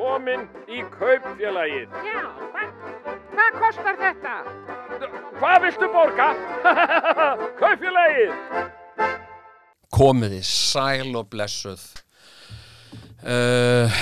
komin 0.00 0.46
í 0.70 0.80
kaupfélagið. 0.94 1.92
Já, 2.06 2.20
hvað, 2.52 2.70
hvað 3.34 3.58
kostar 3.58 3.98
þetta? 4.00 4.36
Hvað 5.40 5.56
viltu 5.66 5.88
borga? 5.92 6.28
kaupfélagið! 7.60 8.32
Komiði 9.92 10.40
sæl 10.46 11.12
og 11.20 11.28
blessuð. 11.32 11.84
Uh, 13.20 14.00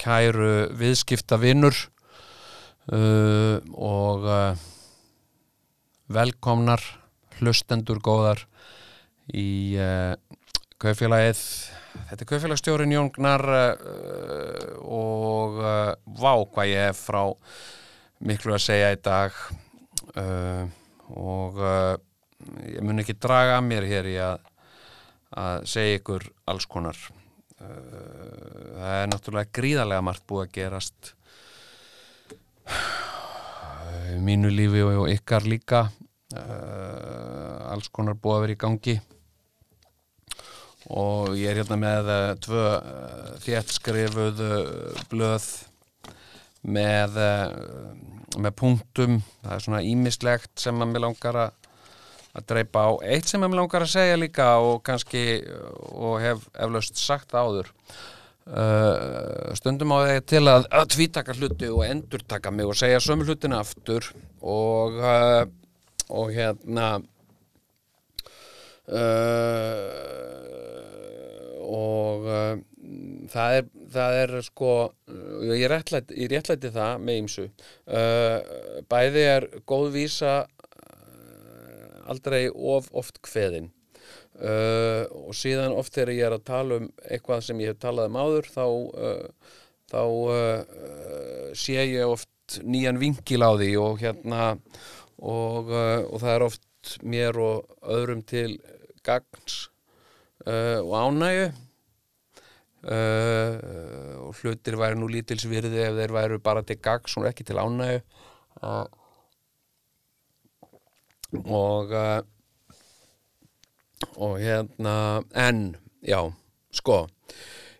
kæru 0.00 0.70
viðskipta 0.80 1.36
vinnur 1.42 1.76
uh, 2.88 3.60
og 3.76 4.24
uh, 4.24 4.62
velkomnar 6.08 6.80
hlustendur 7.36 8.00
góðar 8.00 8.46
í 9.36 9.76
uh, 9.76 10.14
kaufélagið 10.80 11.42
þetta 12.08 12.22
er 12.22 12.28
kaufélagstjórin 12.30 12.94
Jóngnar 12.94 13.42
uh, 13.52 13.70
og 14.82 15.60
uh, 15.60 15.92
vá 16.18 16.32
hvað 16.52 16.70
ég 16.70 16.88
hef 16.88 17.00
frá 17.08 17.22
miklu 18.26 18.56
að 18.56 18.64
segja 18.64 18.92
í 18.94 18.98
dag. 19.04 19.38
Uh, 20.16 20.66
og 21.16 21.60
ég 22.66 22.82
mun 22.84 23.00
ekki 23.02 23.14
draga 23.20 23.58
að 23.58 23.66
mér 23.68 23.86
hér 23.88 24.08
í 24.10 24.16
að, 24.20 24.40
að 25.38 25.66
segja 25.70 26.00
ykkur 26.00 26.26
alls 26.50 26.66
konar. 26.70 26.98
Það 27.56 28.90
er 28.96 29.06
náttúrulega 29.12 29.54
gríðarlega 29.56 30.04
margt 30.04 30.26
búið 30.28 30.42
að 30.44 30.52
gerast 30.58 31.12
í 34.12 34.18
mínu 34.26 34.50
lífi 34.52 34.82
og, 34.84 35.06
ykkar 35.14 35.46
líka. 35.48 35.86
Alls 37.70 37.88
konar 37.94 38.18
búið 38.18 38.36
að 38.36 38.44
vera 38.44 38.56
í 38.56 38.60
gangi 38.66 38.96
og 40.86 41.34
ég 41.34 41.50
er 41.50 41.60
hérna 41.60 41.78
með 41.80 42.10
uh, 42.12 42.32
tvö 42.42 42.64
uh, 42.76 43.30
þéttskrifuð 43.42 44.42
uh, 44.46 45.04
blöð 45.10 45.46
með, 46.66 47.18
uh, 47.18 47.94
með 48.38 48.56
punktum. 48.58 49.20
Það 49.42 49.54
er 49.56 49.64
svona 49.66 49.84
ímislegt 49.86 50.52
sem 50.62 50.82
að 50.82 50.92
mér 50.92 51.08
langar 51.08 51.40
að 51.46 51.62
að 52.36 52.44
dreipa 52.50 52.82
á. 52.84 52.90
Eitt 53.16 53.30
sem 53.30 53.40
mér 53.40 53.62
langar 53.62 53.86
að 53.86 53.94
segja 53.94 54.16
líka 54.20 54.50
og 54.60 54.82
kannski 54.84 55.40
og 55.96 56.18
hef 56.20 56.42
eflaust 56.52 57.00
sagt 57.00 57.32
áður 57.32 57.70
stundum 59.56 59.94
á 59.96 60.04
þegar 60.04 60.26
til 60.28 60.42
að, 60.52 60.66
að 60.68 60.90
tvítaka 60.92 61.34
hluti 61.38 61.70
og 61.72 61.80
endurtaka 61.86 62.52
mig 62.52 62.68
og 62.68 62.76
segja 62.76 63.00
sömu 63.00 63.24
hlutina 63.24 63.62
aftur 63.64 64.10
og 64.44 65.00
og 66.12 66.30
hérna 66.30 67.00
uh, 68.88 70.45
og 71.66 72.26
uh, 72.30 72.56
það 73.32 73.60
er, 73.60 73.70
það 73.94 74.18
er 74.22 74.34
sko 74.46 74.72
ég 75.50 75.66
réttlæti, 75.72 76.18
ég 76.22 76.30
réttlæti 76.30 76.70
það 76.74 77.00
með 77.02 77.22
ímsu 77.22 77.46
uh, 77.46 78.38
bæði 78.90 79.24
er 79.36 79.48
góð 79.66 79.90
vísa 79.96 80.36
aldrei 82.10 82.46
of 82.50 82.88
oft 82.96 83.20
kveðin. 83.24 83.70
Uh, 84.36 85.08
og 85.24 85.32
síðan 85.32 85.72
oft 85.72 85.94
þegar 85.96 86.12
ég 86.12 86.26
er 86.26 86.34
að 86.36 86.42
tala 86.44 86.76
um 86.82 86.88
eitthvað 87.08 87.46
sem 87.46 87.60
ég 87.62 87.72
hef 87.72 87.78
talað 87.80 88.10
um 88.10 88.18
áður 88.20 88.48
þá, 88.52 88.66
uh, 88.68 89.54
þá 89.88 90.02
uh, 90.04 91.54
sé 91.56 91.78
ég 91.80 92.04
oft 92.04 92.58
nýjan 92.60 93.00
vingil 93.00 93.40
á 93.40 93.56
því 93.56 93.70
og 93.80 94.02
hérna 94.02 94.42
og, 95.16 95.72
og 95.72 96.18
það 96.20 96.34
er 96.34 96.44
oft 96.44 96.92
mér 97.00 97.40
og 97.40 97.88
öðrum 97.96 98.20
til 98.28 98.58
gagns 99.06 99.70
og 100.46 100.92
ánægu 101.00 101.46
og 102.86 104.36
hlutir 104.38 104.76
væri 104.78 104.98
nú 104.98 105.08
lítilsvirði 105.10 105.80
ef 105.88 105.96
þeir 105.98 106.12
væru 106.14 106.38
bara 106.38 106.62
til 106.62 106.78
gagns 106.78 107.16
og 107.18 107.26
ekki 107.26 107.46
til 107.48 107.58
ánægu 107.58 107.98
og 108.62 108.94
og 111.44 111.90
uh, 111.90 112.22
og 114.16 114.38
hérna 114.40 115.22
en, 115.34 115.76
já, 116.02 116.20
sko 116.72 117.06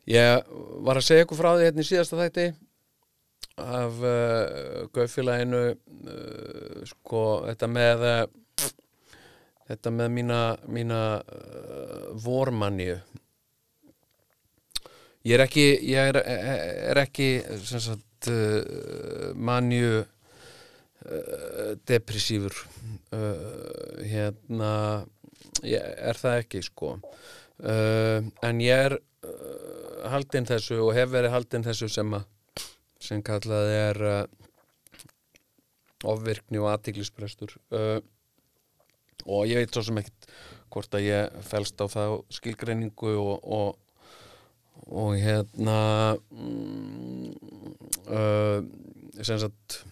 ég 0.09 0.45
var 0.85 0.99
að 0.99 1.07
segja 1.07 1.27
ykkur 1.27 1.39
frá 1.39 1.51
því 1.55 1.69
hérna 1.69 1.85
í 1.85 1.89
síðasta 1.89 2.19
þætti 2.21 2.47
af 3.63 4.01
uh, 4.03 4.89
Gaufélaginu 4.95 5.63
uh, 5.73 6.83
sko, 6.89 7.23
þetta 7.47 7.71
með 7.71 8.05
þetta 9.67 9.95
með 9.95 10.13
mína 10.19 10.41
mína 10.71 11.01
vormanju 12.25 12.97
ég 15.27 15.35
er 15.37 15.43
ekki 15.45 15.67
ég 15.91 16.13
er, 16.13 16.21
er 16.93 17.01
ekki 17.03 17.31
sagt 17.67 18.31
manju 19.37 20.05
depressífur. 21.87 22.55
Uh, 23.15 24.03
hérna 24.03 24.71
ég 25.63 25.81
er 25.81 26.19
það 26.19 26.41
ekki 26.43 26.63
sko. 26.67 26.97
En 27.57 28.61
ég 28.61 28.89
er 28.89 28.99
haldinn 30.13 30.49
þessu 30.49 30.81
og 30.85 30.93
hef 30.97 31.13
verið 31.15 31.33
haldinn 31.33 31.65
þessu 31.65 31.89
sem 31.93 32.17
að 32.19 32.27
sem 33.07 33.23
kallað 33.25 33.71
er 33.73 34.03
ofvirkni 36.07 36.61
og 36.61 36.69
aðtiklisprestur 36.75 37.55
og 37.73 39.49
ég 39.49 39.63
veit 39.63 39.73
svo 39.73 39.85
sem 39.87 40.01
ekkert 40.03 40.29
hvort 40.73 40.95
að 40.99 41.07
ég 41.07 41.41
fælst 41.47 41.81
á 41.83 41.87
það 41.91 42.21
skilgreiningu 42.39 43.13
og, 43.21 43.37
og, 43.45 43.71
og 44.87 45.17
hérna 45.21 45.81
mm, 46.31 47.35
sem 49.23 49.39
sagt 49.41 49.83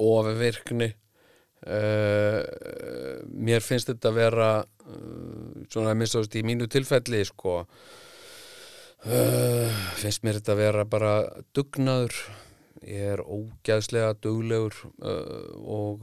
ofvirkni 0.00 0.92
uh, 1.66 2.42
mér 3.32 3.64
finnst 3.64 3.90
þetta 3.90 4.08
að 4.10 4.18
vera 4.18 4.50
uh, 4.62 5.66
svona 5.70 5.92
að 5.92 5.98
minnst 6.00 6.38
í 6.38 6.44
mínu 6.46 6.68
tilfelli 6.72 7.22
sko 7.28 7.60
uh, 7.60 7.76
finnst 10.00 10.24
mér 10.26 10.40
þetta 10.40 10.52
að 10.56 10.62
vera 10.62 10.82
bara 10.88 11.12
dugnaður. 11.54 12.14
Ég 12.82 13.12
er 13.14 13.20
ógæðslega 13.22 14.16
duglegur 14.24 14.74
og 15.06 16.02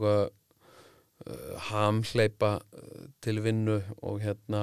hamhleipa 1.70 2.58
til 3.20 3.42
vinnu 3.44 3.80
og 4.00 4.20
hérna 4.22 4.62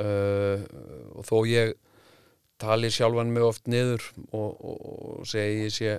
og 0.00 1.24
þó 1.26 1.38
ég 1.50 1.74
tali 2.60 2.90
sjálfan 2.92 3.32
mig 3.32 3.44
oft 3.44 3.68
niður 3.70 4.04
og, 4.36 4.50
og, 4.60 4.80
og 5.20 5.28
segi 5.28 5.66
ég 5.66 5.74
sé 5.74 5.94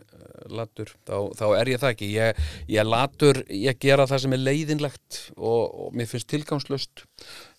latur, 0.54 0.94
þá, 1.08 1.16
þá 1.38 1.46
er 1.58 1.72
ég 1.74 1.82
það 1.82 1.94
ekki. 1.96 2.09
Ég, 2.16 2.42
ég 2.72 2.88
latur, 2.88 3.42
ég 3.56 3.80
gera 3.82 4.08
það 4.09 4.24
sem 4.26 4.36
er 4.38 4.44
leiðinlegt 4.46 5.20
og, 5.38 5.62
og 5.86 5.98
mér 5.98 6.09
finnst 6.12 6.30
tilgangslöst 6.32 7.06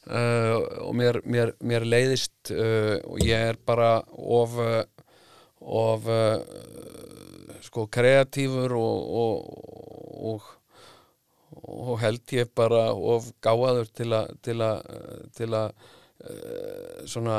uh, 0.06 0.58
og 0.86 0.94
mér, 0.98 1.20
mér, 1.26 1.54
mér 1.64 1.86
leiðist 1.88 2.54
uh, 2.54 2.98
og 3.08 3.22
ég 3.26 3.52
er 3.52 3.60
bara 3.66 3.94
of 4.12 4.58
of 5.62 6.08
uh, 6.10 6.38
sko 7.62 7.86
kreatífur 7.92 8.74
og 8.78 9.14
og 10.22 10.50
held 12.00 12.36
ég 12.36 12.52
bara 12.56 12.92
of 12.92 13.32
gáðaður 13.44 13.90
til 13.92 14.10
að 14.16 14.36
til 14.42 14.58
að 14.64 14.78
til 15.36 15.50
að 15.56 15.74
svona 17.10 17.38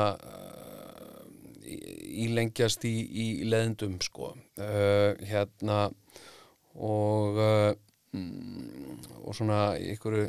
ílengjast 2.24 2.84
í, 2.84 2.92
í 2.94 3.26
leðendum 3.48 3.96
sko. 4.04 4.34
Uh, 4.60 5.16
hérna 5.24 5.88
og 6.74 7.40
uh, 7.40 7.72
og 9.24 9.34
svona 9.34 9.74
einhverju 9.74 10.28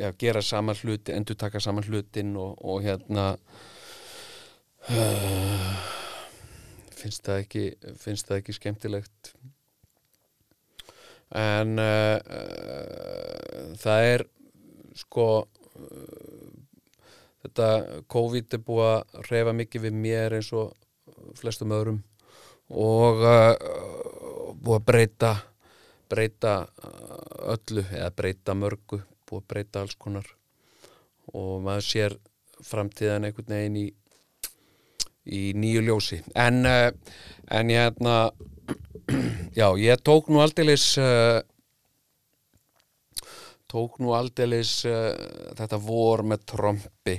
ja, 0.00 0.10
gera 0.18 0.42
saman 0.42 0.76
hluti, 0.82 1.14
endur 1.14 1.38
taka 1.38 1.60
saman 1.62 1.86
hlutin 1.86 2.34
og, 2.40 2.58
og 2.64 2.82
hérna 2.82 3.34
uh, 4.90 5.84
finnst 6.98 7.26
það 7.28 7.44
ekki 7.44 7.64
finnst 8.00 8.30
það 8.30 8.42
ekki 8.42 8.56
skemmtilegt 8.58 9.34
en 11.34 11.80
það 13.80 14.08
er 14.12 14.24
sko 14.94 15.26
þetta 17.44 17.68
COVID 18.14 18.56
er 18.56 18.62
búið 18.68 18.90
að 18.90 19.30
reyfa 19.30 19.54
mikið 19.60 19.86
við 19.88 19.96
mér 20.04 20.36
eins 20.38 20.52
og 20.54 20.76
flestum 21.40 21.74
öðrum 21.74 21.98
og 22.70 23.24
uh, 23.26 23.56
búið 24.54 24.78
að 24.78 24.86
breyta 24.88 25.32
breyta 26.14 26.54
öllu 27.50 27.84
eða 27.90 28.12
breyta 28.14 28.54
mörgu 28.54 29.00
búið 29.28 29.42
að 29.42 29.50
breyta 29.50 29.82
alls 29.82 29.98
konar. 29.98 30.26
Og 31.32 31.62
maður 31.64 31.86
sér 31.88 32.16
framtíðan 32.64 33.26
einhvern 33.28 33.54
veginn 33.56 33.78
í, 33.80 33.86
í 35.24 35.42
nýju 35.56 35.84
ljósi. 35.88 36.20
En, 36.36 36.64
uh, 36.68 36.90
en 37.50 37.72
ég 37.72 37.88
hérna 37.88 38.18
já, 39.60 39.68
ég 39.76 40.00
tók 40.02 40.28
nú 40.32 40.40
aldeilis 40.44 40.94
uh, 41.00 41.40
tók 43.70 43.98
nú 44.02 44.14
aldeilis 44.16 44.84
uh, 44.88 45.12
þetta 45.58 45.80
vor 45.82 46.24
með 46.26 46.44
trombi 46.52 47.16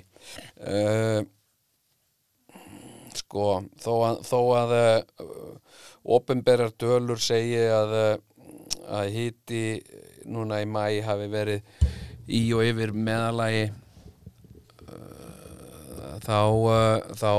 uh, 0.65 1.21
sko, 3.15 3.49
þó 3.81 3.93
að, 4.09 4.21
þó 4.27 4.39
að 4.59 4.75
opinberar 6.15 6.73
dölur 6.79 7.21
segi 7.21 7.61
að, 7.71 7.95
að 8.85 9.13
hiti 9.15 9.63
núna 10.25 10.61
í 10.61 10.67
mæ 10.69 11.01
hafi 11.05 11.29
verið 11.31 11.85
í 12.25 12.41
og 12.57 12.65
yfir 12.65 12.91
meðalagi 12.97 13.69
þá, 16.25 16.39
þá 17.15 17.31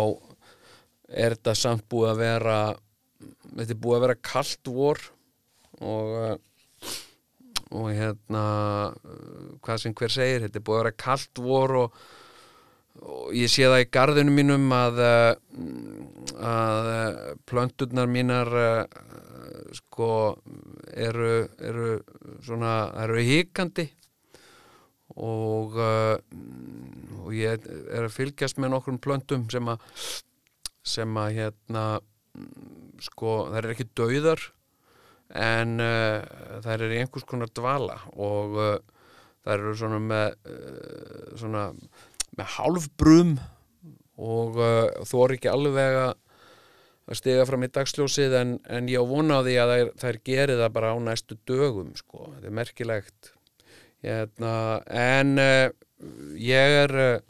er 1.11 1.37
þetta 1.37 1.55
samt 1.59 1.87
búið 1.91 2.13
að 2.13 2.21
vera 2.23 2.59
þetta 3.57 3.75
er 3.75 3.81
búið 3.83 3.99
að 3.99 4.05
vera 4.07 4.19
kalt 4.31 4.71
vor 4.73 5.03
og 5.81 6.13
uh, 6.21 6.37
og 7.77 7.89
hérna 7.91 8.45
uh, 8.95 9.49
hvað 9.65 9.83
sem 9.83 9.97
hver 9.97 10.13
segir, 10.15 10.45
þetta 10.45 10.61
er 10.61 10.67
búið 10.67 10.79
að 10.79 10.85
vera 10.85 11.01
kalt 11.03 11.43
vor 11.43 11.75
og, 11.81 11.99
og 13.03 13.35
ég 13.37 13.51
sé 13.53 13.67
það 13.67 13.83
í 13.83 13.91
garðinu 13.97 14.37
mínum 14.37 14.71
að 14.77 15.03
uh, 15.03 15.33
að 16.53 16.91
plönturnar 17.49 18.11
mínar 18.11 18.53
sko 19.77 20.09
eru, 20.95 21.47
eru 21.59 21.97
svona, 22.45 22.77
eru 23.03 23.23
hikandi 23.25 23.89
og 25.17 25.79
og 27.27 27.35
ég 27.35 27.65
er 27.67 28.05
að 28.05 28.13
fylgjast 28.15 28.61
með 28.63 28.75
nokkrum 28.75 28.99
plöntum 29.03 29.47
sem 29.51 29.67
að 29.73 29.83
sem 30.87 31.19
að 31.19 31.33
hérna 31.41 31.85
sko, 33.05 33.39
þær 33.53 33.63
eru 33.63 33.75
ekki 33.75 33.89
dauðar 33.99 34.43
en 35.37 35.81
uh, 35.83 36.23
þær 36.65 36.87
eru 36.87 36.95
í 36.95 37.01
einhvers 37.03 37.27
konar 37.27 37.51
dvala 37.55 37.99
og 38.15 38.61
uh, 38.61 38.77
þær 39.47 39.57
eru 39.59 39.75
svona 39.79 40.03
með 40.03 40.37
uh, 40.51 41.33
svona 41.39 41.67
með 42.37 42.53
hálfbrum 42.57 43.37
og 44.17 44.57
þú 45.05 45.19
er 45.25 45.33
ekki 45.35 45.49
alveg 45.53 45.99
að 46.01 46.15
stiga 47.15 47.45
fram 47.47 47.65
í 47.67 47.71
dagsljósið 47.71 48.35
en, 48.41 48.53
en 48.73 48.89
ég 48.91 48.99
á 48.99 49.05
vona 49.07 49.39
á 49.39 49.47
því 49.47 49.55
að 49.63 49.73
þær, 49.73 49.91
þær 50.03 50.19
geri 50.27 50.57
það 50.59 50.75
bara 50.75 50.93
á 50.93 50.97
næstu 51.07 51.39
dögum 51.47 51.93
sko, 51.99 52.31
þetta 52.35 52.49
er 52.49 52.57
merkilegt. 52.59 53.31
Hérna, 54.07 54.55
en 54.91 55.39
uh, 55.39 55.69
ég 56.41 56.77
er 56.83 56.93
uh, 57.01 57.21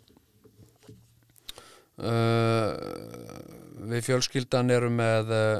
við 3.76 4.06
fjölskyldan 4.08 4.72
eru 4.72 4.88
með 4.92 5.32
uh, 5.34 5.50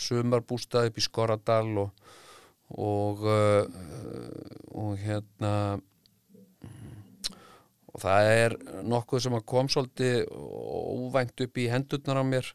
sumarbústað 0.00 0.90
upp 0.90 1.00
í 1.00 1.04
Skoradal 1.04 1.82
og, 1.82 2.06
og, 2.72 3.24
uh, 3.26 3.66
og 4.72 4.96
hérna 5.02 5.52
og 7.92 8.02
það 8.02 8.30
er 8.32 8.56
nokkuð 8.84 9.24
sem 9.24 9.36
að 9.36 9.46
kom 9.52 9.70
svolítið 9.72 10.26
óvænt 10.32 11.44
upp 11.46 11.60
í 11.60 11.68
hendurnar 11.72 12.20
á 12.20 12.24
mér. 12.28 12.50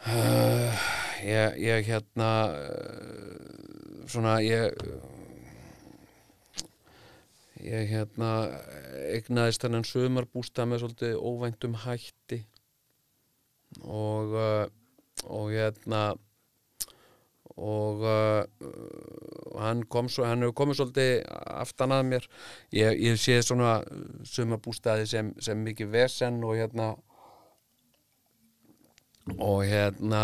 Uh, 0.00 0.82
ég, 1.22 1.58
ég 1.60 1.90
hérna 1.90 2.30
svona 4.10 4.40
ég 4.42 4.74
ég 7.60 7.90
hérna 7.90 8.30
egnaðist 9.12 9.62
þennan 9.62 9.84
sumarbústað 9.86 10.70
með 10.70 10.82
svolítið 10.84 11.18
óvæntum 11.20 11.76
hætti 11.84 12.40
og 13.84 14.34
uh, 14.34 14.66
og 15.28 15.50
hérna 15.52 16.14
og 17.60 18.00
uh, 18.00 18.44
hann 19.60 19.82
kom 19.82 20.08
svo, 20.08 20.24
hann 20.24 20.40
hefur 20.44 20.56
komið 20.62 20.78
svolítið 20.78 21.10
aftan 21.60 21.92
að 21.92 22.06
mér. 22.08 22.28
Ég, 22.72 22.96
ég 23.04 23.20
sé 23.20 23.36
svona 23.44 23.80
sumarbústaði 24.24 25.08
sem, 25.10 25.32
sem 25.42 25.60
mikið 25.60 25.90
vesen 25.92 26.40
og 26.46 26.56
hérna 26.56 26.94
og 29.36 29.64
hérna 29.68 30.22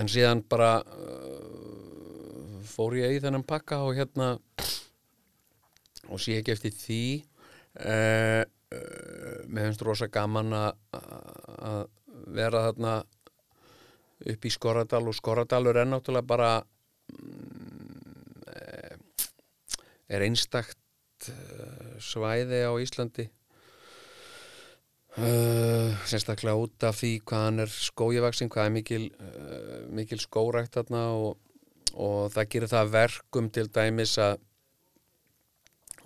en 0.00 0.08
síðan 0.08 0.40
bara 0.48 0.78
uh, 0.80 2.62
fór 2.64 2.96
ég 3.02 3.18
í 3.18 3.20
þennan 3.22 3.44
pakka 3.46 3.82
og 3.84 3.98
hérna 3.98 4.34
og 6.08 6.20
sé 6.20 6.38
ekki 6.40 6.54
eftir 6.56 6.72
því 6.76 7.02
uh, 7.84 8.42
uh, 8.42 9.36
mér 9.52 9.68
finnst 9.68 9.84
rosa 9.84 10.08
gaman 10.12 10.56
að 10.56 11.84
vera 12.34 12.66
þarna 12.68 12.94
upp 14.32 14.46
í 14.46 14.52
Skoradal 14.52 15.04
og 15.10 15.16
Skoradalur 15.18 15.78
er 15.80 15.88
náttúrulega 15.90 16.28
bara 16.28 16.50
mm, 17.12 18.42
eh, 18.54 18.96
er 20.12 20.26
einstakt 20.26 21.28
eh, 21.28 21.96
svæði 22.02 22.64
á 22.66 22.72
Íslandi. 22.78 23.28
Uh, 25.12 25.92
sérstaklega 26.08 26.56
út 26.56 26.84
af 26.88 26.96
því 27.02 27.10
hvað 27.28 27.42
hann 27.44 27.60
er 27.60 27.68
skójavaksin, 27.68 28.48
hvað 28.48 28.64
er 28.64 28.72
mikil, 28.72 29.02
uh, 29.20 29.82
mikil 29.92 30.16
skórækt 30.22 30.78
þarna 30.78 31.02
og, 31.12 31.34
og 31.92 32.30
það 32.32 32.48
gerir 32.54 32.70
það 32.72 32.92
verkum 32.94 33.50
til 33.52 33.66
dæmis 33.68 34.14
að 34.16 34.38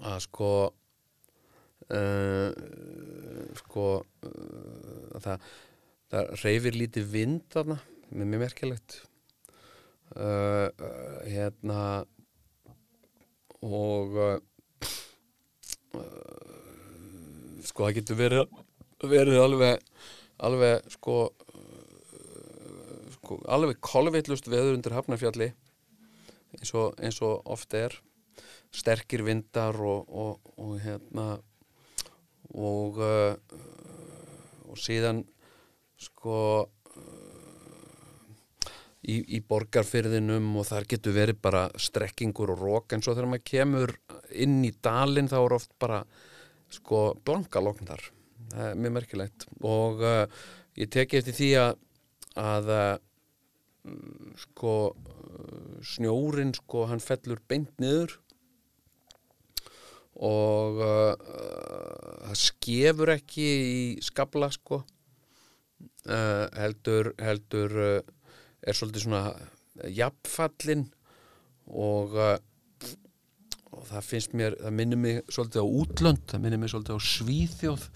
að 0.02 0.18
sko 0.26 0.50
uh, 1.94 2.50
sko 3.62 3.86
uh, 4.02 5.20
það, 5.22 5.46
það 6.12 6.32
reyfir 6.42 6.76
lítið 6.76 7.08
vind 7.12 7.44
þarna, 7.52 7.78
með 8.10 8.30
mjög 8.32 8.42
merkilegt. 8.44 9.00
Uh, 10.16 10.70
uh, 10.78 11.16
hérna 11.26 11.80
og 13.66 14.14
uh, 14.14 14.38
uh, 15.98 17.58
sko 17.66 17.88
það 17.88 17.96
getur 17.98 18.20
verið 18.20 18.54
verið 19.02 19.42
alveg 19.42 19.82
alveg 20.46 20.86
sko 20.94 21.16
uh, 21.26 23.02
sko 23.18 23.40
alveg 23.50 23.82
kolveitlust 23.82 24.46
veður 24.48 24.78
undir 24.78 24.94
Hafnarfjalli 24.94 25.50
eins 26.56 26.72
og, 26.78 26.94
eins 27.02 27.18
og 27.26 27.42
oft 27.52 27.74
er. 27.76 27.98
Sterkir 28.72 29.26
vindar 29.26 29.76
og, 29.82 30.06
og, 30.06 30.54
og 30.62 30.78
hérna 30.84 31.40
og 32.54 33.02
og 34.66 34.78
síðan 34.80 35.24
sko 36.00 36.38
í, 39.06 39.16
í 39.36 39.40
borgarfyrðinum 39.46 40.48
og 40.60 40.68
þar 40.68 40.88
getur 40.90 41.16
verið 41.16 41.40
bara 41.44 41.66
strekkingur 41.80 42.52
og 42.56 42.62
rók 42.62 42.94
en 42.96 43.04
svo 43.04 43.14
þegar 43.14 43.30
maður 43.32 43.48
kemur 43.52 43.94
inn 44.34 44.60
í 44.66 44.74
dalinn 44.82 45.30
þá 45.30 45.38
er 45.40 45.56
oft 45.56 45.72
bara 45.80 46.02
sko 46.72 47.08
blanka 47.24 47.62
lokn 47.62 47.88
þar. 47.88 48.02
Það 48.52 48.68
er 48.68 48.78
mjög 48.82 48.94
merkilegt. 48.96 49.46
Og 49.66 50.02
uh, 50.04 50.24
ég 50.78 50.90
teki 50.92 51.20
eftir 51.20 51.36
því 51.36 51.50
að 51.62 51.82
að 52.36 52.70
uh, 52.74 52.96
sko 54.42 54.74
uh, 54.92 55.76
snjórin 55.94 56.52
sko 56.56 56.86
hann 56.90 57.02
fellur 57.02 57.40
beint 57.48 57.72
niður 57.80 58.18
og 60.16 60.80
uh, 60.80 61.14
það 62.26 62.38
skefur 62.40 63.12
ekki 63.16 63.46
í 63.46 63.80
skabla 64.04 64.50
sko 64.52 64.82
uh, 66.06 66.46
heldur 66.56 67.12
heldur 67.22 67.74
uh, 67.80 67.96
er 68.66 68.76
svolítið 68.76 69.06
svona 69.06 69.22
jafnfallin 69.92 70.86
og, 71.66 72.14
uh, 72.14 72.38
og 73.74 73.84
það 73.90 74.08
finnst 74.10 74.36
mér 74.38 74.56
það 74.60 74.78
minnir 74.78 75.02
mig 75.02 75.20
svolítið 75.28 75.66
á 75.66 75.68
útlönd 75.82 76.24
það 76.30 76.46
minnir 76.46 76.62
mig 76.62 76.72
svolítið 76.72 76.96
á 76.96 77.08
Svíþjóð. 77.10 77.90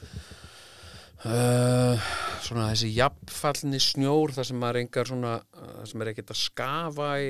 Svona 2.41 2.71
þessi 2.71 2.89
jafnfallni 2.97 3.81
snjór 3.85 4.33
það 4.33 4.47
sem 4.49 4.63
er 4.65 4.79
engar 4.81 5.09
svona 5.11 5.33
það 5.53 5.89
sem 5.91 6.03
er 6.03 6.11
ekkert 6.13 6.33
að 6.33 6.39
skafa 6.41 7.09
í, 7.21 7.27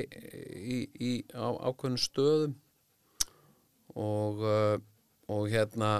í, 0.55 0.77
í 0.95 1.11
á 1.35 1.51
ákveðnum 1.59 1.99
stöðum. 1.99 2.53
Og 3.99 4.45
og 5.31 5.47
hérna 5.51 5.91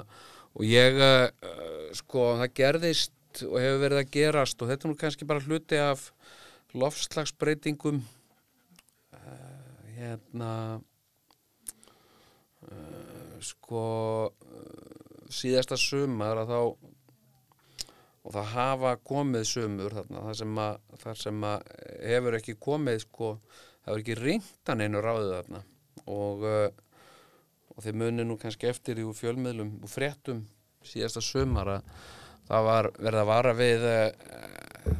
og 0.56 0.64
ég 0.68 0.96
sko 1.96 2.32
það 2.40 2.54
gerðist 2.56 3.12
og 3.46 3.58
hefur 3.60 3.82
verið 3.82 4.00
að 4.02 4.12
gerast 4.14 4.62
og 4.62 4.70
þetta 4.70 4.86
er 4.86 4.92
nú 4.92 4.98
kannski 5.00 5.28
bara 5.28 5.44
hluti 5.44 5.78
af 5.80 6.06
lofslagsbreytingum 6.76 8.00
uh, 9.16 9.18
hérna 9.96 10.52
uh, 12.68 13.36
sko 13.44 13.84
uh, 14.28 15.28
síðasta 15.32 15.78
sumar 15.80 16.42
að 16.44 16.52
þá 16.52 16.60
og 18.22 18.30
það 18.36 18.48
hafa 18.52 18.94
komið 19.02 19.44
sumur 19.50 19.96
þarna, 19.96 20.24
það 20.28 20.38
sem 20.38 20.58
að, 20.62 20.80
það 21.02 21.20
sem 21.24 21.44
að 21.48 21.68
hefur 22.12 22.38
ekki 22.38 22.54
komið 22.62 22.98
sko, 23.02 23.30
það 23.82 23.90
hefur 23.90 24.02
ekki 24.04 24.18
ringtan 24.20 24.84
einu 24.84 25.02
ráðið 25.02 25.32
þarna. 25.34 25.62
Og, 26.12 26.44
og 27.72 27.82
þeir 27.82 27.98
muni 27.98 28.26
nú 28.26 28.36
kannski 28.38 28.70
eftir 28.70 29.00
í 29.02 29.06
fjölmiðlum 29.18 29.74
og 29.82 29.90
fréttum 29.90 30.44
síðasta 30.86 31.22
sumar 31.24 31.70
að 31.78 31.90
það 32.48 32.68
var 32.68 32.90
verið 32.98 33.20
að 33.22 33.30
vara 33.30 33.54
við 33.58 33.86
uh, 33.88 34.10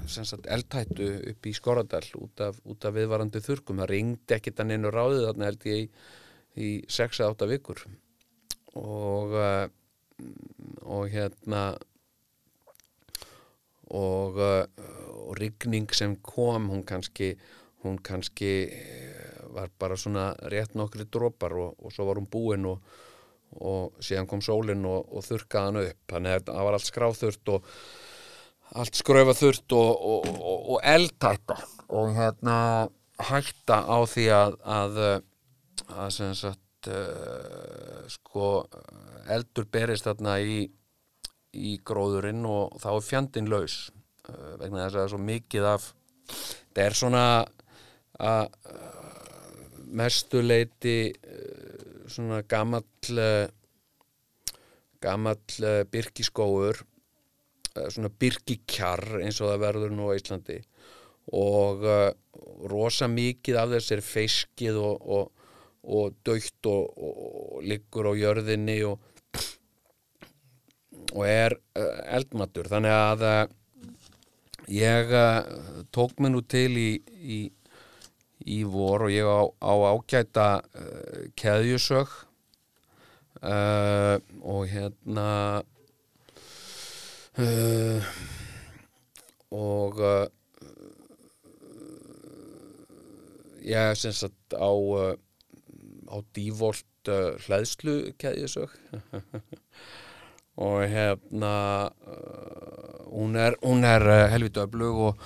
sagt, 0.06 0.46
eldhættu 0.46 1.11
upp 1.32 1.49
í 1.49 1.54
Skoradal 1.56 2.04
út 2.20 2.44
af, 2.44 2.58
út 2.68 2.88
af 2.88 2.96
viðvarandi 2.96 3.42
þurkum 3.44 3.82
það 3.82 3.92
ringdi 3.94 4.37
ekkit 4.38 4.62
hann 4.62 4.75
einu 4.75 4.92
ráðið 4.94 5.28
þarna 5.28 5.50
held 5.50 5.68
ég 5.70 5.84
í, 5.84 5.87
í 6.56 6.72
6-8 6.90 7.49
vikur. 7.50 7.87
Og 8.78 9.37
uh, 9.37 9.64
og 10.82 11.08
hérna 11.11 11.62
og 13.92 14.38
uh, 14.38 14.90
og 15.32 15.38
rigning 15.40 15.88
sem 15.96 16.16
kom 16.22 16.68
hún 16.72 16.84
kannski, 16.84 17.32
hún 17.84 17.99
kannski 18.04 18.52
eh, 18.68 19.40
var 19.54 19.70
bara 19.78 19.96
svona 19.96 20.32
rétt 20.52 20.76
nokkri 20.76 21.06
dropar 21.08 21.54
og, 21.56 21.78
og 21.80 21.92
svo 21.92 22.06
var 22.08 22.20
hún 22.20 22.28
búin 22.30 22.68
og, 22.68 22.82
og 23.61 24.02
síðan 24.02 24.28
kom 24.30 24.42
sólinn 24.44 24.85
og, 24.88 25.06
og 25.12 25.25
þurrkaði 25.26 25.68
hann 25.68 25.80
upp. 25.82 26.00
Þannig 26.12 26.37
að 26.38 26.49
það 26.49 26.66
var 26.66 26.78
allt 26.78 26.88
skráþurrt 26.88 27.52
og 27.52 27.71
allt 28.82 28.99
skröfa 28.99 29.37
þurrt 29.37 29.76
og, 29.76 30.04
og, 30.14 30.28
og, 30.64 30.76
eldhætta. 30.94 31.59
Og 31.92 32.12
hérna 32.16 32.56
hætta 33.23 33.82
á 33.85 33.99
því 34.09 34.28
að 34.35 34.54
að, 34.64 35.00
að 35.92 36.12
sem 36.16 36.37
sagt 36.38 36.88
uh, 36.90 38.04
sko 38.11 38.52
eldur 39.30 39.68
berist 39.71 40.09
þarna 40.09 40.38
í, 40.40 40.64
í 41.52 41.75
gróðurinn 41.85 42.47
og 42.49 42.78
þá 42.82 42.88
er 42.94 43.04
fjandinn 43.06 43.50
laus 43.52 43.76
uh, 44.28 44.56
vegna 44.59 44.87
þess 44.87 44.94
að 44.94 44.99
það 44.99 45.04
er 45.04 45.12
svo 45.12 45.23
mikið 45.28 45.68
af 45.68 45.90
það 46.73 46.85
er 46.87 46.99
svona 46.99 47.26
að 48.23 48.49
mestuleiti 49.92 50.97
svona 52.12 52.42
gamall 52.49 53.19
uh, 53.19 53.47
gamall 55.02 55.62
uh, 55.62 55.83
byrkiskóur 55.90 56.83
uh, 56.83 57.88
svona 57.88 58.11
byrkikjar 58.23 59.23
eins 59.23 59.40
og 59.42 59.52
það 59.52 59.64
verður 59.66 59.95
nú 59.97 60.11
á 60.12 60.16
Íslandi. 60.19 60.61
Og 61.38 61.85
rosa 62.66 63.07
mikið 63.07 63.59
af 63.61 63.69
þess 63.71 63.92
er 63.95 64.00
feiskið 64.02 64.78
og, 64.83 65.04
og, 65.16 65.52
og 65.87 66.16
dögt 66.26 66.66
og, 66.66 66.97
og 66.99 67.61
liggur 67.62 68.09
á 68.11 68.12
jörðinni 68.19 68.81
og, 68.88 68.99
er 71.23 71.54
eldmatur. 72.11 72.66
Þannig 72.73 72.97
að 72.97 73.23
ég 74.75 75.14
tók 75.95 76.19
mig 76.19 76.35
nú 76.35 76.42
til 76.42 76.75
í, 76.75 76.88
í, 77.23 77.38
í 78.46 78.62
vor 78.68 79.06
og 79.06 79.12
ég 79.12 79.26
á, 79.26 79.42
á 79.62 79.72
ágæta 79.92 80.46
uh, 80.62 81.25
keðjusög. 81.38 82.12
Uh, 83.42 84.22
og 84.46 84.68
hérna 84.70 85.62
uh, 87.38 88.12
og 89.52 89.99
ég 93.62 93.99
sem 93.99 94.14
sagt 94.14 94.54
á 94.54 94.70
á 96.12 96.16
dívolt 96.37 97.11
hlæðslu 97.46 98.12
keðjusög. 98.20 98.70
Og 100.62 100.82
hérna 100.84 101.88
hún 103.08 103.37
er, 103.40 103.56
er 103.88 104.04
helviti 104.28 104.61
öflug 104.61 104.99
og, 105.08 105.22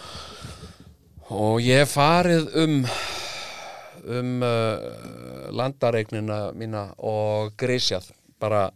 og 1.35 1.61
ég 1.65 1.83
hef 1.83 1.97
farið 1.97 2.51
um 2.63 2.81
um 4.07 4.43
uh, 4.47 5.51
landareignina 5.51 6.53
mína 6.55 6.89
og 7.03 7.55
grísjað 7.59 8.13
bara 8.39 8.69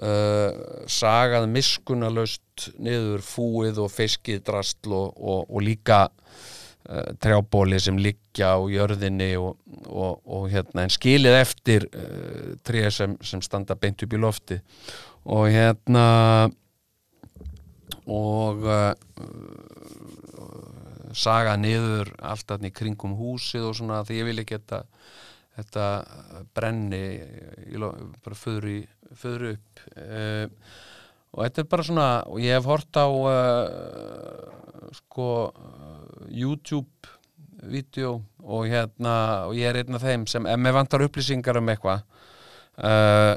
uh, 0.00 0.84
sagað 0.88 1.48
miskunalaust 1.52 2.70
niður 2.80 3.24
fúið 3.24 3.82
og 3.84 3.92
fiskið 3.92 4.44
drastl 4.46 4.94
og, 4.96 5.18
og, 5.18 5.42
og 5.50 5.64
líka 5.66 6.06
uh, 6.08 7.10
trjábóli 7.20 7.80
sem 7.82 7.98
liggja 8.00 8.54
á 8.56 8.60
jörðinni 8.72 9.34
og, 9.40 9.58
og, 9.84 10.22
og 10.24 10.48
hérna 10.52 10.86
en 10.86 10.94
skilið 10.94 11.40
eftir 11.42 11.88
uh, 11.92 12.54
tríða 12.64 12.94
sem, 12.94 13.18
sem 13.20 13.44
standa 13.44 13.76
beint 13.76 14.02
upp 14.06 14.16
í 14.16 14.22
lofti. 14.22 14.60
Og 15.28 15.50
hérna 15.52 16.06
og 18.08 18.64
uh, 18.64 18.94
saga 21.16 21.56
niður 21.60 22.12
allt 22.20 22.54
í 22.64 22.72
kringum 22.74 23.16
húsið 23.18 23.70
og 23.70 23.76
svona 23.78 24.02
því 24.06 24.20
ég 24.20 24.28
vil 24.28 24.42
ekki 24.42 24.58
þetta, 24.58 24.82
þetta 25.58 25.86
brenni 26.56 27.02
bara 28.24 28.38
föður, 28.38 28.68
í, 28.72 28.78
föður 29.16 29.50
upp. 29.54 29.84
Uh, 29.96 30.46
og 31.34 31.44
þetta 31.44 31.62
er 31.62 31.70
bara 31.74 31.86
svona 31.86 32.08
og 32.28 32.40
ég 32.42 32.56
hef 32.56 32.68
hort 32.68 32.98
á 32.98 33.06
uh, 33.08 34.92
sko 34.96 35.28
YouTube 36.28 37.16
vídeo 37.68 38.22
og 38.44 38.68
hérna 38.70 39.48
og 39.48 39.56
ég 39.58 39.68
er 39.68 39.82
einn 39.82 39.98
af 39.98 40.04
þeim 40.06 40.26
sem 40.30 40.46
ef 40.46 40.60
mér 40.60 40.76
vantar 40.76 41.04
upplýsingar 41.04 41.58
um 41.60 41.70
eitthvað 41.72 42.04
uh, 42.78 43.34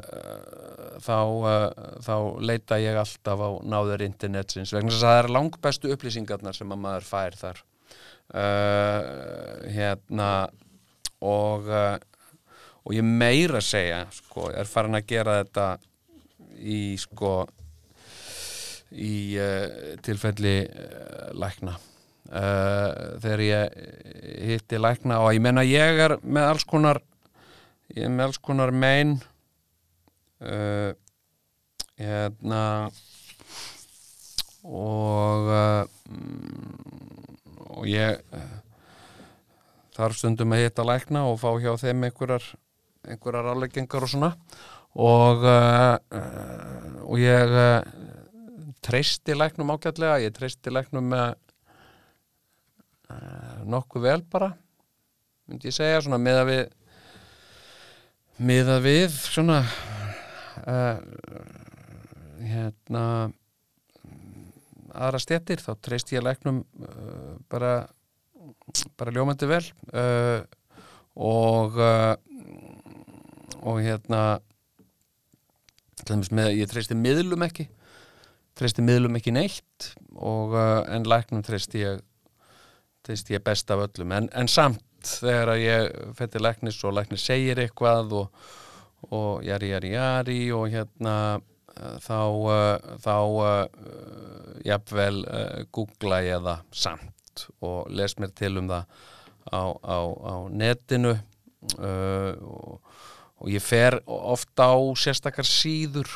þá, 1.02 1.18
uh, 1.26 1.98
þá 2.04 2.14
leita 2.42 2.78
ég 2.82 2.98
alltaf 3.00 3.42
á 3.42 3.50
náður 3.66 4.06
internetsins 4.06 4.72
vegna 4.74 4.92
þess 4.92 5.02
að 5.02 5.12
það 5.12 5.20
er 5.22 5.34
langbestu 5.36 5.92
upplýsingarnar 5.94 6.56
sem 6.56 6.74
að 6.74 6.82
maður 6.86 7.08
fær 7.10 7.38
þar. 7.40 7.62
Uh, 8.32 9.68
hérna 9.74 10.30
og 11.22 11.66
uh, 11.68 11.98
og 12.82 12.94
ég 12.96 13.06
meira 13.06 13.60
að 13.60 13.68
segja 13.68 14.04
sko, 14.14 14.48
er 14.50 14.68
farin 14.68 14.98
að 14.98 15.08
gera 15.12 15.38
þetta 15.42 15.66
í 16.58 16.80
sko 17.00 17.34
í 18.92 19.14
uh, 19.40 19.96
tilfelli 20.04 20.58
uh, 20.66 21.30
lækna. 21.38 21.78
Uh, 22.32 23.18
þegar 23.20 23.42
ég 23.44 23.78
hitti 24.48 24.78
lækna 24.80 25.20
og 25.20 25.34
ég 25.34 25.42
menna 25.44 25.64
ég 25.66 25.98
er 26.00 26.16
með 26.22 26.48
alls 26.48 26.64
konar 26.68 27.02
ég 27.92 28.06
er 28.06 28.12
með 28.12 28.30
alls 28.30 28.40
konar 28.40 28.72
mein 28.72 29.18
uh, 30.42 30.92
hérna 31.98 32.64
og 34.62 35.48
uh, 35.50 35.86
mm, 36.10 37.38
og 37.78 37.86
ég 37.90 38.20
uh, 38.34 38.58
þarf 39.96 40.18
stundum 40.18 40.54
að 40.54 40.64
hitta 40.66 40.86
lækna 40.86 41.26
og 41.30 41.40
fá 41.42 41.50
hjá 41.62 41.74
þeim 41.80 42.08
einhverjar 42.08 42.46
einhverjar 43.08 43.50
afleggingar 43.52 44.06
og 44.06 44.12
svona. 44.12 44.32
Og 44.92 45.40
og 47.08 47.16
ég 47.16 47.52
treysti 48.84 49.32
læknum 49.32 49.72
ágætlega. 49.72 50.20
Ég 50.20 50.34
treysti 50.36 50.68
læknum 50.68 51.08
með 51.08 51.32
nokkuð 53.72 54.04
vel 54.04 54.22
bara 54.28 54.50
myndi 55.48 55.68
ég 55.68 55.76
segja 55.76 56.02
svona 56.04 56.20
með 56.22 56.38
að 56.42 56.48
við 56.50 56.62
með 58.42 58.70
að 58.76 58.86
við 58.86 59.16
svona 59.20 59.58
uh, 60.68 60.98
hérna 62.42 63.04
aðra 64.92 65.20
stéttir 65.22 65.62
þá 65.62 65.72
treysti 65.80 66.18
ég 66.18 66.24
læknum 66.26 66.62
uh, 66.84 67.34
bara 67.52 67.88
bara 68.98 69.12
ljómandi 69.14 69.48
vel 69.50 69.64
uh, 69.92 70.42
og 71.18 71.76
og 73.62 73.76
hérna 73.82 74.22
með, 76.32 76.48
ég 76.56 76.70
treysti 76.70 76.96
miðlum 76.98 77.44
ekki 77.46 77.68
treysti 78.58 78.84
miðlum 78.84 79.18
ekki 79.18 79.34
neitt 79.34 79.92
og 80.16 80.56
en 80.56 81.06
læknum 81.08 81.44
treysti 81.46 81.84
ég 81.84 82.00
treysti 83.06 83.36
ég 83.36 83.42
best 83.44 83.70
af 83.70 83.82
öllum. 83.86 84.14
En, 84.14 84.28
en 84.32 84.48
samt 84.50 84.82
þegar 85.02 85.54
að 85.54 85.62
ég 85.64 85.88
fætti 86.18 86.42
læknis 86.42 86.78
og 86.86 86.96
læknis 86.98 87.24
segir 87.26 87.60
eitthvað 87.62 88.14
og, 88.20 88.44
og 89.10 89.42
jari 89.46 89.72
jari 89.72 89.92
jari 89.96 90.40
og 90.54 90.68
hérna 90.70 91.16
uh, 91.38 91.96
þá 92.02 92.18
uh, 92.22 92.98
þá 93.02 93.16
uh, 93.18 93.66
jafnvel 94.66 95.24
googla 95.74 96.22
ég 96.22 96.44
það 96.44 96.66
samt 96.84 97.46
og 97.64 97.90
les 97.90 98.14
mér 98.20 98.34
til 98.36 98.58
um 98.60 98.68
það 98.70 98.84
á, 99.50 99.62
á, 99.82 99.98
á 100.06 100.34
netinu 100.52 101.16
og, 101.72 102.78
og 103.40 103.48
ég 103.50 103.62
fer 103.64 103.96
ofta 104.06 104.68
á 104.70 104.78
sérstakar 104.98 105.46
síður 105.48 106.10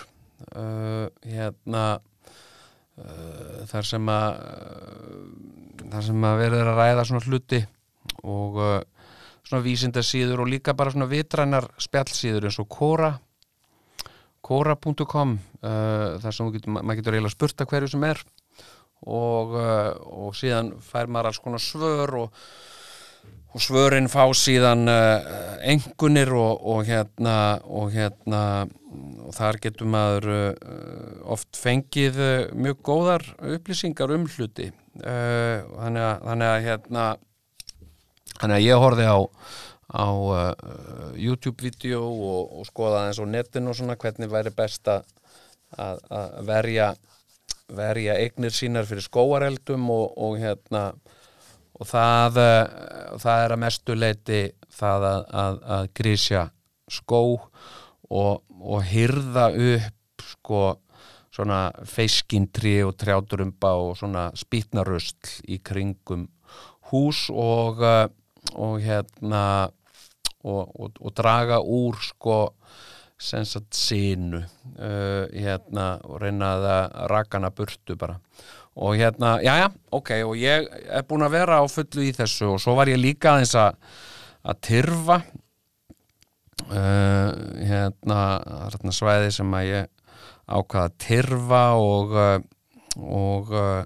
hérna 1.24 1.84
þar 3.70 3.88
sem 3.88 4.10
að 4.12 4.38
þar 5.94 6.06
sem 6.10 6.28
að 6.28 6.42
verður 6.42 6.70
að 6.72 6.80
ræða 6.82 7.06
svona 7.08 7.26
hluti 7.26 7.62
og 8.22 8.60
svona 9.46 9.62
vísindasíður 9.64 10.42
og 10.42 10.50
líka 10.50 10.74
bara 10.76 10.92
svona 10.94 11.08
vitrænar 11.10 11.68
spjallsíður 11.82 12.48
eins 12.48 12.58
og 12.62 12.68
Kora 12.72 13.14
kora.com 14.46 15.36
uh, 15.36 16.16
þar 16.22 16.34
sem 16.34 16.54
getur, 16.54 16.76
maður 16.76 17.00
getur 17.00 17.16
eiginlega 17.16 17.34
spurta 17.34 17.66
hverju 17.66 17.90
sem 17.94 18.06
er 18.06 18.22
og, 19.02 19.56
uh, 19.58 19.92
og 20.26 20.36
síðan 20.38 20.76
fær 20.84 21.10
maður 21.10 21.32
alls 21.32 21.42
konar 21.42 21.62
svör 21.62 22.14
og, 22.20 22.40
og 23.54 23.64
svörin 23.64 24.10
fá 24.12 24.22
síðan 24.38 24.86
uh, 24.90 25.58
engunir 25.66 26.30
og, 26.36 26.62
og 26.62 26.86
hérna 26.86 27.36
og 27.66 27.90
hérna 27.94 28.42
og 29.26 29.34
þar 29.36 29.60
getur 29.60 29.90
maður 29.90 30.30
uh, 30.32 30.50
oft 31.34 31.58
fengið 31.58 32.22
uh, 32.22 32.34
mjög 32.54 32.82
góðar 32.86 33.26
upplýsingar 33.56 34.14
um 34.14 34.28
hluti. 34.30 34.70
Uh, 34.96 35.60
þannig, 35.74 36.04
að, 36.06 36.22
þannig 36.30 36.52
að 36.52 36.66
hérna 36.70 37.06
þannig 38.40 38.58
að 38.58 38.66
ég 38.66 38.84
horfði 38.84 39.08
á 39.08 39.18
á 39.86 40.06
uh, 40.10 41.14
YouTube-vídeó 41.14 42.02
og, 42.02 42.56
og 42.58 42.66
skoða 42.66 43.06
eins 43.06 43.20
á 43.22 43.26
netinu 43.26 43.70
og 43.70 43.78
svona 43.78 43.96
hvernig 44.00 44.30
væri 44.30 44.50
best 44.54 44.88
að, 44.90 45.06
að, 45.78 46.00
að 46.10 46.40
verja 46.48 46.88
verja 47.76 48.16
eignir 48.22 48.54
sínar 48.54 48.86
fyrir 48.86 49.06
skóareldum 49.06 49.88
og, 49.90 50.12
og 50.18 50.36
hérna 50.42 50.88
og 51.76 51.86
það, 51.86 52.40
uh, 52.42 53.18
það 53.22 53.44
er 53.44 53.54
að 53.54 53.62
mestu 53.62 53.96
leiti 53.98 54.42
það 54.76 55.08
að, 55.10 55.22
að, 55.44 55.60
að 55.76 55.88
grísja 56.00 56.44
skó 56.90 57.22
og, 57.36 58.42
og 58.50 58.82
hyrða 58.90 59.48
upp 59.52 60.26
sko 60.26 60.64
svona 61.36 61.68
feiskintri 61.86 62.78
og 62.86 62.94
trjáturumba 62.98 63.74
og 63.82 63.96
svona 63.98 64.30
spýtnarustl 64.38 65.50
í 65.52 65.58
kringum 65.62 66.26
hús 66.90 67.26
og, 67.30 67.82
uh, 67.82 68.06
og 68.54 68.78
hérna 68.84 69.42
og, 70.46 70.70
og, 70.78 71.00
og 71.00 71.14
draga 71.16 71.58
úr 71.60 71.98
sko 72.04 72.38
sensat 73.18 73.72
sínu 73.74 74.42
uh, 74.42 75.24
hérna 75.32 75.96
og 76.04 76.20
reyna 76.20 76.52
að 76.56 76.66
rakana 77.10 77.50
burtu 77.50 77.96
bara. 77.96 78.20
Og 78.76 78.98
hérna, 79.00 79.38
já 79.40 79.56
já, 79.56 79.70
ok 79.90 80.10
og 80.28 80.36
ég 80.36 80.68
er 80.68 81.04
búin 81.08 81.24
að 81.24 81.38
vera 81.38 81.62
á 81.62 81.64
fullu 81.64 82.04
í 82.04 82.12
þessu 82.12 82.50
og 82.52 82.60
svo 82.60 82.74
var 82.76 82.90
ég 82.92 83.00
líka 83.00 83.32
aðeins 83.32 83.54
að 83.56 84.58
tyrfa 84.60 85.22
uh, 86.68 87.30
hérna, 87.64 88.20
hérna 88.68 88.92
svæði 88.92 89.32
sem 89.32 89.56
að 89.56 89.70
ég 89.70 89.88
ákvaða 90.46 90.90
að 90.90 90.98
tyrfa 91.02 91.62
og 91.80 92.14
uh, 92.14 92.36
og 92.96 93.50
uh, 93.52 93.82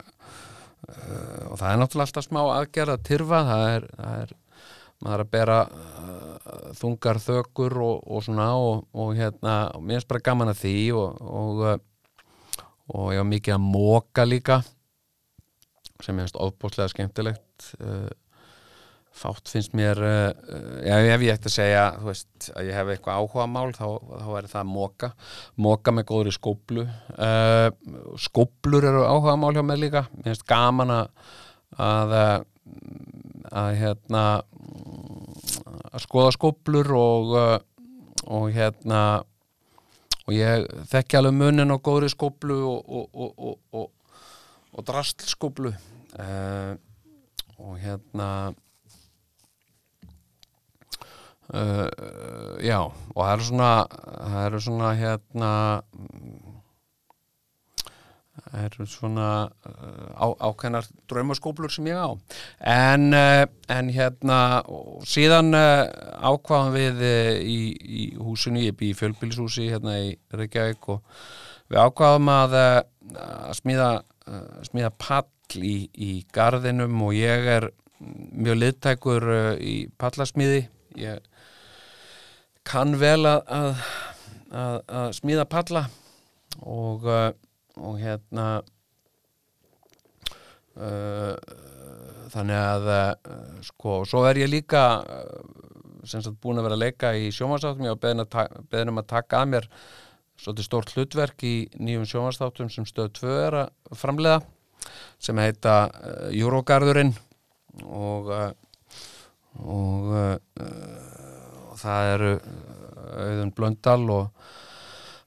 uh, 0.91 1.43
og 1.51 1.57
það 1.59 1.71
er 1.71 1.81
náttúrulega 1.81 2.07
alltaf 2.09 2.27
smá 2.27 2.41
aðgerð 2.45 2.95
að 2.95 3.07
tyrfa 3.09 3.43
það 3.49 3.67
er, 3.71 3.89
það 3.97 4.21
er 4.25 4.35
maður 5.05 5.25
að 5.25 5.31
bera 5.33 5.59
uh, 5.67 6.73
þungar 6.77 7.21
þökur 7.25 7.79
og, 7.85 8.03
og 8.07 8.25
svona 8.27 8.51
og, 8.59 8.85
og 8.93 9.15
hérna, 9.19 9.57
mér 9.81 10.01
finnst 10.01 10.11
bara 10.11 10.27
gaman 10.31 10.53
að 10.53 10.63
því 10.65 10.77
og 11.01 11.23
og, 11.25 11.63
uh, 11.71 11.79
ég 13.15 13.23
var 13.23 13.31
mikið 13.31 13.57
að 13.57 13.69
móka 13.69 14.27
líka 14.27 14.61
sem 16.01 16.17
ég 16.17 16.25
finnst 16.25 16.41
ofbúslega 16.41 16.91
skemmtilegt 16.93 17.73
uh, 17.81 18.11
fátt 19.21 19.51
finnst 19.51 19.75
mér 19.77 20.01
uh, 20.01 20.31
já, 20.85 20.95
ef 21.15 21.25
ég 21.25 21.35
ætti 21.35 21.51
að 21.51 21.57
segja 21.57 21.85
veist, 22.05 22.31
að 22.55 22.71
ég 22.71 22.79
hef 22.79 22.93
eitthvað 22.93 23.21
áhuga 23.21 23.47
mál 23.51 23.75
þá, 23.77 23.87
þá 23.99 24.31
er 24.39 24.49
það 24.53 24.73
móka 24.75 25.13
móka 25.61 25.95
með 25.97 26.09
góðri 26.13 26.35
skóplu 26.37 26.87
uh, 26.87 27.69
skóplur 28.21 28.87
eru 28.93 29.05
áhuga 29.09 29.37
mál 29.41 29.53
hjá 29.57 29.65
mér 29.67 29.83
líka 29.83 30.07
mér 30.15 30.33
finnst 30.33 30.49
gaman 30.49 30.95
að 30.95 31.13
að, 31.81 32.15
að 33.49 33.71
hérna 33.81 34.25
að 35.91 36.03
skoða 36.05 36.35
skóplur 36.37 36.93
og 36.97 37.35
uh, 37.39 37.59
og 38.31 38.51
hérna 38.55 39.23
og 40.27 40.35
ég 40.37 40.67
þekki 40.91 41.19
alveg 41.19 41.37
munin 41.39 41.75
á 41.75 41.77
góðri 41.83 42.11
skóplu 42.13 42.59
og, 42.69 43.09
og, 43.11 43.59
og, 43.73 44.83
drastlskóplu 44.87 45.73
uh, 45.73 46.73
og 47.59 47.75
hérna 47.83 48.29
uh, 51.53 51.89
já 52.63 52.79
og 52.87 53.19
það 53.19 53.33
eru 53.35 53.49
svona 53.51 53.73
það 53.91 54.45
eru 54.45 54.63
svona 54.69 54.93
hérna 55.01 55.53
það 58.51 58.67
eru 58.67 58.87
svona 58.91 59.29
uh, 59.47 60.11
á, 60.19 60.27
ákveðnar 60.51 60.89
draumaskóplur 61.11 61.73
sem 61.73 61.89
ég 61.91 61.99
á. 61.99 62.11
En, 62.73 63.11
uh, 63.15 63.45
en 63.71 63.91
hérna 63.95 64.39
síðan 65.09 65.55
uh, 65.57 65.87
ákvaðum 66.19 66.75
við 66.75 67.05
í, 67.47 67.59
í 67.79 68.07
húsinu, 68.19 68.63
ég 68.65 68.77
bý 68.79 68.91
í 68.91 68.99
fjölbýlishúsi 68.99 69.69
hérna 69.71 69.99
í 70.03 70.15
Reykjavík 70.35 70.91
og 70.97 71.05
við 71.71 71.83
ákvaðum 71.85 72.33
að, 72.35 72.57
að 72.59 73.53
smíða, 73.61 73.91
smíða 74.67 74.91
pall 74.99 75.63
í, 75.63 75.77
í 75.95 76.13
garðinum 76.35 76.99
og 77.07 77.15
ég 77.15 77.47
er 77.59 77.69
mjög 78.01 78.59
liðtækur 78.59 79.29
í 79.63 79.77
pallasmíði. 80.01 80.65
Ég 80.99 81.23
kann 82.67 82.97
vel 82.99 83.23
að, 83.29 83.53
að, 83.55 83.79
að, 84.51 85.07
smíða 85.21 85.47
palla 85.51 85.85
og 86.67 87.07
og 87.79 87.99
hérna 88.01 88.47
uh, 90.75 91.35
þannig 92.33 92.59
að 92.59 92.91
uh, 92.95 93.33
sko, 93.67 94.01
svo 94.09 94.25
er 94.29 94.43
ég 94.43 94.53
líka 94.53 94.85
uh, 95.01 95.41
sem 96.09 96.23
sagt 96.25 96.41
búin 96.43 96.59
að 96.59 96.71
vera 96.71 96.79
að 96.79 96.85
leika 96.85 97.13
í 97.15 97.29
sjónvarsáttum, 97.35 97.87
ég 97.87 97.97
var 97.97 98.03
beðin, 98.05 98.25
beðin 98.73 98.95
um 98.95 99.03
að 99.03 99.11
taka 99.13 99.43
að 99.43 99.53
mér 99.55 99.69
svolítið 100.41 100.67
stórt 100.67 100.95
hlutverk 100.97 101.45
í 101.45 101.55
nýjum 101.77 102.09
sjónvarsáttum 102.09 102.71
sem 102.73 102.87
stöð 102.89 103.13
2 103.21 103.37
er 103.45 103.59
að 103.67 104.01
framleiða 104.01 104.41
sem 105.21 105.39
heita 105.43 105.77
uh, 105.93 106.31
Eurogarðurinn. 106.33 107.13
Og 107.85 108.31
uh, 108.33 108.51
og, 109.59 110.11
uh, 110.15 110.37
og 111.71 111.79
það 111.81 112.13
eru 112.15 112.33
auðun 113.21 113.55
Blöndal 113.57 114.03
og 114.15 114.51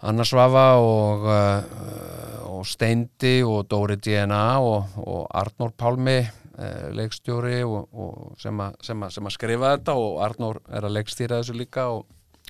Anna 0.03 0.25
Svafa 0.27 0.65
og, 0.83 1.27
uh, 1.31 2.55
og 2.57 2.65
Steindi 2.67 3.37
og 3.47 3.69
Dóri 3.71 3.95
DNA 4.03 4.45
og, 4.59 4.97
og 4.99 5.29
Arnór 5.31 5.71
Pálmi 5.79 6.17
uh, 6.19 6.89
leikstjóri 6.95 7.61
og, 7.63 7.87
og 7.93 8.33
sem, 8.41 8.59
að 8.59 9.31
skrifa 9.31 9.77
þetta 9.77 9.95
og 9.99 10.19
Arnór 10.25 10.59
er 10.67 10.83
að 10.83 10.97
leikstýra 10.97 11.39
þessu 11.39 11.55
líka 11.55 11.87
og, 11.95 12.03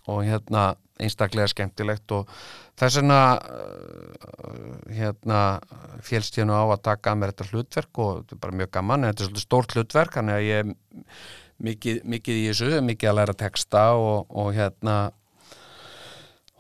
og 0.09 0.23
hérna 0.25 0.71
einstaklega 1.03 1.49
skemmtilegt 1.51 2.11
og 2.17 2.29
þess 2.79 3.01
vegna 3.01 3.21
uh, 3.37 4.75
hérna 4.89 5.45
félst 6.01 6.41
ég 6.41 6.49
nú 6.49 6.57
á 6.57 6.65
að 6.65 6.85
taka 6.89 7.13
að 7.13 7.21
mér 7.21 7.35
þetta 7.35 7.51
hlutverk 7.51 8.01
og 8.01 8.13
þetta 8.17 8.37
er 8.37 8.45
bara 8.47 8.61
mjög 8.63 8.75
gaman 8.79 9.03
en 9.03 9.11
þetta 9.11 9.27
er 9.27 9.29
svolítið 9.29 9.47
stórt 9.47 9.77
hlutverk 9.77 10.17
þannig 10.17 10.39
að 10.39 10.47
ég 10.49 10.63
er 10.63 10.77
mikið, 11.63 12.05
mikið 12.17 12.39
í 12.39 12.47
þessu, 12.49 12.77
mikið 12.81 13.11
að 13.11 13.19
læra 13.21 13.41
texta 13.45 13.91
og 13.93 14.55
hérna 14.57 15.03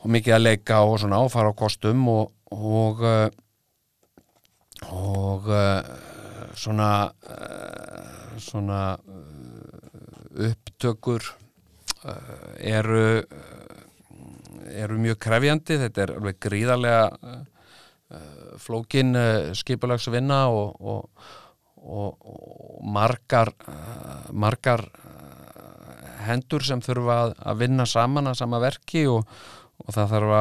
og 0.03 0.11
mikið 0.11 0.35
að 0.35 0.43
leika 0.43 0.81
og 0.83 0.97
svona 0.99 1.21
og 1.23 1.31
fara 1.31 1.53
á 1.53 1.55
kostum 1.55 2.07
og 2.11 2.31
og 2.53 3.01
uh, 3.01 3.29
og 4.91 5.47
uh, 5.47 5.81
svona 6.55 6.89
uh, 7.09 8.37
svona 8.37 8.97
upptökur 10.33 11.23
eru 12.57 13.23
eru 14.73 14.97
mjög 14.99 15.19
krefjandi. 15.23 15.77
Þetta 15.79 16.01
er 16.01 16.11
alveg 16.17 16.39
gríðarlega 16.41 17.03
flókin 18.59 19.15
skipulagsvinna 19.55 20.39
og, 20.51 20.81
og, 20.81 21.29
og, 21.77 22.25
og 22.27 22.81
margar 22.83 23.53
margar 24.33 24.83
hendur 26.27 26.65
sem 26.65 26.81
þurfa 26.83 27.19
að 27.37 27.61
vinna 27.63 27.85
saman 27.87 28.31
að 28.33 28.39
sama 28.41 28.59
verki 28.63 29.05
og 29.07 29.29
og 29.83 29.95
það 29.95 30.13
þarf 30.13 30.35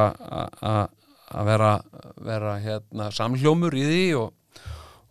að 1.33 1.47
vera, 1.47 1.71
vera 2.23 2.57
hérna, 2.61 3.09
samhljómur 3.13 3.75
í 3.77 3.83
því 3.87 4.03
og, 4.19 4.61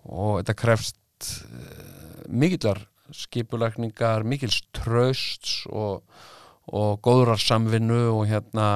og 0.06 0.38
þetta 0.40 0.58
krefst 0.58 1.30
uh, 1.46 2.28
mikillar 2.32 2.80
skipulækningar, 3.12 4.24
mikils 4.24 4.62
trösts 4.72 5.66
og, 5.68 6.04
og 6.72 7.02
góðrar 7.04 7.40
samvinnu 7.42 8.06
og 8.14 8.24
hérna 8.30 8.68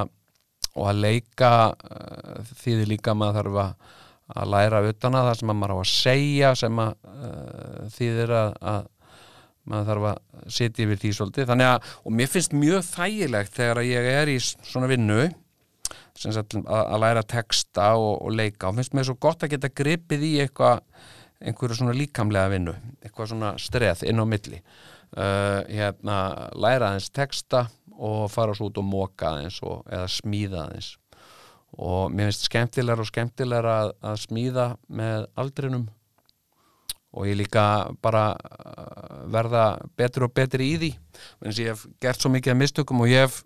og 0.76 0.90
að 0.90 1.04
leika 1.06 1.52
uh, 1.72 2.42
þýðir 2.60 2.92
líka 2.96 3.16
maður 3.16 3.40
þarf 3.40 3.62
að, 3.62 3.94
að 4.36 4.52
læra 4.56 4.82
utan 4.90 5.16
að 5.16 5.30
það 5.30 5.40
sem 5.40 5.54
maður 5.54 5.72
á 5.72 5.78
að 5.78 5.88
segja 5.94 6.52
sem 6.58 6.84
að 6.84 6.92
uh, 7.14 7.80
þýðir 7.96 8.36
að, 8.42 8.52
að 8.74 8.92
maður 9.66 9.90
þarf 9.90 10.10
að 10.10 10.52
setja 10.56 10.84
yfir 10.84 11.00
því 11.02 11.16
svolítið. 11.16 11.48
Þannig 11.50 11.72
að, 11.72 11.88
og 12.06 12.14
mér 12.14 12.28
finnst 12.30 12.52
mjög 12.54 12.84
þægilegt 12.86 13.56
þegar 13.56 13.82
ég 13.86 14.08
er 14.12 14.30
í 14.30 14.36
svona 14.44 14.90
vinnu 14.90 15.24
sagt, 16.20 16.56
að, 16.56 16.82
að 16.82 17.02
læra 17.04 17.22
texta 17.28 17.92
og, 18.00 18.12
og 18.24 18.34
leika. 18.34 18.70
Og 18.70 18.78
finnst 18.78 18.96
mér 18.96 19.08
svo 19.08 19.16
gott 19.20 19.44
að 19.44 19.56
geta 19.56 19.72
gripið 19.72 20.26
í 20.26 20.34
eitthvað 20.44 20.82
einhverju 21.44 21.76
svona 21.76 21.96
líkamlega 21.96 22.52
vinnu 22.54 22.72
eitthvað 23.04 23.32
svona 23.32 23.54
streð 23.60 24.04
inn 24.08 24.22
á 24.22 24.24
milli. 24.28 24.60
Uh, 25.16 25.62
hérna, 25.70 26.16
læra 26.58 26.90
aðeins 26.90 27.10
texta 27.14 27.66
og 27.96 28.26
fara 28.32 28.54
svo 28.56 28.70
út 28.70 28.80
og 28.80 28.86
móka 28.86 29.30
aðeins 29.30 29.60
og, 29.64 29.84
eða 29.88 30.08
smíða 30.10 30.64
aðeins. 30.66 30.94
Og 31.76 32.10
mér 32.12 32.30
finnst 32.30 32.48
skemmtilegar 32.48 33.02
og 33.02 33.08
skemmtilegar 33.10 33.68
að, 33.68 33.92
að 34.00 34.18
smíða 34.24 34.66
með 34.88 35.28
aldrinum. 35.38 35.86
Og 37.16 37.30
ég 37.30 37.38
líka 37.38 37.62
bara 38.04 38.26
uh, 38.36 39.22
verða 39.32 39.66
betur 39.96 40.26
og 40.26 40.34
betri 40.36 40.72
í 40.74 40.80
því. 40.80 40.90
En 41.44 41.54
ég 41.56 41.72
hef 41.72 41.86
gert 42.02 42.20
svo 42.20 42.32
mikið 42.34 42.58
mistökum 42.60 43.04
og 43.04 43.12
ég 43.12 43.24
hef 43.24 43.40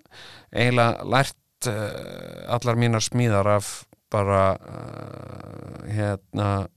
eiginlega 0.50 1.06
lært 1.06 1.36
uh, 1.68 2.54
allar 2.56 2.78
mínar 2.80 3.04
smíðar 3.04 3.48
af 3.58 3.72
bara 4.10 4.44
uh, 4.56 5.88
hérna 5.90 6.68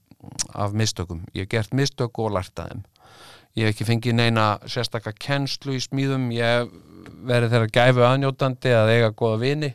af 0.54 0.72
mistökum. 0.72 1.24
Ég 1.34 1.44
hef 1.44 1.52
gert 1.52 1.74
mistök 1.76 2.18
og 2.18 2.34
lært 2.34 2.58
að 2.58 2.72
þeim. 2.74 2.84
Ég 3.54 3.68
hef 3.68 3.74
ekki 3.74 3.86
fengið 3.86 4.18
neina 4.18 4.46
sérstakka 4.66 5.12
kennslu 5.14 5.76
í 5.76 5.82
smíðum, 5.82 6.30
ég 6.34 6.70
verið 7.24 7.54
þeirra 7.54 7.72
gæfu 7.72 8.04
aðnjótandi 8.08 8.72
að 8.74 8.92
eiga 8.96 9.10
goða 9.16 9.40
vini 9.42 9.70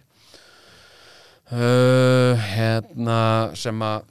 uh, 1.54 2.34
hérna 2.54 3.19
sem 3.58 3.86
að 3.86 4.08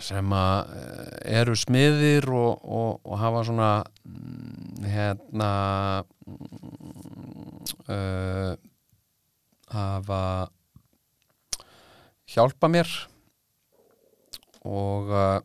sem 0.00 0.32
að 0.32 0.68
eh, 0.78 1.40
eru 1.40 1.56
smiðir 1.58 2.28
og, 2.30 2.60
og, 2.62 3.00
og 3.02 3.18
hafa 3.18 3.40
svona 3.48 3.70
mm, 4.06 4.84
hérna 4.86 5.48
uh, 7.90 8.54
hafa 9.70 10.20
hjálpa 12.30 12.70
mér 12.70 12.90
og 14.66 15.10
uh, 15.10 15.38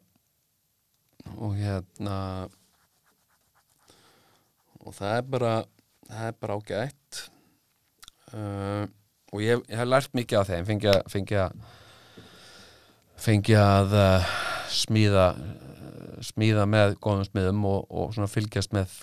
og 1.36 1.56
hérna 1.58 2.18
og 4.86 4.94
það 4.94 5.16
er 5.18 5.24
bara 5.34 5.54
það 6.06 6.28
er 6.28 6.38
bara 6.42 6.58
ágætt. 6.60 7.22
Uh, 8.34 8.86
og 9.34 9.42
ég, 9.42 9.62
ég 9.70 9.80
hef 9.80 9.88
lært 9.90 10.14
mikið 10.18 10.40
af 10.40 10.50
þeim. 10.50 10.68
Fengi 10.70 10.92
að 10.92 11.02
fengi 11.12 11.40
að, 11.40 11.56
fengi 13.26 13.58
að 13.60 13.96
uh, 14.00 14.36
smíða 14.72 15.28
smíða 16.26 16.66
með 16.70 16.96
góðum 17.04 17.26
smiðum 17.28 17.66
og, 17.70 17.90
og 17.90 18.14
svona 18.16 18.32
fylgjast 18.32 18.74
með 18.76 18.94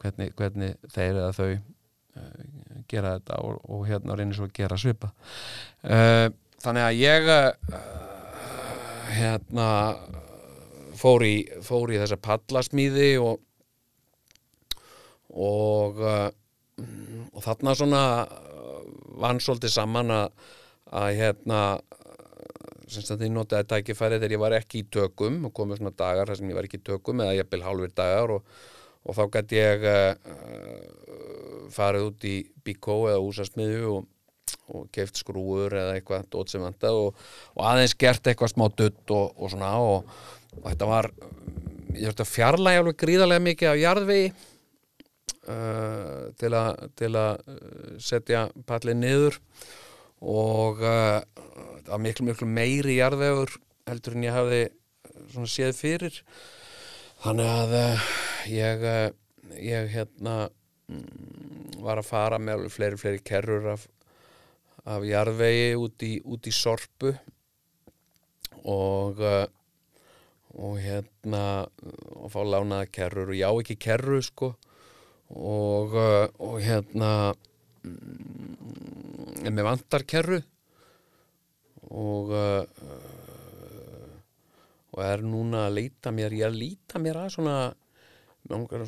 hvernig, 0.00 0.34
hvernig 0.36 0.74
þeir 0.92 1.20
eða 1.22 1.30
þau 1.36 1.48
uh, 1.54 2.44
gera 2.90 3.14
þetta 3.18 3.40
og, 3.44 3.58
og 3.70 3.86
hérna 3.88 4.16
reynir 4.18 4.36
svo 4.38 4.48
að 4.48 4.56
gera 4.58 4.78
svipa. 4.80 5.10
Uh, 5.84 6.28
þannig 6.64 6.86
að 6.88 7.00
ég 7.00 7.30
uh, 7.34 7.80
hérna 9.14 9.68
fór 10.98 11.26
í, 11.26 11.34
fór 11.64 11.92
í 11.92 12.00
þessa 12.02 12.20
pallasmíði 12.24 13.10
og 13.22 13.42
og 15.34 15.98
uh, 15.98 16.30
og 17.34 17.42
þarna 17.42 17.74
svona 17.78 18.02
vann 19.20 19.40
svolítið 19.42 19.74
saman 19.74 20.10
að, 20.10 20.46
að 20.90 21.08
hérna 21.20 21.60
sem 22.90 23.04
sagt 23.06 23.22
ég 23.24 23.32
notaði 23.32 23.68
tækifæri 23.70 24.18
þegar 24.18 24.34
ég 24.34 24.42
var 24.42 24.56
ekki 24.58 24.82
í 24.82 24.88
tökum 24.92 25.44
og 25.48 25.54
komið 25.56 25.80
svona 25.80 25.94
dagar 25.96 26.30
þar 26.30 26.40
sem 26.40 26.50
ég 26.50 26.58
var 26.58 26.68
ekki 26.68 26.80
í 26.82 26.86
tökum 26.86 27.22
eða 27.24 27.36
ég 27.38 27.50
byrð 27.50 27.68
hálfur 27.68 27.94
dagar 27.96 28.34
og, 28.36 28.58
og 29.04 29.16
þá 29.16 29.22
gæti 29.36 29.60
ég 29.60 29.86
uh, 29.88 30.14
farið 31.74 32.08
út 32.08 32.26
í 32.28 32.36
bíkó 32.64 33.04
eða 33.10 33.22
úsasmiðu 33.24 33.90
og, 33.92 34.06
og 34.72 34.88
keft 34.94 35.20
skrúur 35.20 35.74
eða 35.76 35.98
eitthvað 35.98 36.30
dót 36.32 36.52
sem 36.52 36.64
vantað 36.64 37.00
og, 37.08 37.20
og 37.56 37.68
aðeins 37.68 37.96
gert 38.00 38.26
eitthvað 38.26 38.54
smá 38.54 38.66
dutt 38.72 39.14
og, 39.14 39.34
og 39.36 39.52
svona 39.52 39.74
og 39.82 40.16
þetta 40.54 40.88
var 40.88 41.10
ég 41.94 42.08
þurfti 42.08 42.24
að 42.24 42.32
fjarlæga 42.32 42.82
alveg 42.82 43.00
gríðarlega 43.02 43.46
mikið 43.48 43.70
af 43.70 43.80
jarðvegi 43.82 44.28
uh, 45.52 46.20
til 46.40 46.52
að 46.58 46.84
til 46.98 47.12
að 47.20 47.48
setja 48.02 48.46
pallið 48.68 49.00
niður 49.02 49.40
og 50.24 50.80
uh, 50.80 51.20
það 51.84 51.92
var 51.92 52.04
miklu 52.06 52.28
miklu 52.30 52.48
meiri 52.48 52.98
jarðvegur 52.98 53.58
heldur 53.88 54.16
en 54.16 54.24
ég 54.24 54.34
hafði 54.34 54.62
svona 55.32 55.50
séð 55.50 55.74
fyrir. 55.76 56.20
Þannig 57.24 57.50
að 57.50 57.74
uh, 57.78 58.06
ég 58.50 58.84
uh, 58.84 59.08
ég 59.60 59.90
hérna 59.92 60.48
mm, 60.90 61.80
var 61.84 62.00
að 62.00 62.08
fara 62.08 62.38
með 62.40 62.58
alveg 62.58 62.74
fleiri 62.74 63.00
fleiri 63.00 63.22
kerrur 63.24 63.68
af, 63.74 63.86
af 64.88 65.04
jarðvegi 65.06 65.74
út 65.80 66.04
í, 66.06 66.14
út 66.24 66.48
í 66.48 66.54
sorpu. 66.54 67.14
Og 68.64 69.20
uh, 69.20 69.44
og 70.54 70.76
hérna 70.78 71.66
og 72.14 72.30
fá 72.30 72.40
lánaða 72.46 72.86
kerrur. 72.94 73.32
Og 73.32 73.38
já 73.38 73.48
ekki 73.50 73.76
kerru 73.80 74.20
sko. 74.22 74.54
Og, 75.34 75.96
uh, 75.98 76.28
og 76.38 76.60
hérna 76.62 77.10
mm, 77.82 79.42
en 79.44 79.56
með 79.56 79.66
vantar 79.72 80.06
kerru. 80.06 80.40
Og 81.94 82.30
og 84.94 85.02
er 85.02 85.24
núna 85.26 85.66
að 85.66 85.80
leita 85.80 86.12
mér 86.14 86.34
ég 86.38 86.46
er 86.46 86.52
að 86.52 86.60
leita 86.60 87.00
mér 87.02 87.18
að 87.24 87.32
svona 87.34 87.56
mangar, 88.50 88.84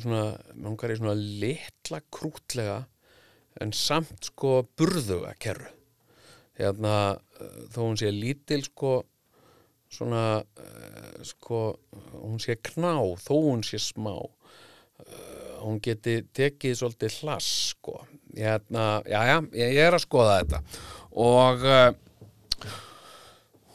mangar 0.55 0.93
í 0.93 0.99
svona 0.99 1.15
litla 1.17 2.01
krútlega 2.13 2.81
en 3.61 3.73
samt 3.73 4.29
sko 4.29 4.61
burðuga 4.77 5.33
kerru. 5.41 5.69
Hérna 6.57 6.95
uh, 7.17 7.61
þó 7.73 7.81
hún 7.83 7.99
sé 7.99 8.11
lítil 8.13 8.63
sko 8.65 8.99
svona 9.93 10.41
uh, 10.41 11.19
sko 11.25 11.61
hún 12.13 12.41
sé 12.43 12.57
kná 12.59 12.97
þó 13.23 13.33
hún 13.35 13.63
sé 13.65 13.79
smá 13.81 14.13
uh, 14.17 14.31
hún 15.63 15.79
geti 15.83 16.19
tekið 16.37 16.77
svolítið 16.81 17.21
hlass 17.21 17.71
sko. 17.73 18.01
Hérna, 18.37 19.01
já 19.09 19.21
já, 19.25 19.37
ég, 19.57 19.79
er 19.87 19.97
að 19.97 20.05
skoða 20.05 20.41
þetta. 20.41 20.61
Og 21.17 21.65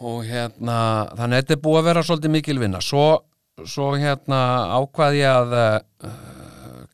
og 0.02 0.24
hérna 0.26 0.78
þannig 1.14 1.36
að 1.36 1.40
þetta 1.40 1.54
er 1.54 1.62
búið 1.62 1.80
að 1.80 1.88
vera 1.88 2.04
svolítið 2.06 2.34
mikil 2.36 2.58
vinna. 2.62 2.82
Svo, 2.82 3.06
svo 3.68 3.92
hérna 4.00 4.40
ákvað 4.78 5.18
ég 5.18 5.28
að 5.28 5.54
uh, 5.58 5.74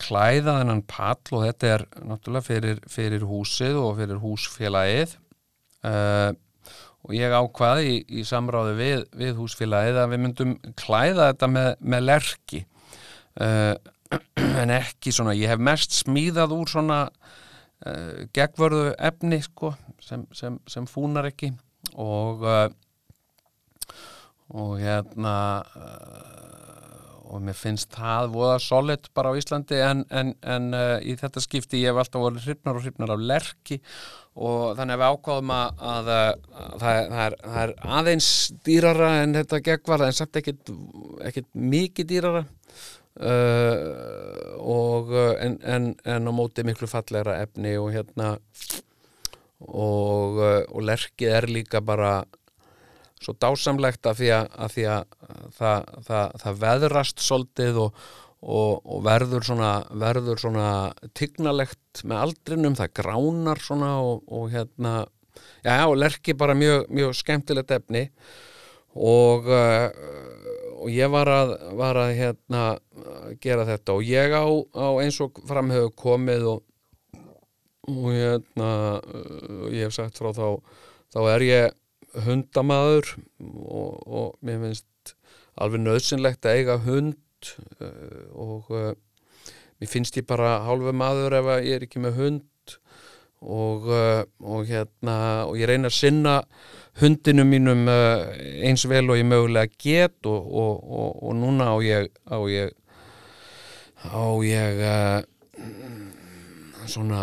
klæða 0.02 0.58
þennan 0.60 0.82
pall 0.90 1.36
og 1.36 1.44
þetta 1.46 1.70
er 1.74 1.84
náttúrulega 2.02 2.46
fyrir, 2.46 2.82
fyrir 2.90 3.26
húsið 3.28 3.78
og 3.82 3.96
fyrir 4.00 4.20
húsfélagið. 4.22 5.16
Uh, 5.86 6.32
og 7.06 7.14
ég 7.14 7.32
ákvaði 7.32 7.92
í, 7.92 7.98
í 8.20 8.24
samráði 8.26 8.74
við, 8.78 9.04
við 9.16 9.36
húsfélagið 9.38 10.00
að 10.02 10.10
við 10.12 10.22
myndum 10.24 10.56
klæða 10.78 11.30
þetta 11.30 11.50
með, 11.54 11.70
með 11.94 12.08
lerki. 12.08 12.64
Uh, 13.38 13.74
en 14.62 14.74
ekki 14.74 15.14
svona, 15.14 15.36
ég 15.38 15.52
hef 15.52 15.62
mest 15.62 15.94
smíðað 16.02 16.56
úr 16.56 16.72
svona 16.72 17.02
gegvörðu 18.34 18.88
efni 19.06 19.36
sko, 19.38 19.68
sem, 20.02 20.24
sem, 20.34 20.56
sem 20.66 20.86
fúnar 20.90 21.28
ekki. 21.28 21.52
Og 21.94 22.42
og 24.56 24.78
hérna 24.80 25.62
og 27.28 27.42
mér 27.44 27.56
finnst 27.58 27.92
það 27.92 28.30
voða 28.32 28.56
solid 28.64 29.08
bara 29.16 29.32
á 29.34 29.38
Íslandi 29.38 29.78
en, 29.84 30.04
en, 30.10 30.32
en 30.42 30.70
í 31.04 31.16
þetta 31.20 31.42
skipti 31.44 31.82
ég 31.82 31.92
hef 31.92 32.00
alltaf 32.02 32.24
voru 32.24 32.40
hrifnar 32.40 32.78
og 32.78 32.86
hrifnar 32.86 33.12
af 33.14 33.24
lerki 33.30 33.78
og 34.38 34.76
þannig 34.78 34.94
að 34.94 35.00
við 35.02 35.14
ákváðum 35.14 35.52
að, 35.54 35.80
að, 35.92 36.10
að 36.12 36.74
það, 36.82 37.00
það, 37.12 37.22
er, 37.24 37.36
það 37.44 37.62
er 37.62 37.72
aðeins 37.98 38.28
dýrara 38.66 39.10
en 39.22 39.34
þetta 39.38 39.60
gegvar 39.68 40.04
en 40.06 40.16
samt 40.18 40.38
ekkit 40.40 41.48
mikið 41.52 42.10
dýrara 42.12 42.44
uh, 43.18 43.78
og 44.62 45.14
en, 45.18 45.58
en, 45.62 45.90
en 46.06 46.30
á 46.30 46.32
móti 46.34 46.66
miklu 46.66 46.90
fallegra 46.90 47.40
efni 47.42 47.74
og 47.80 47.90
hérna 47.96 48.36
og, 49.58 50.38
og 50.38 50.84
lerkið 50.86 51.34
er 51.40 51.48
líka 51.50 51.82
bara 51.82 52.20
svo 53.24 53.34
dásamlegt 53.40 54.08
að 54.08 54.22
því 54.22 54.30
að, 54.36 54.48
að, 54.54 54.72
því 54.74 54.86
að 54.94 55.12
það, 55.58 55.92
það, 56.08 56.40
það 56.44 56.62
veðrast 56.64 57.24
soldið 57.24 57.80
og, 57.84 58.02
og, 58.42 58.72
og 58.82 59.04
verður 59.06 59.48
svona, 59.50 59.72
verður 60.04 60.42
svona 60.42 60.68
tygnalegt 61.18 62.02
með 62.04 62.24
aldrinum, 62.26 62.78
það 62.78 62.94
gránar 63.00 63.62
svona 63.64 63.94
og, 64.04 64.22
og 64.28 64.50
hérna 64.54 64.94
já, 65.64 65.74
og 65.86 65.98
lerki 65.98 66.36
bara 66.38 66.56
mjög, 66.58 66.86
mjög 66.94 67.16
skemmtilegt 67.18 67.74
efni. 67.78 68.08
Og 68.98 69.44
uh, 69.52 69.90
og 70.78 70.90
ég 70.94 71.10
var 71.10 71.28
að, 71.30 71.54
var 71.78 71.98
að 71.98 72.14
hérna 72.18 72.62
gera 73.42 73.66
þetta 73.68 73.96
og 73.96 74.06
ég 74.06 74.34
á, 74.34 74.46
á 74.78 74.88
eins 75.02 75.18
og 75.24 75.40
framhefur 75.48 75.92
komið 75.98 76.46
og, 76.52 76.62
og 77.90 78.08
hérna 78.14 78.70
og 79.02 79.74
ég 79.74 79.88
hef 79.88 79.96
sagt 79.96 80.20
frá 80.20 80.30
þá 80.36 80.46
þá 81.14 81.20
er 81.34 81.46
ég 81.48 81.76
hundamaður 82.16 83.14
og, 83.38 83.92
og 84.06 84.28
mér 84.44 84.62
finnst 84.62 85.14
alveg 85.58 85.82
nöðsynlegt 85.82 86.46
að 86.46 86.60
eiga 86.60 86.78
hund 86.84 87.50
uh, 87.82 88.26
og 88.34 88.70
uh, 88.74 88.92
mér 89.78 89.90
finnst 89.90 90.18
ég 90.18 90.26
bara 90.28 90.58
hálfu 90.66 90.94
maður 90.96 91.38
ef 91.40 91.50
ég 91.66 91.78
er 91.78 91.88
ekki 91.88 92.02
með 92.02 92.22
hund. 92.22 92.46
Og, 93.38 93.84
uh, 93.86 94.24
og 94.42 94.66
hérna 94.66 95.46
og 95.46 95.54
ég 95.60 95.68
reyna 95.70 95.86
að 95.86 95.94
sinna 95.94 96.32
hundinu 96.98 97.44
mínum 97.46 97.84
eins 97.86 98.82
vel 98.90 99.04
og 99.06 99.20
ég 99.20 99.28
mögulega 99.30 99.70
get 99.78 100.26
og 100.26 101.30
núna 101.38 101.68
á 101.70 101.76
ég 101.78 102.10
á 102.26 102.38
ég 102.50 102.74
á 104.02 104.26
ég 104.42 104.82
svona 106.90 107.22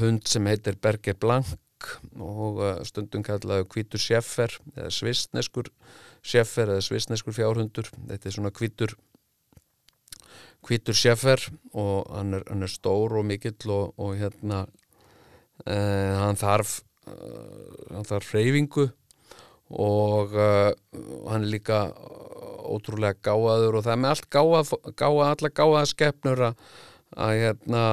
hund 0.00 0.24
sem 0.32 0.48
heitir 0.48 0.80
Berger 0.80 1.20
Blank 1.20 1.52
og 2.20 2.60
stundum 2.88 3.24
kallaðu 3.26 3.68
kvítur 3.72 4.02
sjeffer 4.02 4.54
eða 4.76 4.92
svistneskur 4.94 5.70
sjeffer 6.24 6.72
eða 6.72 6.84
svistneskur 6.84 7.36
fjárhundur. 7.36 7.90
Þetta 8.08 8.30
er 8.30 8.36
svona 8.36 8.54
kvítur 8.54 8.96
kvítur 10.64 10.96
sjeffer 10.96 11.42
og 11.76 12.08
hann 12.14 12.38
er, 12.38 12.44
hann 12.48 12.64
er 12.64 12.72
stór 12.72 13.18
og 13.18 13.26
mikill 13.28 13.72
og, 13.72 13.94
og 14.00 14.16
hérna 14.18 14.64
uh, 15.68 16.12
hann 16.22 16.40
þarf 16.40 16.78
uh, 17.10 17.92
hann 17.92 18.08
þarf 18.08 18.32
reyfingu 18.34 18.88
og 19.74 20.34
uh, 20.36 20.72
hann 21.28 21.44
er 21.44 21.52
líka 21.52 21.86
ótrúlega 22.64 23.20
gáðaður 23.24 23.78
og 23.78 23.86
það 23.86 23.94
er 23.94 24.02
með 24.02 24.14
allt 24.14 24.28
gáða, 24.32 25.30
alla 25.30 25.52
gáða 25.52 25.86
skepnur 25.90 26.44
að 26.48 26.66
að 27.14 27.38
hérna, 27.38 27.84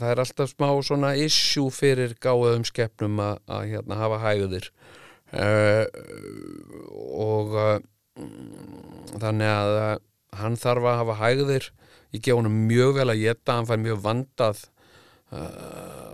það 0.00 0.10
er 0.10 0.22
alltaf 0.24 0.50
smá 0.50 0.68
svona 0.82 1.14
issue 1.20 1.70
fyrir 1.74 2.16
gáðum 2.22 2.66
skeppnum 2.66 3.20
að, 3.22 3.40
að 3.46 3.66
hérna, 3.70 3.98
hafa 4.00 4.20
hægðir. 4.24 4.68
Uh, 5.34 5.86
og 7.14 7.54
uh, 7.58 7.78
þannig 9.18 9.50
að 9.50 9.78
uh, 9.78 9.94
hann 10.38 10.58
þarf 10.60 10.90
að 10.90 11.00
hafa 11.02 11.18
hægðir. 11.22 11.70
Ég 12.14 12.22
gef 12.22 12.38
honum 12.38 12.60
mjög 12.68 12.94
vel 13.00 13.08
að 13.10 13.22
geta 13.24 13.58
hann 13.58 13.68
fær 13.70 13.82
mjög 13.82 14.00
vandað 14.04 14.68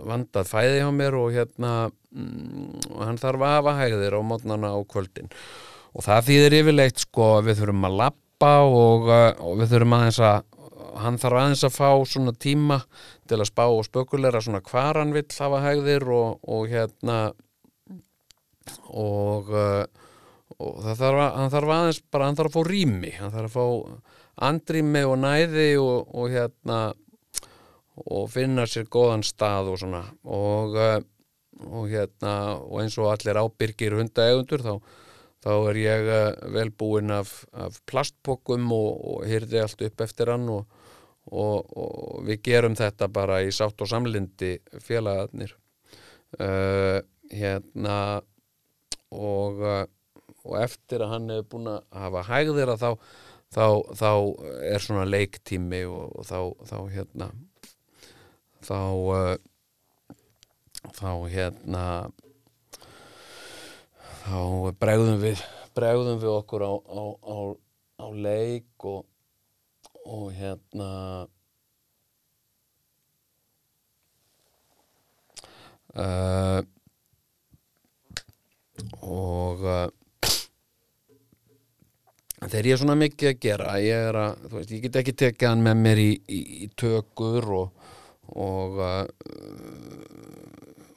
vandað 0.01 0.47
fæði 0.49 0.77
hjá 0.79 0.87
mér 0.97 1.13
og 1.13 1.27
hérna 1.35 1.71
og 1.91 3.01
hann 3.05 3.19
þarf 3.21 3.43
að 3.45 3.51
hafa 3.53 3.73
hægðir 3.77 4.15
á 4.17 4.21
mótnana 4.25 4.71
og 4.79 4.87
kvöldin. 4.89 5.29
Og 5.93 6.01
það 6.07 6.23
þýðir 6.29 6.55
yfirleitt 6.57 7.03
sko 7.03 7.27
við 7.45 7.59
þurfum 7.59 7.85
að 7.85 7.97
lappa 7.99 8.51
og, 8.65 9.11
og 9.11 9.59
við 9.59 9.75
þurfum 9.75 9.93
aðeins 9.99 10.21
að 10.25 10.39
hann 10.99 11.19
þarf 11.21 11.39
aðeins 11.39 11.63
að 11.67 11.75
fá 11.77 11.89
svona 12.09 12.33
tíma 12.35 12.81
til 13.29 13.39
að 13.39 13.49
spá 13.51 13.65
og 13.69 13.85
spökulera 13.87 14.41
svona 14.43 14.63
hvar 14.65 14.99
hann 14.99 15.13
vill 15.15 15.27
hafa 15.37 15.61
hægðir 15.65 16.07
og, 16.11 16.39
og 16.43 16.71
hérna 16.71 17.19
og, 18.91 19.51
uh, 19.51 19.85
og 20.57 20.81
það 20.85 21.03
þarf 21.03 21.21
að, 21.25 21.29
hann 21.39 21.53
þarf 21.55 21.75
aðeins 21.77 22.01
bara 22.11 22.29
hann 22.29 22.39
þarf 22.39 22.51
að 22.51 22.57
fá 22.57 22.71
rými 22.71 23.13
hann 23.19 23.35
þarf 23.35 23.51
að 23.51 23.55
fá 23.55 24.17
andrými 24.51 25.05
og 25.05 25.17
næði 25.21 25.69
og, 25.81 26.11
og 26.17 26.33
hérna 26.33 26.81
og 28.09 28.29
finna 28.31 28.65
sér 28.69 28.87
góðan 28.91 29.23
stað 29.25 29.71
og 29.73 29.79
svona. 29.81 30.01
Og, 30.25 30.77
uh, 30.77 30.99
og 31.67 31.89
hérna 31.91 32.57
og 32.57 32.81
eins 32.81 32.97
og 32.97 33.11
allir 33.11 33.39
ábyrgir 33.41 33.97
hundaegundur 33.99 34.63
þá, 34.65 34.73
þá 35.43 35.51
er 35.71 35.81
ég 35.81 36.09
uh, 36.09 36.29
vel 36.55 36.71
búinn 36.71 37.13
af, 37.13 37.41
af 37.53 37.81
plastpokum 37.89 38.71
og, 38.75 38.91
og 39.13 39.27
hyrði 39.29 39.61
allt 39.61 39.85
upp 39.87 40.05
eftir 40.07 40.33
hann 40.33 40.47
og, 40.51 40.80
og, 41.29 41.71
og 41.77 42.23
við 42.27 42.41
gerum 42.47 42.75
þetta 42.77 43.09
bara 43.13 43.41
í 43.45 43.51
sátt 43.53 43.81
og 43.81 43.89
samlindi 43.89 44.55
félagarnir. 44.81 45.55
Uh, 46.39 47.01
hérna 47.31 48.21
og, 49.11 49.59
uh, 49.59 49.83
og 50.47 50.55
eftir 50.61 51.03
að 51.03 51.13
hann 51.15 51.29
hefur 51.33 51.49
búin 51.51 51.69
að 51.73 51.81
hafa 52.03 52.23
hægðir 52.29 52.71
að 52.71 52.83
þá, 52.83 52.91
þá, 53.51 53.65
þá 53.99 54.11
er 54.71 54.85
svona 54.85 55.05
leiktími 55.09 55.83
og, 55.91 56.15
og 56.15 56.27
þá, 56.27 56.39
þá 56.71 56.77
hérna 56.95 57.29
þá 58.63 58.79
uh, 58.79 59.35
þá 60.95 61.11
hérna 61.29 61.85
þá 64.21 64.37
bregðum 64.81 65.21
við 65.21 65.43
bregðum 65.75 66.19
við 66.21 66.33
okkur 66.33 66.65
á, 66.67 66.73
á, 66.73 67.03
á, 67.21 67.37
á 68.01 68.05
leik 68.11 68.87
og, 68.87 69.05
og 70.05 70.31
hérna 70.33 70.89
uh, 75.95 76.61
og 79.01 79.61
uh, 79.65 79.89
þegar 82.47 82.65
ég 82.65 82.73
er 82.73 82.81
svona 82.81 82.97
mikið 82.99 83.29
að 83.29 83.41
gera 83.45 83.77
ég 83.83 84.19
að, 84.23 84.47
veist, 84.55 84.73
ég 84.73 84.85
get 84.87 85.01
ekki 85.03 85.17
tekið 85.25 85.51
hann 85.51 85.65
með 85.65 85.83
mér 85.85 86.01
í, 86.01 86.11
í, 86.25 86.41
í 86.65 86.71
tökur 86.79 87.51
og 87.59 87.87
og 88.31 88.77
uh, 88.79 89.05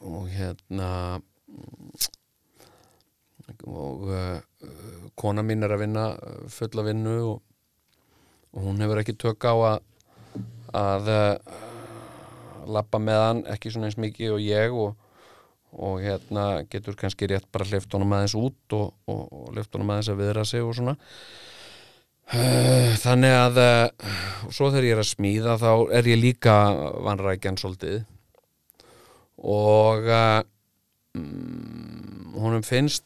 og 0.04 0.28
hérna 0.30 1.20
og 3.64 4.04
kona 5.18 5.42
mín 5.44 5.64
er 5.64 5.72
að 5.74 5.82
vinna 5.82 6.04
fulla 6.52 6.84
vinnu 6.86 7.16
og, 7.32 7.40
og 8.54 8.68
hún 8.68 8.82
hefur 8.82 9.02
ekki 9.02 9.16
tök 9.18 9.50
á 9.50 9.54
að 9.54 9.82
að 10.74 11.08
uh, 11.12 11.36
lappa 12.74 12.98
með 12.98 13.20
hann 13.22 13.40
ekki 13.54 13.70
svona 13.72 13.86
eins 13.90 13.98
mikið 14.00 14.32
og 14.34 14.40
ég 14.42 14.68
og, 14.74 14.90
og 15.74 16.00
hérna 16.02 16.44
getur 16.70 16.96
kannski 16.98 17.28
rétt 17.30 17.46
bara 17.54 17.68
hleyft 17.68 17.92
honum 17.94 18.14
aðeins 18.16 18.36
út 18.38 18.76
og, 18.76 18.86
og, 19.06 19.22
og 19.28 19.52
hleyft 19.54 19.74
honum 19.76 19.90
aðeins 19.94 20.10
að 20.10 20.20
viðra 20.22 20.44
sig 20.48 20.62
og 20.64 20.74
svona. 20.78 20.94
Uh, 22.24 22.90
þannig 23.02 23.34
að 23.36 23.54
uh, 23.60 23.88
svo 24.48 24.70
þegar 24.72 24.86
ég 24.88 24.94
er 24.96 25.02
að 25.02 25.10
smíða 25.10 25.54
þá 25.60 25.72
er 25.98 26.04
ég 26.08 26.22
líka 26.22 26.54
vanrækjan 27.04 27.60
svolítið. 27.60 27.98
Og 29.44 30.00
um, 30.08 31.20
honum 32.40 32.64
finnst 32.64 33.04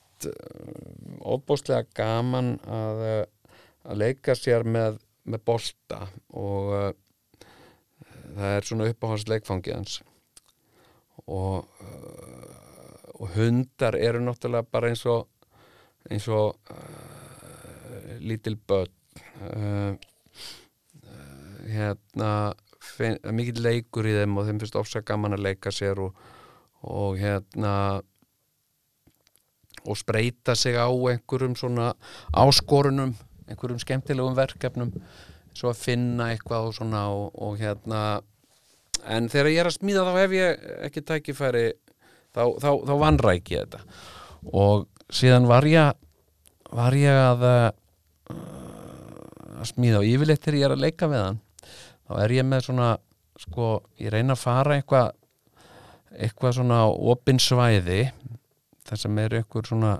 óbúslega 1.18 1.82
gaman 1.98 2.62
að, 2.70 3.26
að 3.86 4.00
leika 4.00 4.34
sér 4.38 4.62
með, 4.66 4.98
með 5.28 5.44
bolta 5.46 6.02
og 6.36 6.94
það 8.38 8.52
er 8.54 8.68
svona 8.68 8.88
uppáhaldsleikfangið 8.92 9.76
hans 9.76 9.98
og, 11.26 11.66
og 13.18 13.34
hundar 13.36 13.98
eru 13.98 14.22
náttúrulega 14.24 14.68
bara 14.72 14.92
eins 14.92 15.04
og 15.08 15.26
eins 16.08 16.28
og 16.32 16.56
lítil 18.20 18.56
börn. 18.68 18.94
Uh, 19.38 19.94
hérna 21.68 22.54
mikið 22.98 23.60
leikur 23.62 24.06
í 24.08 24.14
þeim 24.16 24.38
og 24.38 24.46
þeim 24.48 24.60
finnst 24.62 24.78
ofsa 24.78 25.02
gaman 25.06 25.36
að 25.36 25.44
leika 25.48 25.72
sér 25.74 26.00
og, 26.02 26.16
og 26.86 27.18
hérna 27.20 27.72
og 29.84 29.98
spreita 29.98 30.56
sig 30.58 30.78
á 30.78 30.88
einhverjum 30.88 31.56
svona 31.58 31.92
áskorunum 32.32 33.14
einhverjum 33.48 33.80
skemmtilegum 33.82 34.36
verkefnum 34.38 34.92
svo 35.56 35.72
að 35.72 35.82
finna 35.82 36.30
eitthvað 36.32 36.68
og 36.68 36.76
svona 36.76 37.06
og, 37.12 37.32
og 37.34 37.58
hérna 37.60 38.02
en 39.08 39.28
þegar 39.32 39.50
ég 39.52 39.62
er 39.62 39.70
að 39.70 39.78
smíða 39.78 40.06
þá 40.06 40.20
hef 40.20 40.36
ég 40.36 40.68
ekki 40.88 41.04
tækifæri 41.08 41.66
þá, 42.36 42.42
þá, 42.60 42.70
þá 42.86 42.94
vanræk 43.02 43.52
ég 43.54 43.66
þetta. 43.66 43.82
Og 44.52 44.86
síðan 45.10 45.48
var 45.50 45.66
ég 45.68 46.04
var 46.68 46.96
ég 46.98 47.16
að 47.16 47.44
að 49.58 49.68
smíða 49.72 50.02
og 50.02 50.08
yfirleitt 50.08 50.44
þegar 50.44 50.58
ég 50.58 50.66
er 50.68 50.74
að 50.74 50.82
leika 50.84 51.08
við 51.10 51.24
hann 51.24 51.38
þá 52.08 52.12
er 52.22 52.34
ég 52.36 52.46
með 52.48 52.66
svona 52.68 52.90
sko, 53.38 53.70
ég 54.00 54.12
reyna 54.12 54.34
að 54.34 54.42
fara 54.42 54.76
eitthvað 54.78 55.14
eitthvað 56.18 56.56
svona 56.58 56.82
opinsvæði 57.12 58.00
þar 58.88 59.02
sem 59.02 59.18
er 59.22 59.38
eitthvað 59.40 59.70
svona 59.72 59.94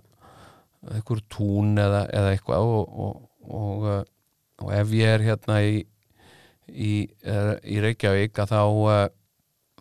eitthvað 0.95 1.25
tún 1.33 1.75
eða, 1.81 2.05
eða 2.15 2.35
eitthvað 2.35 2.71
og, 2.73 2.95
og, 3.05 3.25
og, 3.49 3.87
og 4.63 4.75
ef 4.75 4.93
ég 4.97 5.17
er 5.17 5.25
hérna 5.31 5.61
í 5.65 5.79
í, 6.69 6.93
í 7.09 7.81
Reykjavík 7.81 8.39
að 8.43 8.53
þá 8.53 8.61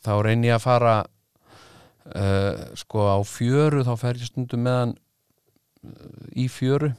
þá 0.08 0.13
reynir 0.23 0.51
ég 0.51 0.58
að 0.58 0.63
fara 0.63 0.95
uh, 2.15 2.65
sko 2.80 3.08
á 3.12 3.17
fjöru. 3.27 3.84
Þá 3.88 3.93
fer 3.99 4.19
ég 4.21 4.32
stundum 4.32 4.65
meðan 4.67 4.95
í 6.38 6.47
fjöru. 6.51 6.91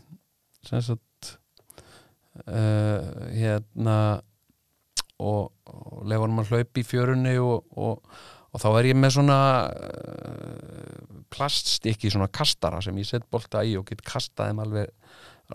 Sem 0.67 0.83
sagt 0.85 1.37
uh, 2.45 3.01
hérna 3.33 3.99
og, 5.19 5.55
og 5.67 6.03
lefa 6.09 6.27
hann 6.27 6.43
að 6.43 6.53
hlaupa 6.53 6.83
í 6.83 6.87
fjörunni 6.87 7.37
og, 7.43 7.65
og, 7.79 8.19
og 8.53 8.63
þá 8.63 8.69
er 8.75 8.91
ég 8.91 8.99
með 8.99 9.17
svona 9.17 9.41
uh, 9.73 11.17
plaststykki, 11.33 12.13
svona 12.13 12.31
kastara 12.33 12.83
sem 12.85 12.97
ég 13.01 13.09
set 13.09 13.27
bolta 13.33 13.65
í 13.67 13.77
og 13.79 13.87
get 13.89 14.05
kastað 14.07 14.53
þeim 14.53 14.63
alveg 14.67 14.95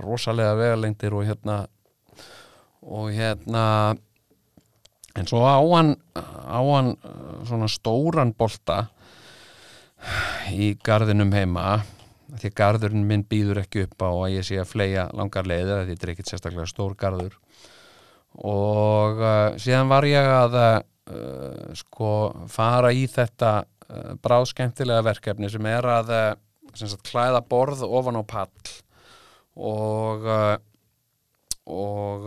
rosalega 0.01 0.55
vegalengdir 0.57 1.13
og 1.13 1.27
hérna 1.27 1.59
og 2.83 3.11
hérna 3.13 3.65
en 5.15 5.29
svo 5.29 5.43
á 5.45 5.61
hann 5.61 5.95
á 6.17 6.59
hann 6.59 6.95
svona 7.45 7.69
stóran 7.69 8.33
bolta 8.33 8.87
í 10.51 10.73
gardinum 10.83 11.31
heima 11.31 11.83
því 12.33 12.49
að 12.49 12.57
garðurinn 12.57 13.07
minn 13.07 13.25
býður 13.29 13.61
ekki 13.63 13.85
upp 13.87 14.05
á 14.05 14.09
að 14.09 14.31
ég 14.37 14.47
sé 14.47 14.57
að 14.61 14.71
fleia 14.71 15.07
langar 15.13 15.47
leiðir 15.47 15.85
þetta 15.89 16.07
er 16.07 16.13
ekkit 16.13 16.31
sérstaklega 16.31 16.69
stór 16.69 16.95
garður. 16.97 17.35
Og 18.33 19.21
uh, 19.21 19.53
síðan 19.61 19.91
var 19.91 20.07
ég 20.09 20.25
að 20.25 20.57
uh, 20.57 20.79
sko 21.77 22.13
fara 22.49 22.89
í 22.95 23.05
þetta 23.11 23.51
uh, 23.61 24.15
bráðskemmtilega 24.23 25.05
verkefni 25.05 25.51
sem 25.53 25.69
er 25.69 25.89
að 25.99 26.13
uh, 26.15 26.25
sem 26.73 26.89
sagt, 26.89 27.05
klæða 27.11 27.43
borð 27.45 27.85
ofan 27.85 28.17
á 28.17 28.23
pall 28.25 28.49
og 29.57 30.29
uh, 30.29 30.53
og 31.63 32.25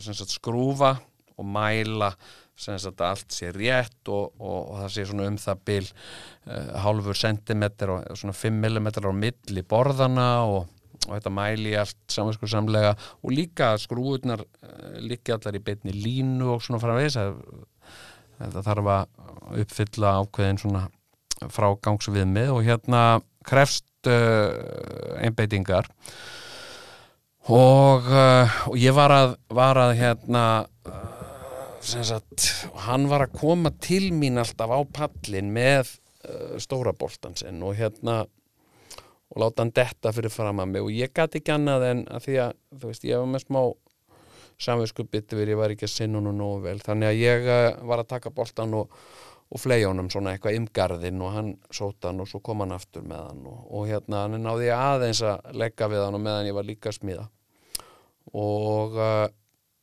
sem 0.00 0.14
sagt, 0.16 0.32
skrúfa 0.32 0.94
og 1.38 1.46
mæla 1.46 2.14
að 2.58 3.02
allt 3.06 3.34
sé 3.34 3.52
rétt 3.54 4.10
og, 4.10 4.32
og, 4.40 4.72
og 4.72 4.80
það 4.80 4.94
sé 4.94 5.04
um 5.14 5.36
það 5.38 5.60
bil 5.68 5.84
uh, 5.86 6.72
hálfur 6.82 7.18
sentimeter 7.18 7.92
og 7.94 8.18
svona 8.18 8.34
5 8.34 8.58
mm 8.58 8.88
á 8.98 9.12
milli 9.14 9.62
borðana 9.62 10.28
og, 10.48 10.66
þetta 11.06 11.30
mæli 11.30 11.76
allt 11.78 11.98
samanskur 12.10 12.50
samlega. 12.50 12.96
Og 13.22 13.32
líka 13.32 13.76
skrúurnar 13.78 14.42
uh, 14.42 14.98
líka 14.98 15.38
allar 15.38 15.54
í 15.54 15.62
beitni 15.62 15.94
línu 15.94 16.54
og 16.56 16.64
svona 16.64 16.82
framvegs 16.82 17.18
það 18.38 18.62
þarf 18.66 18.90
að 18.94 19.62
uppfylla 19.62 20.16
ákveðin 20.22 20.60
svona 20.62 20.84
frágangsvið 21.54 22.26
með 22.26 22.52
og 22.56 22.64
hérna 22.66 23.02
krefst 23.46 23.87
uh, 24.06 25.18
einbeitingar. 25.24 25.90
Og 27.48 28.04
og 28.68 28.74
ég 28.76 28.92
var 28.92 29.10
að, 29.14 29.30
var 29.56 29.78
að 29.80 29.94
hérna 29.96 30.42
Sagt, 31.88 32.66
hann 32.84 33.06
var 33.08 33.22
að 33.24 33.36
koma 33.38 33.70
til 33.80 34.10
mín 34.12 34.36
alltaf 34.40 34.68
á 34.68 34.80
pallin 34.92 35.52
með 35.54 35.94
uh, 36.26 36.56
stóra 36.60 36.92
boltan 36.92 37.36
sinn 37.38 37.62
og 37.64 37.78
hérna 37.78 38.24
og 39.28 39.40
láta 39.40 39.62
hann 39.62 39.72
detta 39.76 40.12
fyrir 40.12 40.32
fram 40.32 40.60
að 40.60 40.72
mig. 40.72 40.84
Og 40.84 40.92
ég 40.92 41.12
gæti 41.14 41.40
ekki 41.40 41.54
annað 41.54 41.86
en 41.90 42.02
að 42.10 42.26
því 42.26 42.36
að 42.44 42.52
þú 42.80 42.90
veist, 42.90 43.06
ég 43.08 43.22
var 43.22 43.30
með 43.30 43.44
smá 43.44 43.60
samvinskupið 44.58 45.36
við 45.38 45.52
ég 45.54 45.60
var 45.60 45.74
ekki 45.74 45.86
að 45.86 45.94
sinna 45.94 46.18
honum 46.18 46.38
nógu 46.40 46.64
vel. 46.66 46.78
Þannig 46.82 47.10
að 47.12 47.22
ég 47.22 47.48
uh, 47.48 47.68
var 47.92 48.02
að 48.02 48.12
taka 48.16 48.34
boltan 48.34 48.76
og, 48.80 49.00
og 49.48 49.62
flegi 49.62 49.86
honum 49.88 50.10
svona 50.12 50.34
eitthvað 50.34 50.58
ymgarðinn 50.58 51.22
og 51.24 51.32
hann 51.32 51.50
sóta 51.72 52.10
hann 52.10 52.20
og 52.20 52.28
svo 52.28 52.42
kom 52.44 52.60
hann 52.64 52.74
aftur 52.76 53.06
með 53.08 53.22
hann 53.30 53.46
og, 53.48 53.58
og 53.72 53.88
hérna 53.88 54.26
hann 54.26 54.42
náði 54.44 54.68
ég 54.68 54.84
aðeins 54.84 55.22
að 55.24 55.52
leggja 55.56 55.88
við 55.88 56.04
hann 56.04 56.18
og 56.18 56.24
meðan 56.24 56.50
ég 56.50 56.56
var 56.58 56.68
líka 56.68 56.92
að 56.92 56.98
smíða. 56.98 57.26
Og 58.36 58.98
uh, 59.00 59.26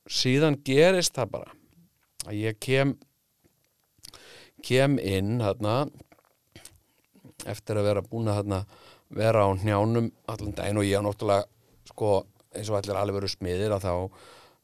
síðan 0.06 0.60
gerist 0.66 1.16
það 1.18 1.32
bara 1.40 1.56
að 2.26 2.42
ég 2.44 2.60
kem 2.62 2.94
kem 4.66 5.00
inn 5.02 5.40
hérna 5.42 5.86
eftir 7.46 7.78
að 7.78 7.90
vera 7.90 8.06
búin 8.06 8.30
að 8.30 8.40
hérna, 8.40 8.62
vera 9.14 9.46
á 9.46 9.50
njánum 9.58 10.10
allan 10.30 10.56
daginn 10.58 10.82
og 10.82 10.88
ég 10.88 11.02
á 11.02 11.06
náttúrulega 11.06 11.90
sko 11.90 12.12
eins 12.56 12.72
og 12.72 12.80
allir 12.80 12.98
alveg 12.98 13.20
veru 13.20 13.30
smiðir 13.30 13.76
að 13.76 13.86
þá 13.86 13.94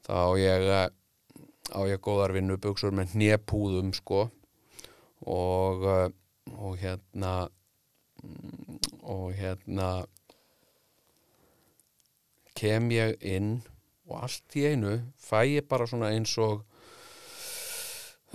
þá 0.08 0.16
ég 0.42 0.68
eh, 0.78 0.88
á 1.72 1.80
ég 1.90 2.02
góðar 2.04 2.34
vinnubuxur 2.36 2.94
með 2.96 3.16
hnépúðum 3.16 3.92
sko 3.98 4.30
og 5.30 5.86
eh, 5.86 6.10
og 6.58 6.78
hérna 6.78 7.50
og 9.02 9.32
hérna 9.34 10.06
kem 12.58 12.92
ég 12.94 13.16
inn 13.26 13.56
og 14.10 14.24
allt 14.26 14.58
í 14.60 14.68
einu 14.70 14.98
fæ 15.22 15.44
ég 15.48 15.68
bara 15.70 15.88
svona 15.90 16.12
eins 16.14 16.34
og 16.42 16.62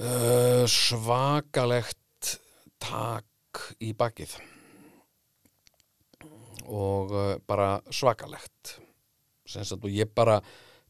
uh, 0.01 0.65
svakalegt 0.67 2.37
tak 2.83 3.63
í 3.81 3.93
bakið. 3.97 4.37
Og 6.67 7.13
uh, 7.15 7.37
bara 7.47 7.77
svakalegt. 7.95 8.77
Og 9.79 9.91
ég 9.93 10.11
bara 10.15 10.41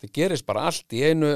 það 0.01 0.13
gerist 0.17 0.47
bara 0.49 0.69
allt 0.71 0.97
í 0.97 1.05
einu 1.11 1.35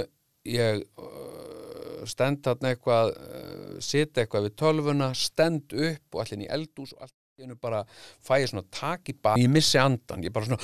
ég 0.49 0.85
uh, 0.97 1.60
stend 2.09 2.43
þarna 2.47 2.75
eitthvað 2.75 3.13
uh, 3.15 3.79
sita 3.85 4.23
eitthvað 4.23 4.49
við 4.49 4.57
tölvuna 4.63 5.11
stend 5.17 5.75
upp 5.75 6.17
og 6.17 6.23
allir 6.25 6.47
í 6.47 6.53
eldús 6.57 6.95
og 6.97 7.11
einu 7.41 7.57
bara 7.57 7.85
fæ 8.21 8.41
ég 8.43 8.51
svona 8.51 8.67
tak 8.75 9.09
í 9.09 9.17
bakið 9.17 9.47
ég 9.47 9.53
missi 9.53 9.81
andan, 9.81 10.25
ég 10.25 10.35
bara 10.35 10.51
svona 10.51 10.61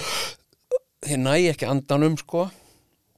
ég 1.06 1.20
næ 1.22 1.36
ekki 1.52 1.68
andanum 1.68 2.18
sko. 2.20 2.48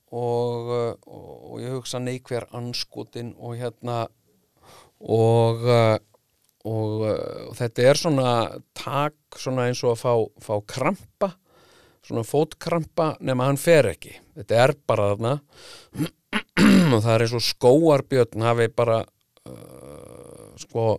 Og, 0.09 0.69
og, 1.05 1.33
og 1.53 1.57
ég 1.61 1.75
hugsa 1.75 1.99
nei 2.01 2.17
hver 2.25 2.47
anskotin 2.57 3.35
og 3.37 3.59
hérna 3.61 4.07
og 5.05 5.67
uh, 5.69 5.99
og 6.69 7.05
þetta 7.57 7.85
er 7.87 8.01
svona 8.01 8.31
tak 8.77 9.39
svona 9.39 9.69
eins 9.69 9.83
og 9.85 9.95
að 9.95 10.01
fá, 10.01 10.13
fá 10.43 10.55
krampa 10.69 11.29
svona 12.09 12.25
fótkrampa 12.25 13.11
nema 13.21 13.49
hann 13.49 13.61
fer 13.61 13.91
ekki. 13.93 14.15
Þetta 14.39 14.63
er 14.65 14.75
bara 14.89 15.11
þarna 15.13 15.35
og 16.97 17.05
það 17.05 17.15
er 17.15 17.25
eins 17.27 17.37
og 17.39 17.47
skóarbjörn 17.47 18.45
hafi 18.47 18.69
bara 18.77 19.01
uh, 19.49 20.53
sko 20.61 20.99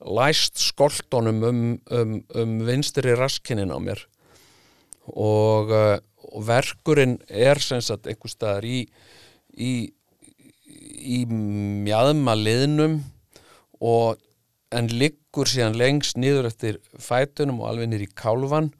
læst 0.00 0.60
skoltonum 0.62 1.42
um, 1.44 1.62
um, 1.92 2.14
um 2.34 2.58
vinstri 2.64 3.14
raskinin 3.18 3.72
á 3.72 3.78
mér. 3.82 4.00
Og, 5.10 5.70
uh, 5.70 5.98
og 6.32 6.46
verkurinn 6.46 7.18
er 7.28 7.60
sem 7.60 7.82
sagt 7.84 8.08
einhver 8.08 8.32
staðar 8.32 8.64
í 8.64 8.84
í, 9.56 9.90
í 11.00 11.24
mjadma 11.26 12.36
liðnum 12.38 13.00
og 13.80 14.20
en 14.70 14.90
liggur 14.92 15.48
síðan 15.50 15.78
lengst 15.78 16.18
niður 16.20 16.50
eftir 16.50 16.78
fætunum 17.00 17.62
og 17.62 17.72
alveg 17.72 17.90
niður 17.90 18.06
í 18.06 18.12
kálvan 18.14 18.70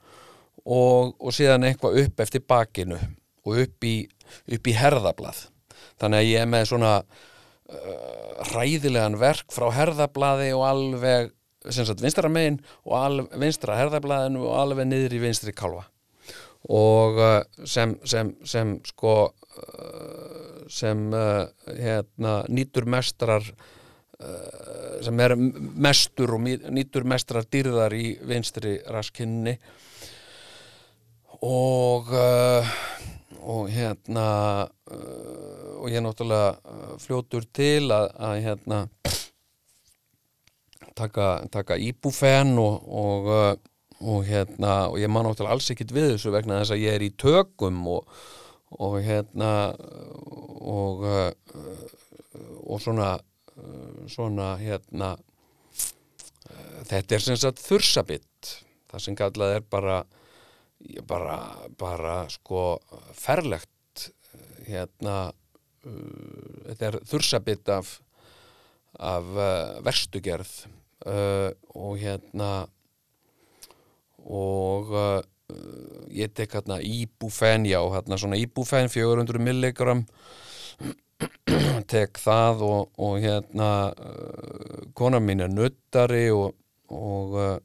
og, 0.65 1.17
og 1.19 1.35
síðan 1.35 1.67
eitthvað 1.67 2.05
upp 2.05 2.23
eftir 2.23 2.45
bakinu 2.47 3.01
og 3.47 3.63
upp 3.65 3.87
í, 3.89 3.97
upp 4.55 4.71
í 4.71 4.77
herðablað 4.77 5.49
þannig 6.01 6.23
að 6.23 6.31
ég 6.31 6.45
er 6.45 6.51
með 6.51 6.67
svona 6.73 6.95
uh, 7.01 8.51
ræðilegan 8.55 9.19
verk 9.21 9.55
frá 9.55 9.69
herðablaði 9.75 10.51
og 10.57 10.67
alveg 10.69 11.33
sagt 11.69 12.01
vinstra 12.01 12.31
megin 12.33 12.61
og 12.87 12.95
alveg, 12.97 13.33
vinstra 13.41 13.77
herðablaðinu 13.77 14.47
og 14.47 14.57
alveg 14.63 14.89
niður 14.89 15.19
í 15.19 15.25
vinstri 15.27 15.53
kálva 15.57 15.85
og 16.69 17.21
uh, 17.21 17.43
sem, 17.69 17.97
sem, 18.09 18.33
sem 18.45 18.77
sko 18.89 19.15
uh, 19.29 20.41
sem 20.71 21.07
uh, 21.13 21.47
hérna 21.67 22.41
nýtur 22.53 22.87
mestrar 22.89 23.45
uh, 23.45 24.99
sem 25.05 25.21
er 25.25 25.35
mestur 25.37 26.37
og 26.37 26.45
nýtur 26.47 27.07
mestrar 27.09 27.49
dýrðar 27.49 27.97
í 27.97 28.13
vinstri 28.29 28.77
raskinni. 28.93 29.57
Og 31.41 32.11
uh, 32.13 32.75
og 33.41 33.71
hérna 33.73 34.69
uh, 34.93 35.60
og 35.81 35.89
ég 35.89 35.99
er 36.01 36.05
náttúrulega 36.05 36.51
uh, 36.61 36.95
fljótur 37.01 37.47
til 37.57 37.91
að, 37.95 38.07
að 38.21 38.35
hérna 38.45 38.81
taka, 40.99 41.29
taka 41.53 41.79
íbúfen 41.81 42.53
og, 42.61 42.85
og, 42.85 43.31
uh, 43.33 43.55
og 44.01 44.27
hérna 44.29 44.75
og 44.91 45.01
ég 45.01 45.11
má 45.13 45.23
náttúrulega 45.25 45.57
alls 45.57 45.71
ekkit 45.73 45.95
við 45.97 46.13
þessu 46.15 46.35
vegna 46.35 46.61
þess 46.61 46.77
að 46.77 46.85
ég 46.85 46.99
er 46.99 47.07
í 47.07 47.11
tökum 47.21 47.81
og, 47.97 48.21
hérna 49.05 49.53
uh, 51.09 51.33
svona 52.81 53.17
svona 54.09 54.55
hérna 54.57 55.11
þetta 56.89 57.17
er 57.17 57.25
sem 57.25 57.37
sagt 57.37 57.61
þursabitt 57.61 58.55
það 58.91 59.03
sem 59.05 59.19
kallað 59.19 59.59
er 59.59 59.67
bara 59.69 59.99
bara, 61.07 61.37
bara 61.79 62.15
sko 62.33 62.79
ferlegt 63.17 64.09
hérna 64.67 65.31
þetta 65.85 66.87
er 66.91 66.99
þursabitt 67.09 67.69
af 67.73 67.99
af 68.99 69.25
uh, 69.37 69.79
verstugerð 69.87 70.51
uh, 71.07 71.51
og 71.75 71.99
hérna 72.01 72.67
og 74.21 74.91
ég 76.13 76.31
tek 76.37 76.53
hérna 76.55 76.77
íbúfen 76.85 77.65
já, 77.67 77.81
hérna 77.81 78.19
svona 78.21 78.37
íbúfen 78.39 78.87
400 78.89 79.41
milligram. 79.43 80.05
Tek 81.91 82.21
það 82.21 82.63
og, 82.63 82.93
og 83.01 83.17
hérna 83.19 83.91
uh, 83.91 84.85
kona 84.95 85.19
mín 85.19 85.43
er 85.43 85.51
nuttari 85.51 86.29
og, 86.31 86.55
og 86.89 87.61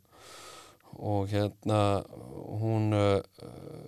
og 0.96 1.28
hérna 1.28 2.02
hún 2.56 2.94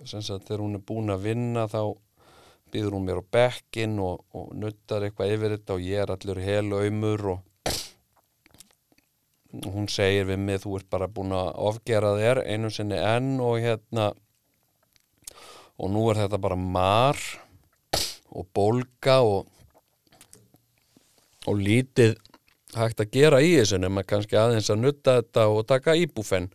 sem 0.04 0.20
sagt 0.20 0.44
þegar 0.44 0.60
hún 0.60 0.76
er 0.76 0.84
búin 0.84 1.10
að 1.10 1.24
vinna 1.24 1.64
þá 1.66 1.96
býður 2.72 2.96
hún 2.96 3.06
mér 3.08 3.20
á 3.22 3.30
bekkin 3.38 3.98
og, 4.04 4.24
og 4.36 4.54
nuttar 4.56 5.06
eitthvað 5.06 5.34
yfir 5.34 5.54
þetta 5.56 5.76
og 5.76 5.84
ég 5.86 6.02
er 6.04 6.14
allur 6.14 6.40
helaumur 6.44 7.26
og 7.34 7.44
hún 9.72 9.88
segir 9.88 10.28
við 10.28 10.40
mig 10.44 10.62
þú 10.62 10.78
ert 10.78 10.88
bara 10.92 11.08
búin 11.10 11.32
að 11.36 11.52
ofgera 11.70 12.14
þér 12.18 12.42
einu 12.46 12.70
sinni 12.72 12.98
enn 13.00 13.38
og 13.40 13.60
hérna 13.64 14.10
og 15.78 15.92
nú 15.94 16.08
er 16.10 16.24
þetta 16.24 16.42
bara 16.42 16.58
mar 16.58 17.20
og 18.28 18.44
bólga 18.54 19.20
og 19.24 19.46
og 21.48 21.56
lítið 21.56 22.16
hægt 22.76 23.00
að 23.00 23.12
gera 23.14 23.40
í 23.40 23.54
þessu 23.56 23.78
nema 23.80 24.04
kannski 24.06 24.36
aðeins 24.36 24.68
að 24.72 24.82
nutta 24.82 25.16
þetta 25.20 25.46
og 25.52 25.64
taka 25.68 25.96
íbúfenn 25.96 26.50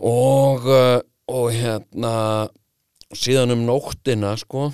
og, 0.00 0.66
uh, 0.66 0.98
og 1.30 1.52
hérna 1.54 2.14
síðan 3.12 3.52
um 3.56 3.64
nóttina 3.68 4.32
sko 4.40 4.70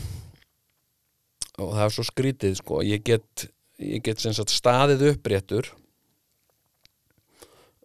og 1.58 1.70
það 1.74 1.84
er 1.84 1.94
svo 1.94 2.06
skrítið 2.06 2.58
sko 2.60 2.82
ég 2.86 3.02
get, 3.06 3.48
ég 3.82 4.02
get 4.06 4.22
sagt 4.22 4.54
staðið 4.54 5.08
uppréttur 5.12 5.72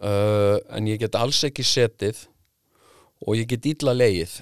uh, 0.04 0.58
en 0.70 0.90
ég 0.90 1.02
get 1.02 1.18
alls 1.18 1.42
ekki 1.48 1.66
setið 1.66 2.28
og 3.24 3.40
ég 3.40 3.50
get 3.50 3.66
ítla 3.74 3.96
leið 3.98 4.42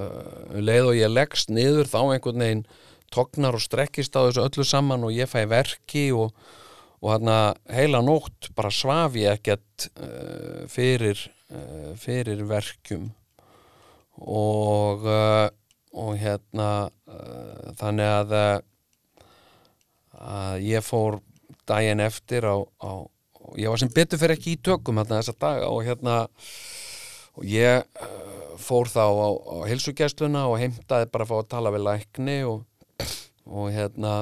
uh, 0.00 0.58
leið 0.58 0.90
og 0.90 0.98
ég 0.98 1.14
leggst 1.14 1.54
niður 1.54 1.90
þá 1.90 2.00
einhvern 2.02 2.44
veginn 2.44 2.66
tognar 3.14 3.54
og 3.54 3.62
strekkist 3.62 4.16
á 4.18 4.26
þessu 4.26 4.42
öllu 4.48 4.66
saman 4.66 5.06
og 5.06 5.14
ég 5.14 5.30
fæ 5.30 5.44
verki 5.50 6.08
og, 6.16 6.34
og 6.98 7.12
hérna 7.12 7.38
heila 7.70 8.02
nótt 8.02 8.50
bara 8.58 8.74
svaf 8.74 9.14
ég 9.20 9.38
ekkert 9.38 9.90
uh, 9.94 10.64
fyrir, 10.72 11.20
uh, 11.54 11.92
fyrir 12.00 12.42
verkjum 12.50 13.12
og 14.20 15.06
uh, 15.08 15.48
og 15.94 16.16
hérna 16.18 16.70
uh, 16.90 17.72
þannig 17.78 18.10
að 18.10 18.34
að 20.24 20.64
ég 20.64 20.84
fór 20.84 21.20
daginn 21.68 22.02
eftir 22.02 22.46
á, 22.46 22.56
á 22.82 22.92
ég 23.60 23.70
var 23.70 23.80
sem 23.80 23.92
betur 23.92 24.20
fyrir 24.20 24.38
ekki 24.38 24.54
í 24.54 24.62
tökum 24.64 24.98
hérna 25.00 25.20
þessa 25.20 25.36
daga 25.38 25.70
og 25.70 25.82
hérna 25.86 26.22
og 27.34 27.46
ég 27.48 27.84
fór 28.62 28.88
þá 28.90 29.04
á, 29.04 29.28
á 29.34 29.56
hilsugjæsluna 29.68 30.46
og 30.50 30.60
heimtaði 30.62 31.10
bara 31.12 31.26
að 31.26 31.32
fá 31.32 31.36
að 31.40 31.50
tala 31.54 31.74
við 31.74 31.86
lækni 31.88 32.38
og, 32.48 32.64
og 33.44 33.68
hérna 33.74 34.14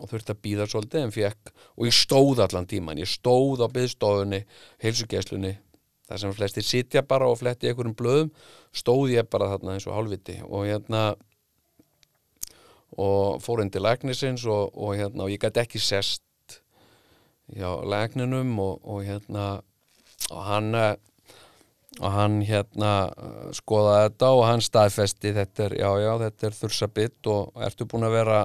og 0.00 0.08
þurfti 0.08 0.34
að 0.34 0.42
býða 0.44 0.68
svolítið 0.70 1.06
en 1.06 1.14
fekk 1.14 1.52
og 1.76 1.88
ég 1.88 1.96
stóð 1.96 2.44
allan 2.44 2.68
tíman, 2.68 3.00
ég 3.00 3.08
stóð 3.08 3.64
á 3.64 3.68
byggstofunni, 3.72 4.44
heilsugjæslunni 4.84 5.56
það 6.10 6.22
sem 6.24 6.36
flestir 6.36 6.66
sitja 6.66 7.02
bara 7.06 7.28
og 7.30 7.38
fletti 7.38 7.70
einhverjum 7.70 7.96
blöðum 7.96 8.30
stóð 8.74 9.14
ég 9.14 9.28
bara 9.30 9.52
þarna 9.54 9.76
eins 9.76 9.86
og 9.86 9.94
hálfviti 9.94 10.40
og 10.48 10.66
hérna 10.66 11.04
og 12.98 13.38
fór 13.44 13.62
inn 13.62 13.70
til 13.70 13.84
læknisins 13.86 14.44
og, 14.50 14.74
og 14.74 14.96
hérna 14.98 15.26
og 15.26 15.30
ég 15.32 15.40
gæti 15.42 15.62
ekki 15.62 15.82
sest 15.82 16.58
hjá 17.54 17.70
lækninum 17.86 18.58
og, 18.62 18.80
og 18.82 19.04
hérna 19.06 19.46
og 20.30 20.42
hann 20.46 20.74
eh, 20.74 20.96
og 22.00 22.12
hann 22.14 22.38
hérna 22.46 22.92
eh, 23.10 23.50
skoðaði 23.56 24.08
þetta 24.08 24.30
og 24.36 24.46
hann 24.46 24.64
staðfesti 24.64 25.34
þetta 25.36 25.66
er, 25.66 25.76
já 25.82 25.90
já 26.04 26.12
þetta 26.24 26.48
er 26.48 26.58
þursabitt 26.60 27.30
og 27.30 27.62
ertu 27.66 27.86
búin 27.90 28.06
að 28.06 28.16
vera 28.18 28.40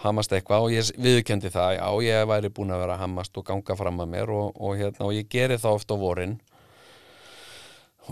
hamast 0.00 0.32
eitthvað? 0.32 0.66
Og 0.66 0.74
ég 0.74 0.90
viðkendi 0.98 1.52
það 1.52 1.76
já 1.78 1.88
ég 2.06 2.28
væri 2.30 2.52
búin 2.54 2.74
að 2.74 2.84
vera 2.86 2.98
hamast 3.00 3.36
og 3.36 3.46
ganga 3.46 3.76
fram 3.76 4.00
að 4.02 4.14
mér 4.14 4.34
og, 4.34 4.54
og 4.56 4.78
hérna 4.80 5.10
og 5.10 5.14
ég 5.14 5.28
geri 5.30 5.58
það 5.60 5.80
ofta 5.80 5.98
á 5.98 6.02
vorin 6.02 6.38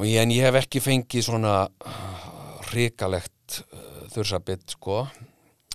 ég, 0.07 0.21
en 0.23 0.31
ég 0.31 0.45
hef 0.47 0.59
ekki 0.61 0.83
fengið 0.83 1.27
svona 1.27 1.55
hrikalegt 2.69 3.63
uh, 3.65 4.05
þursabitt 4.13 4.77
sko. 4.77 5.03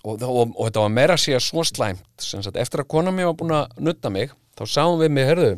Og, 0.03 0.19
og, 0.19 0.53
og 0.53 0.67
þetta 0.67 0.83
var 0.83 0.93
meira 0.93 1.17
að 1.17 1.23
segja 1.23 1.41
svo 1.43 1.63
slæmt 1.63 2.23
sagt, 2.23 2.57
eftir 2.59 2.83
að 2.83 2.89
kona 2.91 3.13
mér 3.15 3.29
var 3.29 3.37
búin 3.39 3.53
að 3.55 3.77
nutta 3.87 4.11
mig 4.11 4.33
þá 4.57 4.65
sáum 4.67 4.97
við 4.99 5.13
mig, 5.15 5.29
herðu 5.29 5.53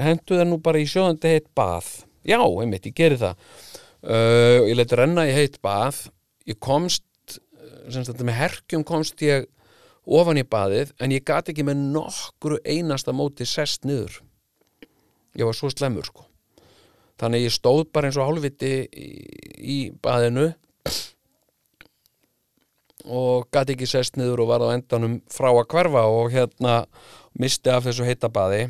hendu 0.00 0.38
það 0.38 0.46
nú 0.48 0.60
bara 0.62 0.80
í 0.80 0.86
sjóðandi 0.88 1.32
heitt 1.34 1.48
bað 1.58 1.88
já, 2.24 2.38
einmitt, 2.38 2.86
ég 2.88 2.94
geri 2.96 3.18
það. 3.20 3.48
Uh, 4.04 4.60
ég 4.70 4.78
leti 4.78 4.98
renna 5.00 5.26
í 5.28 5.34
heitt 5.34 5.58
bað 5.64 6.04
ég 6.48 6.60
komst 6.62 7.04
sagt, 7.90 8.22
með 8.22 8.38
herkjum 8.38 8.84
komst 8.86 9.22
ég 9.24 9.48
ofan 10.04 10.40
í 10.40 10.46
baðið 10.46 10.94
en 11.02 11.14
ég 11.14 11.24
gati 11.26 11.52
ekki 11.52 11.66
með 11.66 11.82
nokkru 11.96 12.60
einasta 12.64 13.14
móti 13.16 13.48
sest 13.48 13.86
niður. 13.88 14.20
Ég 15.34 15.48
var 15.48 15.58
svo 15.58 15.72
slemur 15.72 16.06
sko 16.06 16.28
þannig 17.20 17.46
ég 17.46 17.54
stóð 17.54 17.84
bara 17.94 18.10
eins 18.10 18.18
og 18.18 18.28
hálfviti 18.28 18.72
í, 18.90 19.10
í 19.58 19.78
baðinu 20.02 20.50
og 23.04 23.50
gati 23.52 23.74
ekki 23.74 23.88
sest 23.88 24.16
niður 24.16 24.44
og 24.44 24.50
var 24.54 24.64
á 24.64 24.74
endanum 24.74 25.18
frá 25.32 25.50
að 25.52 25.66
hverfa 25.72 26.06
og 26.08 26.32
hérna 26.32 26.84
misti 27.38 27.70
af 27.70 27.84
þessu 27.84 28.06
heita 28.06 28.30
baði. 28.32 28.68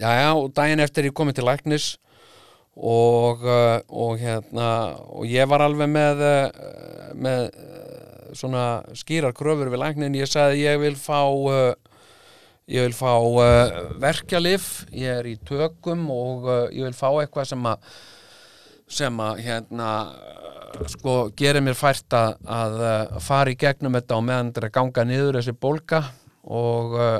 Já 0.00 0.10
já 0.10 0.30
og 0.34 0.50
daginn 0.56 0.82
eftir 0.82 1.06
ég 1.06 1.14
komið 1.16 1.38
til 1.38 1.46
læknis 1.46 1.86
og, 2.76 3.44
uh, 3.46 3.78
og 3.88 4.18
hérna 4.20 4.96
og 5.08 5.24
ég 5.30 5.48
var 5.48 5.64
alveg 5.64 5.88
með 5.88 6.22
uh, 6.26 7.12
með 7.16 7.46
uh, 7.54 8.34
svona 8.36 8.82
skýrar 8.98 9.32
kröfur 9.36 9.70
við 9.72 9.80
læknin, 9.80 10.18
ég 10.18 10.28
sagði 10.28 10.66
ég 10.66 10.80
vil 10.82 10.96
fá 10.98 11.22
ég 12.66 12.88
vil 12.88 12.96
fá 12.96 13.14
verkjalif, 14.02 14.86
ég 14.90 15.20
er 15.20 15.30
í 15.30 15.36
tökum 15.46 16.08
og 16.10 16.48
ég 16.74 16.82
vil 16.88 16.96
fá 16.96 17.08
eitthvað 17.14 17.52
sem 17.52 17.68
að 17.70 17.90
sem 18.86 19.20
að 19.22 19.40
hérna 19.42 19.90
sko 20.90 21.14
gerir 21.36 21.64
mér 21.64 21.76
fært 21.78 22.12
að, 22.16 22.36
að 22.44 22.76
fara 23.24 23.52
í 23.52 23.58
gegnum 23.58 23.96
þetta 23.96 24.18
og 24.18 24.26
meðan 24.26 24.50
þetta 24.50 24.62
er 24.62 24.68
að 24.68 24.76
ganga 24.76 25.06
niður 25.08 25.38
þessi 25.40 25.56
bólka. 25.66 26.02
Og, 26.46 26.92
uh, 26.94 27.18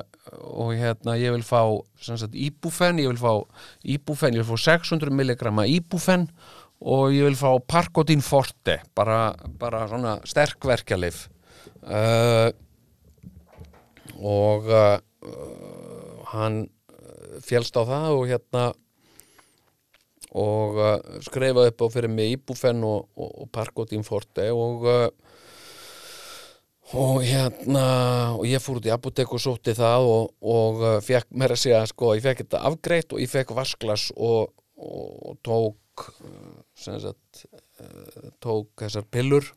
og 0.54 0.76
hérna 0.78 1.16
ég 1.18 1.34
vil 1.34 1.42
fá 1.42 1.60
sagt, 1.98 2.36
íbúfen, 2.38 3.00
ég 3.02 3.10
vil 3.10 3.18
fá 3.18 3.32
íbúfen, 3.82 4.36
ég 4.36 4.44
vil 4.44 4.52
fá 4.52 4.68
600 4.76 5.10
mg 5.10 5.50
íbúfen. 5.72 6.28
Og 6.86 7.16
ég 7.16 7.26
vil 7.26 7.38
fá 7.38 7.56
Parkotin 7.66 8.22
Forte. 8.22 8.78
Bara, 8.94 9.32
bara 9.58 9.86
svona 9.88 10.18
sterkverkjalif 10.28 11.24
uh, 11.88 12.52
og 14.20 14.68
uh, 14.68 14.98
hann 16.32 16.66
félst 17.44 17.76
á 17.78 17.82
það 17.86 18.10
og 18.16 18.26
hérna 18.30 18.66
og 20.36 20.76
uh, 20.80 20.96
skreifaði 21.24 21.72
upp 21.72 21.84
á 21.84 21.86
fyrir 21.94 22.12
mig 22.12 22.34
íbúfen 22.34 22.82
og, 22.84 23.06
og, 23.16 23.30
og 23.42 23.50
Parkotin 23.54 24.04
Forte 24.06 24.48
og 24.52 24.86
uh, 24.90 25.08
og 26.94 27.24
hérna 27.26 27.86
og 28.36 28.44
ég 28.46 28.62
fór 28.62 28.78
út 28.78 28.86
í 28.86 28.92
apotek 28.94 29.32
og 29.34 29.42
sótti 29.42 29.74
það 29.74 30.10
og, 30.10 30.34
og 30.42 30.82
uh, 30.84 30.98
fekk 31.02 31.32
mér 31.34 31.56
að 31.56 31.62
segja 31.64 31.82
sko, 31.90 32.14
ég 32.18 32.26
fekk 32.26 32.44
þetta 32.44 32.62
afgreitt 32.68 33.14
og 33.14 33.22
ég 33.22 33.32
fekk 33.32 33.54
vasklas 33.56 34.10
og, 34.16 34.52
tók 35.46 36.10
uh, 36.20 36.58
sagt, 36.78 37.46
tók 38.44 38.84
þessar 38.84 39.08
pillur 39.10 39.48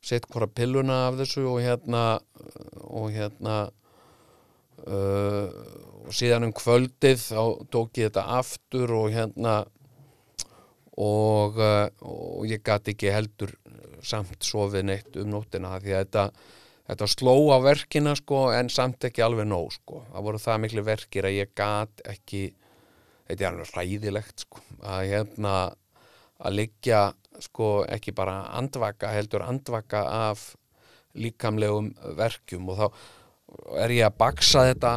sett 0.00 0.28
hvora 0.32 0.48
pilluna 0.48 1.06
af 1.08 1.18
þessu 1.20 1.44
og 1.48 1.60
hérna 1.64 2.04
og 2.88 3.10
hérna 3.12 3.68
uh, 4.86 5.50
og 6.06 6.14
síðan 6.14 6.48
um 6.48 6.54
kvöldið 6.56 7.26
þá 7.26 7.42
tók 7.72 8.00
ég 8.00 8.10
þetta 8.10 8.26
aftur 8.38 8.94
og 8.96 9.10
hérna 9.14 9.58
og, 11.00 11.60
uh, 11.60 11.88
og 12.04 12.48
ég 12.50 12.62
gæti 12.64 12.94
ekki 12.94 13.12
heldur 13.14 13.54
samt 14.04 14.40
sofið 14.44 14.86
neitt 14.88 15.20
um 15.20 15.28
nóttina 15.34 15.76
því 15.80 15.94
að 15.94 16.04
þetta, 16.04 16.24
þetta 16.88 17.10
sló 17.12 17.36
á 17.52 17.58
verkina 17.64 18.14
sko 18.18 18.46
en 18.56 18.72
samt 18.72 19.04
ekki 19.08 19.24
alveg 19.24 19.48
nóg 19.48 19.74
sko. 19.76 20.04
Það 20.08 20.26
voru 20.28 20.40
það 20.40 20.62
miklu 20.64 20.86
verkir 20.86 21.28
að 21.28 21.36
ég 21.36 21.52
gat 21.56 22.04
ekki 22.08 22.46
þetta 23.28 23.44
er 23.44 23.50
alveg 23.52 23.74
ræðilegt 23.76 24.46
sko 24.46 24.64
að 24.80 25.04
hérna 25.12 25.54
að 26.40 26.56
liggja 26.56 27.02
sko 27.40 27.70
ekki 27.88 28.14
bara 28.16 28.42
andvaka 28.56 29.12
heldur 29.14 29.44
andvaka 29.44 30.02
af 30.30 30.50
líkamlegum 31.18 31.92
verkjum 32.18 32.68
og 32.70 32.80
þá 32.80 32.86
er 33.80 33.94
ég 33.94 34.06
að 34.06 34.18
baksa 34.20 34.66
þetta 34.70 34.92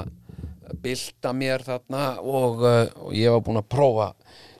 bilda 0.83 1.33
mér 1.37 1.63
þarna 1.65 2.03
og, 2.21 2.63
uh, 2.63 2.87
og 3.07 3.13
ég 3.17 3.33
var 3.33 3.43
búin 3.45 3.61
að 3.61 3.69
prófa 3.73 4.07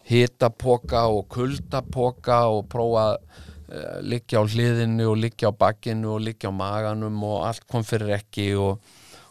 hitapoka 0.08 1.06
og 1.10 1.28
kuldapoka 1.32 2.40
og 2.52 2.68
prófa 2.72 3.06
uh, 3.16 4.00
liggja 4.04 4.44
á 4.44 4.44
hliðinu 4.44 5.10
og 5.14 5.22
liggja 5.24 5.52
á 5.52 5.60
bakkinu 5.64 6.16
og 6.18 6.26
liggja 6.28 6.52
á 6.52 6.60
maganum 6.60 7.24
og 7.28 7.48
allt 7.48 7.66
kom 7.70 7.86
fyrir 7.88 8.16
ekki 8.20 8.52
og, 8.60 8.78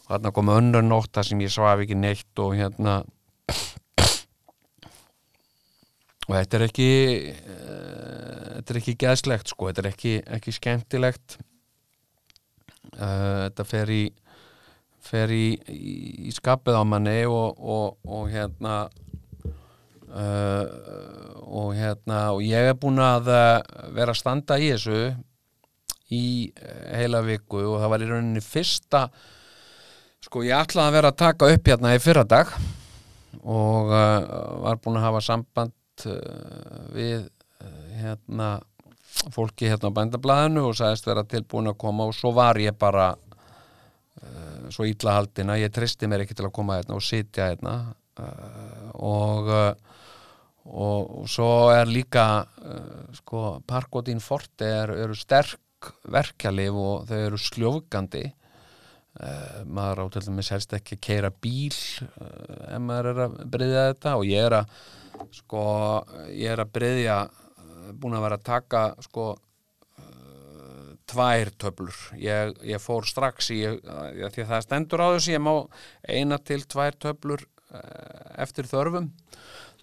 og 0.07 0.09
þarna 0.11 0.35
kom 0.35 0.55
önnur 0.57 0.87
nótt 0.87 1.13
þar 1.15 1.31
sem 1.31 1.45
ég 1.45 1.53
svaf 1.55 1.85
ekki 1.85 1.99
neitt 1.99 2.43
og 2.43 2.57
hérna 2.59 3.03
og 6.29 6.35
þetta 6.39 6.59
er 6.59 6.67
ekki 6.71 6.91
uh, 7.31 8.13
þetta 8.63 8.75
er 8.75 8.79
ekki 8.79 8.95
geðslegt 9.03 9.51
sko, 9.51 9.69
þetta 9.69 9.83
er 9.83 9.91
ekki, 9.91 10.13
ekki 10.39 10.55
skemmtilegt. 10.55 11.39
Þetta 12.93 13.65
fer 13.67 13.91
í 13.91 14.03
fer 15.03 15.33
í, 15.35 15.47
í, 15.69 15.95
í 16.29 16.35
skapið 16.35 16.79
á 16.79 16.85
manni 16.87 17.23
og, 17.27 17.59
og, 17.59 17.99
og 18.07 18.29
hérna 18.31 18.77
uh, 20.13 20.65
og 21.43 21.75
hérna 21.77 22.23
og 22.37 22.43
ég 22.47 22.71
er 22.71 22.79
búin 22.79 23.01
að 23.03 23.31
uh, 23.33 23.61
vera 23.97 24.15
að 24.15 24.21
standa 24.21 24.59
í 24.61 24.71
þessu 24.73 25.13
í 26.13 26.25
uh, 26.53 26.89
heila 26.99 27.23
viku 27.27 27.63
og 27.65 27.79
það 27.83 27.95
var 27.95 28.05
í 28.05 28.11
rauninni 28.11 28.45
fyrsta 28.45 29.07
sko 30.23 30.45
ég 30.47 30.57
ætlaði 30.57 30.93
að 30.93 30.97
vera 30.99 31.13
að 31.13 31.21
taka 31.25 31.51
upp 31.53 31.71
hérna 31.73 31.95
í 31.97 32.03
fyrradag 32.03 32.53
og 33.43 33.93
uh, 33.93 34.19
var 34.67 34.83
búin 34.83 35.01
að 35.01 35.09
hafa 35.09 35.25
samband 35.33 36.07
uh, 36.07 36.91
við 36.95 37.27
hérna 38.03 38.55
fólki 39.33 39.69
hérna 39.71 39.93
á 39.93 39.97
bændablaðinu 39.99 40.65
og 40.71 40.79
sagðist 40.79 41.07
vera 41.07 41.27
tilbúin 41.29 41.71
að 41.71 41.79
koma 41.83 42.09
og 42.09 42.17
svo 42.17 42.33
var 42.35 42.59
ég 42.59 42.75
bara 42.79 43.13
svo 44.75 44.87
íllahaldina, 44.89 45.59
ég 45.61 45.73
tristi 45.75 46.09
mér 46.11 46.25
ekki 46.25 46.37
til 46.39 46.49
að 46.49 46.55
koma 46.57 46.79
hérna 46.81 46.99
og 46.99 47.05
sitja 47.05 47.51
hérna. 47.53 47.77
Uh, 48.21 48.89
og 49.01 49.51
og, 50.63 51.23
og 51.23 51.29
svo 51.31 51.73
er 51.75 51.89
líka 51.91 52.45
uh, 52.45 53.09
sko 53.17 53.59
Parkotin 53.67 54.21
Forte 54.23 54.69
er, 54.69 54.93
eru 55.05 55.17
sterk 55.19 55.59
verkjalið 56.13 56.79
og 56.79 57.09
þau 57.09 57.19
eru 57.19 57.41
sljófgandi. 57.41 58.29
Maður 59.69 59.99
á 60.01 60.05
til 60.15 60.23
dæmis 60.25 60.49
helst 60.55 60.71
ekki 60.73 60.97
að 60.97 61.01
keira 61.05 61.31
bíl 61.45 61.75
ef 61.75 62.79
maður 62.81 63.09
er 63.11 63.19
að 63.27 63.35
breyðja 63.53 63.83
þetta. 63.91 64.13
Og 64.17 64.25
ég 64.31 64.47
er 64.47 64.55
að 64.57 64.77
sko 65.37 65.65
ég 66.31 66.55
er 66.55 66.63
að 66.63 66.71
breyðja 66.79 67.17
búin 67.99 68.17
að 68.17 68.25
vera 68.25 68.39
að 68.39 68.47
taka 68.47 68.83
sko 69.05 69.27
tvær 71.13 71.53
töflur. 71.61 71.97
Ég, 72.19 72.57
ég 72.67 72.83
fór 72.83 73.07
strax 73.09 73.53
í 73.55 73.63
því 73.63 74.27
að 74.27 74.39
það 74.43 74.67
stendur 74.67 75.05
á 75.05 75.09
þessu 75.15 75.37
ég 75.37 75.45
má 75.45 75.55
eina 76.09 76.41
til 76.41 76.63
tvær 76.65 76.97
töflur 77.01 77.45
eftir 78.41 78.69
þörfum. 78.69 79.11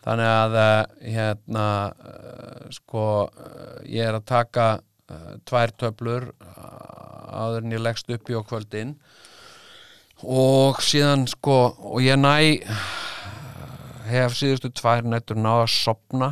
Þannig 0.04 0.30
að 0.32 0.58
eh, 0.60 0.84
hérna 1.16 1.66
eh, 1.92 2.68
sko 2.76 3.04
eh, 3.28 3.80
ég 3.98 4.08
er 4.08 4.20
að 4.20 4.30
taka 4.32 4.68
tvær 5.50 5.72
töflur 5.74 6.28
áður 6.38 7.64
en 7.64 7.74
ég 7.74 7.82
leggst 7.82 8.12
upp 8.14 8.30
í 8.30 8.36
okkvöldin 8.38 8.92
og 10.22 10.84
síðan 10.86 11.24
sko 11.32 11.56
og 11.90 12.04
ég 12.06 12.20
næ 12.20 12.62
hef 14.12 14.38
síðustu 14.38 14.70
tvær 14.78 15.02
nættur 15.10 15.40
náða 15.42 15.66
að 15.66 15.74
sopna 15.74 16.30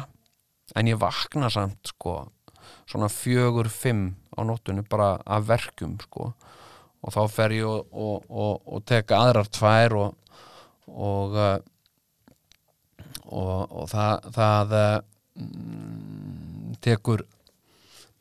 en 0.78 0.92
ég 0.92 1.02
vakna 1.02 1.50
samt 1.50 1.90
sko 1.90 2.20
svona 2.86 3.10
fjögur, 3.10 3.72
fimm 3.74 4.12
á 4.38 4.42
nóttunni 4.46 4.86
bara 4.90 5.18
af 5.26 5.48
verkum 5.50 5.98
sko. 6.06 6.32
Og 7.02 7.14
þá 7.14 7.22
fer 7.32 7.56
ég 7.58 7.66
og, 7.66 7.90
og, 7.92 8.30
og, 8.30 8.62
og 8.66 8.86
teka 8.86 9.20
aðrar 9.24 9.50
tvær 9.50 9.98
og 10.04 10.16
og 10.88 11.36
og 13.28 13.90
það, 13.92 14.30
það 14.36 14.78
eh, 14.78 15.00
mm, 15.42 16.78
tekur 16.84 17.26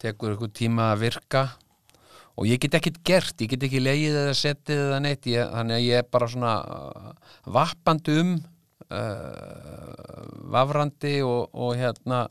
tekur 0.03 0.35
ykkur 0.35 0.53
tíma 0.53 0.91
að 0.93 1.07
virka. 1.07 1.47
Og 2.37 2.51
ég 2.51 2.61
get 2.61 2.77
ekkert 2.77 3.01
gert, 3.07 3.39
ég 3.41 3.49
get 3.55 3.65
ekki 3.65 3.81
leið 3.81 4.19
eða 4.21 4.35
setið 4.37 4.83
eða 4.91 4.99
neitt. 5.01 5.29
Ég, 5.31 5.47
þannig 5.55 5.79
að 5.79 5.87
ég 5.87 6.03
er 6.03 6.11
bara 6.13 6.29
svona 6.29 6.53
uh, 6.69 7.31
vappandi 7.49 8.17
um 8.21 8.35
uh, 8.93 10.27
vafrandi 10.53 11.15
og, 11.25 11.49
og 11.57 11.73
hérna 11.81 12.27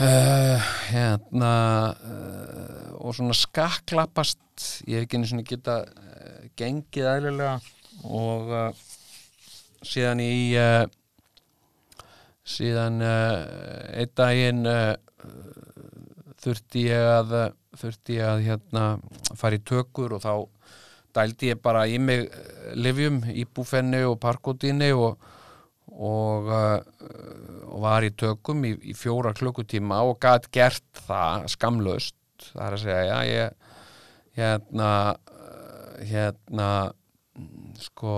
uh, 0.00 0.70
hérna 0.88 1.52
uh, 1.92 2.88
og 3.02 3.16
svona 3.16 3.36
skakklappast 3.36 4.84
ég 4.88 5.00
hef 5.00 5.06
ekki 5.06 5.18
einu 5.18 5.30
svona 5.30 5.46
geta 5.48 5.78
uh, 5.84 6.48
gengið 6.58 7.08
aðlilega 7.10 7.54
og 8.08 8.50
síðan 9.86 10.22
í 10.22 10.56
síðan 12.48 13.02
einn 13.04 14.12
daginn 14.18 14.66
þurfti 16.42 16.86
ég 16.88 17.10
að 17.12 17.34
þurfti 17.78 18.18
ég 18.18 18.28
að 18.28 18.42
hérna 18.46 18.86
fara 19.38 19.58
í 19.58 19.62
tökur 19.66 20.16
og 20.16 20.24
þá 20.24 20.34
dældi 21.16 21.52
ég 21.52 21.60
bara 21.62 21.84
í 21.88 21.98
mig 22.00 22.26
eh, 22.26 22.72
livjum 22.78 23.22
í 23.32 23.44
búfenni 23.44 24.02
og 24.08 24.18
parkótinni 24.22 24.92
og, 24.96 25.20
og, 26.02 26.48
uh, 26.50 26.78
og 27.70 27.82
var 27.84 28.06
í 28.06 28.12
tökum 28.18 28.64
í, 28.66 28.74
í 28.90 28.94
fjóra 28.98 29.34
klukkutíma 29.36 30.02
og 30.08 30.18
gæt 30.22 30.50
gert 30.54 31.04
það 31.06 31.46
skamlaust 31.54 32.18
það 32.50 32.64
er 32.66 32.76
að 32.76 32.82
segja, 32.82 33.02
já 33.06 33.18
ég 33.30 33.68
hérna 34.38 34.88
uh, 35.12 36.00
hérna 36.08 36.70
sko 37.80 38.16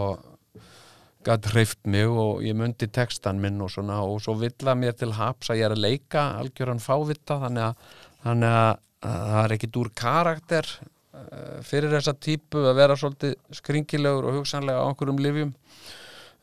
gæt 1.24 1.50
hreift 1.54 1.80
mig 1.88 2.08
og 2.08 2.42
ég 2.44 2.56
myndi 2.56 2.88
textan 2.92 3.40
minn 3.40 3.62
og 3.64 3.72
svona 3.72 4.00
og 4.04 4.18
svo 4.22 4.36
villa 4.40 4.74
mér 4.76 4.96
til 4.98 5.14
haps 5.16 5.50
að 5.50 5.60
ég 5.60 5.68
er 5.68 5.76
að 5.76 5.84
leika 5.84 6.24
algjöran 6.40 6.82
fávita 6.84 7.38
þannig 7.46 7.68
að, 7.68 7.92
þannig 8.26 8.56
að, 8.60 8.72
að 9.08 9.22
það 9.30 9.38
er 9.44 9.54
ekkit 9.56 9.78
úr 9.80 9.92
karakter 10.00 10.72
uh, 10.76 11.60
fyrir 11.64 11.94
þessa 11.96 12.16
típu 12.16 12.64
að 12.64 12.80
vera 12.80 12.98
svolítið 13.00 13.36
skringilegur 13.60 14.28
og 14.28 14.40
hugsanlega 14.40 14.84
á 14.84 14.88
einhverjum 14.88 15.22
livjum 15.24 15.54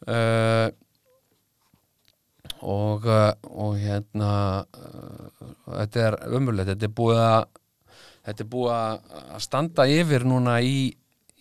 uh, 0.07 0.69
og 2.61 3.07
uh, 3.09 3.31
og 3.49 3.77
hérna 3.81 4.33
uh, 4.61 5.49
þetta 5.65 6.05
er 6.05 6.17
umurlegt, 6.29 6.69
þetta 6.73 6.87
er 6.87 6.95
búið 7.01 7.21
að 7.23 7.41
þetta 8.25 8.43
er 8.43 8.51
búið 8.53 8.73
að 8.77 9.41
standa 9.41 9.87
yfir 9.89 10.25
núna 10.29 10.59
í, 10.61 10.91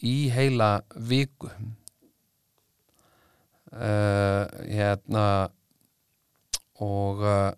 í 0.07 0.17
heila 0.33 0.73
viku. 0.97 1.51
Uh, 3.71 4.49
hérna 4.67 5.27
og 6.83 7.21
uh, 7.23 7.53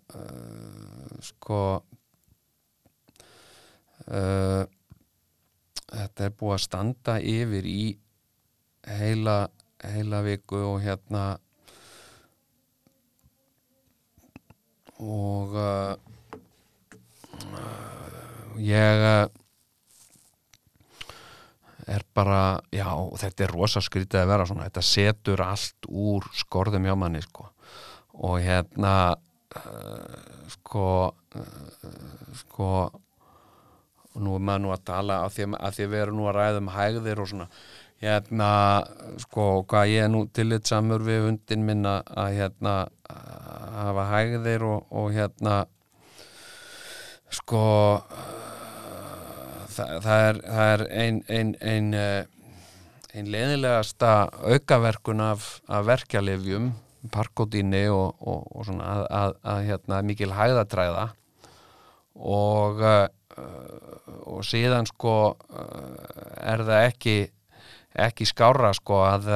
sko 1.25 1.61
uh, 4.11 4.63
þetta 5.87 6.27
er 6.27 6.35
búið 6.37 6.55
að 6.57 6.63
standa 6.67 7.17
yfir 7.17 7.65
í 7.69 7.85
heila, 8.99 9.47
heila 9.81 10.21
viku 10.27 10.59
og 10.67 10.83
hérna 10.83 11.23
og 15.01 15.55
uh, 15.57 15.95
ég 18.61 19.05
uh, 19.07 19.25
er 21.87 22.05
bara, 22.15 22.61
já, 22.71 22.87
þetta 23.19 23.45
er 23.45 23.55
rosa 23.55 23.81
skrítið 23.83 24.21
að 24.21 24.31
vera 24.31 24.47
svona, 24.47 24.67
þetta 24.69 24.85
setur 24.87 25.43
allt 25.45 25.89
úr 25.89 26.27
skorðum 26.37 26.85
hjá 26.87 26.95
manni, 26.99 27.23
sko. 27.25 27.49
Og 28.23 28.37
hérna 28.45 28.93
uh, 29.57 30.43
sko 30.53 30.87
uh, 31.09 31.47
sko 32.43 32.69
nú 34.21 34.35
er 34.37 34.43
maður 34.45 34.63
nú 34.65 34.73
að 34.73 34.83
tala 34.85 35.23
af 35.25 35.33
því 35.33 35.47
að, 35.47 35.55
að 35.65 35.79
við 35.81 36.01
erum 36.03 36.19
nú 36.19 36.27
að 36.29 36.37
ræða 36.37 36.61
um 36.61 36.73
hægðir 36.73 37.21
og 37.23 37.29
svona 37.31 37.47
hérna, 38.03 38.49
sko, 39.23 39.63
hvað 39.69 39.91
ég 39.93 40.05
er 40.05 40.11
nú 40.11 40.25
tillitsamur 40.35 41.03
við 41.05 41.27
hundin 41.29 41.65
minn 41.67 41.87
að 41.87 42.29
hérna 42.35 42.75
að 43.07 43.77
hafa 43.79 44.05
hægðir 44.11 44.65
og, 44.67 44.85
og 44.91 45.09
hérna 45.15 45.55
sko 47.33 47.63
það, 49.73 49.97
það 50.03 50.27
er, 50.27 50.39
það 50.45 50.71
er 50.75 50.85
ein, 51.03 51.19
ein, 51.27 51.53
ein, 51.61 51.91
eh, 51.97 52.23
ein 53.13 53.29
leðilegasta 53.33 54.13
aukaverkun 54.51 55.23
af, 55.23 55.47
af 55.67 55.87
verkjalifjum 55.89 56.71
parkodíni 57.11 57.85
og, 57.91 58.15
og, 58.21 58.45
og 58.55 58.67
svona 58.67 58.93
að, 58.93 59.03
að, 59.19 59.35
að 59.53 59.65
hérna 59.69 60.01
mikil 60.07 60.31
hæðatræða 60.35 61.07
og 62.13 62.83
uh, 62.85 63.07
og 64.29 64.43
síðan 64.45 64.87
sko 64.87 65.15
uh, 65.33 66.43
er 66.45 66.63
það 66.63 66.87
ekki 66.91 67.15
ekki 67.93 68.25
skára 68.25 68.73
sko 68.73 69.03
að, 69.05 69.29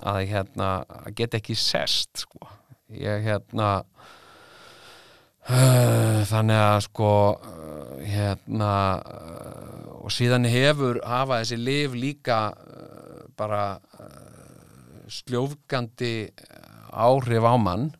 að 0.00 0.20
hérna 0.30 0.68
að 0.86 1.12
geta 1.18 1.36
ekki 1.40 1.56
sest 1.58 2.24
sko. 2.24 2.40
Ég 2.88 3.20
hérna 3.26 3.82
uh, 5.48 6.24
þannig 6.30 6.60
að 6.62 6.80
sko 6.86 7.12
uh, 7.36 8.00
hérna 8.00 8.72
uh, 9.04 10.04
og 10.04 10.10
síðan 10.14 10.48
hefur 10.48 11.02
hafa 11.04 11.42
þessi 11.42 11.58
liv 11.60 11.96
líka 11.98 12.40
bara 13.38 13.78
sljófgandi 15.08 16.32
áhrif 16.90 17.44
á 17.44 17.54
mann. 17.60 17.90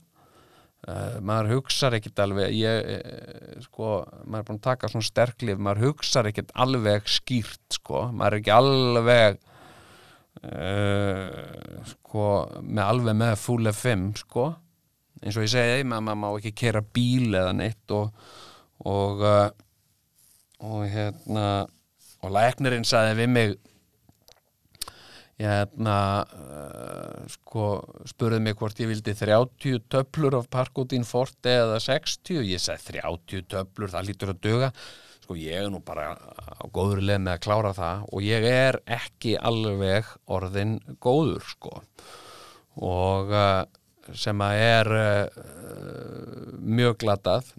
Maður 1.23 1.51
hugsar 1.53 1.95
ekkit 1.99 2.19
alveg 2.25 2.55
ég, 2.57 2.89
sko, 3.67 4.01
maður 4.25 4.41
er 4.41 4.47
búin 4.49 4.59
að 4.59 4.65
taka 4.65 4.89
svona 4.89 5.07
sterklif, 5.07 5.61
maður 5.61 5.85
hugsar 5.91 6.29
ekkit 6.31 6.51
alveg 6.57 7.07
skýrt, 7.13 7.67
sko, 7.77 8.07
maður 8.09 8.39
er 8.39 8.41
ekki 8.41 8.55
alveg 8.57 9.39
uh, 10.47 11.85
sko, 11.93 12.27
með 12.63 12.85
alveg 12.85 13.19
með 13.23 13.37
full 13.43 13.73
FM, 13.73 14.11
sko. 14.19 14.51
Eins 15.23 15.39
og 15.39 15.47
ég 15.47 15.51
segi, 15.51 15.87
maður, 15.89 16.21
má 16.23 16.29
ekki 16.31 16.55
kera 16.67 16.83
bíl 16.85 17.33
eða 17.33 17.57
neitt 17.57 17.97
og 17.97 18.13
og, 18.87 19.25
og 20.63 20.85
hérna 20.91 21.49
og 22.23 22.35
læknirinn 22.35 22.87
sagði 22.87 23.17
við 23.21 23.33
mig 23.35 23.57
hérna 25.39 25.99
uh, 26.35 27.27
sko 27.31 27.67
spurði 28.11 28.41
mig 28.43 28.57
hvort 28.59 28.81
ég 28.83 28.91
vildi 28.91 29.15
30 29.15 29.85
töflur 29.91 30.41
af 30.41 30.49
Parkotin 30.51 31.07
Forte 31.07 31.53
eða 31.61 31.79
60 31.83 32.43
ég 32.43 32.63
segi 32.63 32.99
30 32.99 33.47
töflur, 33.53 33.93
það 33.93 34.09
lítur 34.09 34.35
að 34.35 34.43
döga 34.49 34.73
sko 35.29 35.37
ég 35.37 35.61
er 35.61 35.67
nú 35.69 35.83
bara 35.85 36.15
á 36.17 36.65
góður 36.73 37.03
leið 37.05 37.19
með 37.21 37.35
að 37.35 37.43
klára 37.45 37.73
það 37.77 38.05
og 38.09 38.23
ég 38.25 38.45
er 38.49 38.79
ekki 38.89 39.35
alveg 39.37 40.07
orðin 40.25 40.79
góður 41.05 41.45
sko 41.45 41.73
og 42.81 43.29
uh, 43.37 43.67
sem 44.17 44.41
að 44.41 44.61
er 44.65 44.91
uh, 44.97 45.27
mjög 46.65 46.97
glatað 47.05 47.53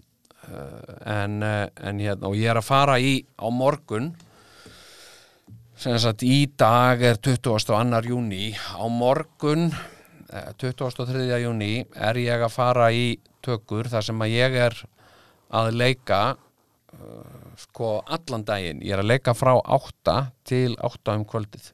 en, 1.06 1.44
en 1.46 2.02
hérna 2.02 2.26
og 2.26 2.34
ég 2.34 2.50
er 2.50 2.58
að 2.58 2.66
fara 2.66 2.98
í 2.98 3.20
á 3.38 3.46
morgun 3.54 4.10
sem 5.78 5.94
sagt 6.02 6.26
í 6.26 6.50
dag 6.58 6.98
er 7.06 7.22
22. 7.22 8.02
júni 8.10 8.50
á 8.58 8.82
morgun 8.90 9.70
23. 10.58 11.22
júni 11.44 11.84
er 11.94 12.18
ég 12.18 12.42
að 12.42 12.56
fara 12.56 12.90
í 12.90 13.12
tökur 13.46 13.86
þar 13.92 14.10
sem 14.10 14.26
að 14.26 14.34
ég 14.34 14.58
er 14.66 14.80
að 15.54 15.70
leika 15.78 16.22
sko 17.60 17.98
allan 18.06 18.44
daginn. 18.46 18.80
Ég 18.84 18.94
er 18.96 19.02
að 19.02 19.12
leika 19.12 19.34
frá 19.36 19.52
8 19.60 20.16
til 20.48 20.76
8 20.80 21.16
um 21.18 21.26
kvöldið. 21.28 21.70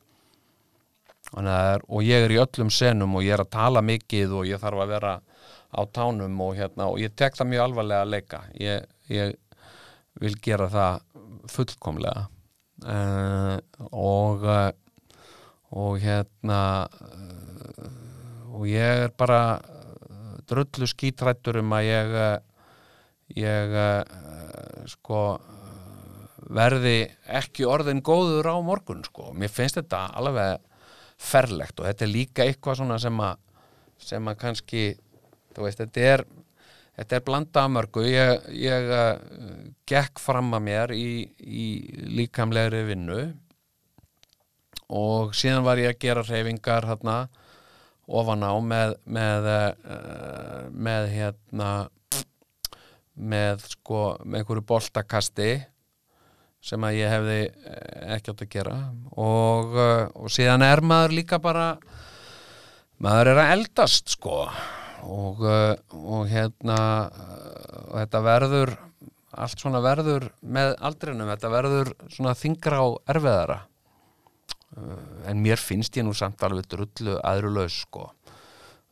Er, 1.36 1.82
og 1.90 2.04
ég 2.06 2.24
er 2.24 2.32
í 2.32 2.38
öllum 2.38 2.70
senum 2.70 3.16
og 3.18 3.24
ég 3.26 3.34
er 3.34 3.42
að 3.42 3.54
tala 3.56 3.82
mikið 3.84 4.36
og 4.38 4.46
ég 4.48 4.60
þarf 4.62 4.84
að 4.84 4.92
vera 4.94 5.14
á 5.76 5.80
tánum 5.92 6.38
og, 6.40 6.54
hérna, 6.56 6.86
og 6.86 7.00
ég 7.02 7.12
tek 7.18 7.36
það 7.36 7.50
mjög 7.50 7.64
alvarlega 7.66 8.06
að 8.06 8.12
leika. 8.14 8.40
Ég, 8.62 8.86
ég 9.10 9.34
vil 10.22 10.36
gera 10.42 10.70
það 10.72 11.02
fullkomlega. 11.52 12.26
Uh, 12.86 13.56
og 13.88 14.42
uh, 14.44 14.68
og 15.76 15.96
hérna 16.02 16.60
uh, 16.86 17.86
og 18.56 18.66
ég 18.68 19.06
er 19.06 19.14
bara 19.16 19.58
drullu 20.46 20.86
skítrættur 20.88 21.58
um 21.62 21.72
að 21.74 21.88
ég 21.88 22.12
ég 23.40 23.74
sko 24.92 25.22
verði 26.46 26.98
ekki 27.38 27.66
orðin 27.66 28.04
góður 28.06 28.52
á 28.52 28.56
morgun 28.62 29.02
sko, 29.06 29.32
mér 29.34 29.50
finnst 29.50 29.80
þetta 29.80 30.06
alveg 30.18 30.60
ferlegt 31.16 31.80
og 31.80 31.88
þetta 31.88 32.04
er 32.04 32.12
líka 32.12 32.44
eitthvað 32.44 32.80
svona 32.82 32.98
sem 33.02 33.20
að 33.24 33.42
sem 34.06 34.28
að 34.28 34.36
kannski, 34.42 34.82
þú 35.56 35.64
veist, 35.64 35.80
þetta 35.80 36.10
er 36.12 36.24
þetta 36.96 37.18
er 37.18 37.24
blanda 37.24 37.64
af 37.64 37.72
mörgu. 37.72 38.04
Ég, 38.08 38.46
ég 38.56 38.92
uh, 38.92 39.16
gekk 39.88 40.20
fram 40.22 40.54
að 40.56 40.64
mér 40.68 40.94
í, 40.96 41.08
í 41.40 41.66
líkamlegri 42.16 42.84
vinnu 42.90 43.20
og 44.96 45.34
síðan 45.36 45.66
var 45.66 45.82
ég 45.82 45.96
að 45.96 46.02
gera 46.04 46.24
reyfingar 46.26 46.86
hérna 46.86 47.16
ofan 48.06 48.44
á 48.46 48.54
með 48.62 48.94
með, 49.10 49.48
uh, 49.50 50.60
með 50.70 51.08
hérna 51.10 51.70
með 53.16 53.64
sko 53.72 54.02
með 54.22 54.42
einhverju 54.42 54.66
boltakasti 54.68 55.50
sem 56.66 56.86
að 56.86 56.98
ég 56.98 57.12
hefði 57.12 57.36
eh, 57.46 58.16
ekki 58.16 58.32
átt 58.32 58.42
að 58.46 58.50
gera. 58.56 58.78
Og, 59.14 59.76
uh, 59.76 60.08
og 60.18 60.32
síðan 60.32 60.64
er 60.66 60.82
maður 60.82 61.14
líka 61.20 61.38
bara 61.42 61.68
maður 63.02 63.32
er 63.32 63.42
að 63.44 63.52
eldast 63.56 64.16
sko. 64.16 64.40
Og, 65.06 65.44
uh, 65.46 65.76
og 66.00 66.26
hérna 66.30 66.80
og 67.86 67.94
þetta 68.00 68.24
verður 68.26 68.74
allt 69.36 69.60
svona 69.60 69.82
verður 69.84 70.30
með 70.40 70.74
aldrinum 70.88 71.28
þetta 71.28 71.52
verður 71.52 71.92
svona 72.08 72.34
þingra 72.38 72.82
og 72.88 73.00
erfiðara. 73.12 73.60
En 75.28 75.40
mér 75.40 75.60
finnst 75.60 75.96
ég 75.96 76.04
nú 76.04 76.12
samt 76.16 76.42
alveg 76.44 76.66
drullu 76.72 77.18
aðrulaus 77.24 77.82
sko. 77.84 78.10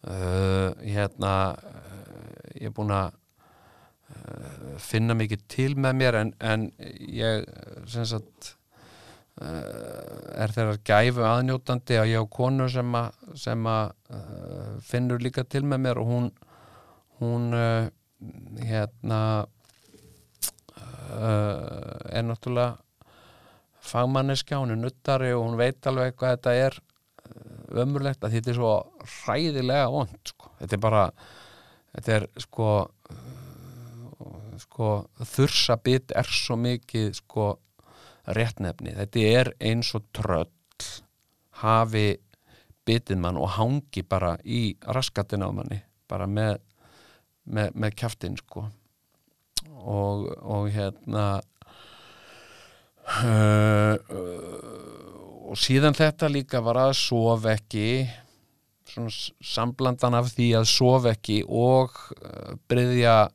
Uh, 0.05 0.71
hérna 0.85 1.33
ég 2.55 2.69
er 2.69 2.75
búin 2.77 2.93
að 2.95 3.17
finna 4.81 5.17
mikið 5.19 5.43
til 5.53 5.73
með 5.77 5.97
mér 6.01 6.19
en, 6.21 6.31
en 6.41 6.69
ég 7.13 7.45
sagt 7.91 8.55
uh, 9.43 10.41
er 10.41 10.55
þeirra 10.55 10.79
gæfu 10.87 11.27
aðnjótandi 11.29 11.99
að 12.01 12.13
ég 12.15 12.25
á 12.25 12.35
konu 12.39 12.69
sem 12.73 12.97
að, 12.99 13.19
sem 13.41 13.69
að 13.69 13.93
uh, 14.17 14.71
finnur 14.85 15.23
líka 15.23 15.45
til 15.45 15.65
með 15.69 15.85
mér 15.89 16.01
og 16.03 16.13
hún 16.13 16.31
hún 17.21 17.53
hérna 18.65 19.21
er 21.15 22.25
náttúrulega 22.27 22.73
fagmanniska, 23.85 24.59
hún 24.59 24.73
er 24.75 24.81
nuttari 24.81 25.31
og 25.37 25.45
hún 25.45 25.59
veit 25.61 25.87
alveg 25.87 26.17
hvað 26.19 26.35
þetta 26.35 26.55
er 26.59 26.79
ömurlegt 27.85 28.25
að 28.25 28.37
þetta 28.37 28.51
er 28.53 28.59
svo 28.59 28.73
hræðilega 29.05 29.87
vond 29.93 30.31
sko. 30.31 30.51
þetta 30.61 30.77
er 30.77 30.83
bara 30.83 31.05
þetta 31.95 32.17
er 32.17 32.27
sko 32.43 32.69
sko 34.75 35.07
þursabit 35.23 36.11
er 36.19 36.27
svo 36.27 36.57
mikið 36.59 37.13
sko 37.15 37.53
réttnefni. 38.35 38.91
Þetta 38.99 39.27
er 39.31 39.51
eins 39.63 39.93
og 39.95 40.09
tröll 40.17 40.51
hafi 41.63 42.19
bitið 42.85 43.21
mann 43.23 43.39
og 43.39 43.55
hangi 43.55 44.03
bara 44.03 44.35
í 44.43 44.75
raskatin 44.83 45.47
á 45.47 45.49
manni 45.55 45.79
bara 46.11 46.27
með, 46.27 46.59
með, 47.47 47.71
með 47.79 47.95
kjaftin 48.01 48.35
sko. 48.41 48.67
Og, 49.85 50.27
og 50.43 50.67
hérna 50.75 51.39
uh, 53.23 53.95
uh, 53.95 55.49
og 55.55 55.57
síðan 55.61 55.95
þetta 55.95 56.29
líka 56.33 56.61
var 56.65 56.83
að 56.89 56.97
sof 56.99 57.47
ekki 57.55 57.87
samblandan 59.45 60.19
af 60.19 60.35
því 60.35 60.51
að 60.59 60.69
sof 60.69 61.07
ekki 61.15 61.41
og 61.47 61.95
uh, 62.19 62.59
bryðja 62.69 63.17
uh, 63.31 63.33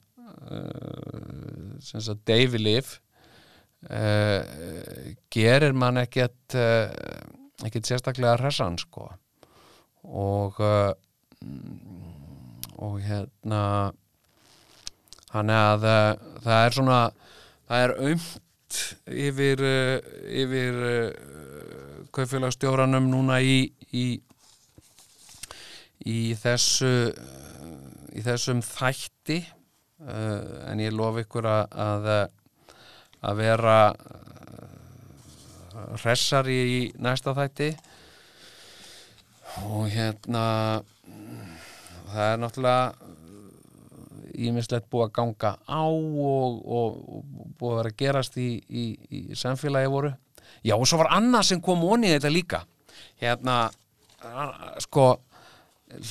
sem 1.83 2.01
sagt 2.01 2.25
deyfilif 2.27 2.97
uh, 3.87 4.43
gerir 5.31 5.73
mann 5.73 5.99
ekkert 6.01 6.55
uh, 6.57 6.91
ekkert 7.65 7.89
sérstaklega 7.89 8.37
hressan 8.39 8.77
sko. 8.79 9.09
Og 10.03 10.59
uh, 10.63 10.91
og 12.79 12.99
hérna 13.03 13.63
þannig 15.29 15.59
að 15.59 15.89
uh, 15.89 16.29
það 16.45 16.61
er 16.61 16.77
svona 16.77 17.01
það 17.69 17.83
er 17.83 17.95
aumt 18.07 18.79
yfir 19.09 19.61
yfir 20.29 20.75
kaupfélagstjóranum 22.13 23.07
núna 23.09 23.39
í 23.41 23.71
í, 23.97 24.05
í 26.05 26.19
þessu 26.37 26.91
í 28.13 28.21
þessum 28.25 28.61
þætti 28.65 29.39
en 30.07 30.79
ég 30.79 30.93
lof 30.95 31.17
ykkur 31.19 31.43
að 31.49 32.05
að, 33.19 33.35
vera 33.35 33.91
uh, 33.91 33.97
hressari 35.99 36.55
í 36.77 36.79
næsta 37.03 37.35
þætti. 37.35 37.67
Og 39.67 39.91
hérna 39.91 40.79
það 42.09 42.25
er 42.25 42.37
náttúrulega 42.39 42.93
ímislegt 44.39 44.87
búið 44.91 45.05
að 45.09 45.15
ganga 45.17 45.51
á 45.67 45.83
og, 45.83 46.63
og, 46.63 46.89
og 47.11 47.23
búið 47.59 47.73
að 47.73 47.79
vera 47.81 47.91
að 47.91 47.99
gerast 47.99 48.33
í, 48.39 48.63
í, 48.69 48.95
í 49.11 49.35
samfélagi 49.35 49.91
voru. 49.91 50.11
Já 50.63 50.75
og 50.77 50.87
svo 50.87 50.97
var 51.01 51.11
annað 51.17 51.43
sem 51.49 51.59
kom 51.63 51.83
onni 51.83 52.13
þetta 52.13 52.31
líka. 52.31 52.59
Hérna 53.19 53.71
sko 54.83 55.19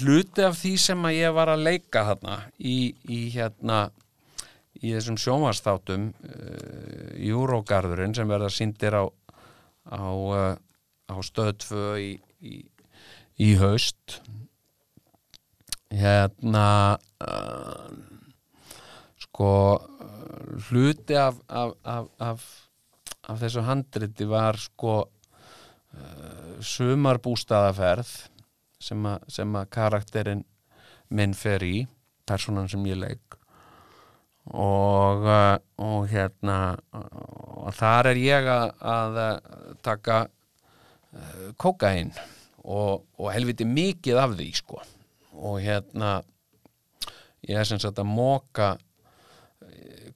hluti 0.00 0.44
af 0.44 0.58
því 0.58 0.74
sem 0.82 1.06
að 1.06 1.18
ég 1.18 1.34
var 1.36 1.52
að 1.52 1.64
leika 1.68 2.04
þarna 2.08 2.38
í, 2.58 2.94
í 3.06 3.20
hérna 3.34 3.88
í 4.78 4.92
þessum 4.94 5.18
sjónvarsþáttum 5.18 6.10
uh, 6.12 7.14
Júrógarðurinn 7.18 8.14
sem 8.16 8.30
verða 8.30 8.50
síndir 8.52 8.94
á 8.94 9.04
á, 9.88 10.02
uh, 10.12 10.54
á 11.08 11.16
stöð 11.24 11.52
2 11.64 11.84
í, 12.02 12.10
í, 12.44 12.56
í 13.40 13.50
haust. 13.60 14.20
Hérna 15.88 16.98
uh, 17.24 17.92
sko 19.24 19.52
hluti 20.68 21.16
af, 21.16 21.38
af, 21.48 21.74
af, 21.82 22.10
af, 22.20 22.48
af 23.28 23.38
þessu 23.40 23.64
handriti 23.66 24.26
var 24.28 24.58
sko 24.60 25.04
sumarbústaðaferð 26.62 28.10
sem, 28.82 29.06
a, 29.06 29.18
sem 29.30 29.56
að 29.58 29.70
karakterinn 29.74 30.44
minn 31.14 31.34
fer 31.36 31.64
í 31.64 31.86
personan 32.28 32.68
sem 32.70 32.84
ég 32.88 32.98
leik. 33.00 33.36
Og, 34.48 35.26
uh, 35.28 35.58
og 35.84 36.08
hérna 36.08 36.78
og 36.88 37.68
þar 37.76 38.12
er 38.14 38.20
ég 38.22 38.48
að, 38.48 38.70
að 38.80 39.18
uh, 39.20 39.72
taka 39.84 40.22
uh, 40.24 41.48
kókain 41.60 42.14
og, 42.64 43.04
og 43.18 43.32
helviti 43.34 43.68
mikið 43.68 44.20
af 44.22 44.36
því 44.38 44.48
sko. 44.56 44.80
Og 45.38 45.60
hérna 45.64 46.18
ég 47.44 47.60
er 47.60 47.68
sem 47.68 47.80
sagt 47.82 48.00
að 48.00 48.08
móka 48.08 48.76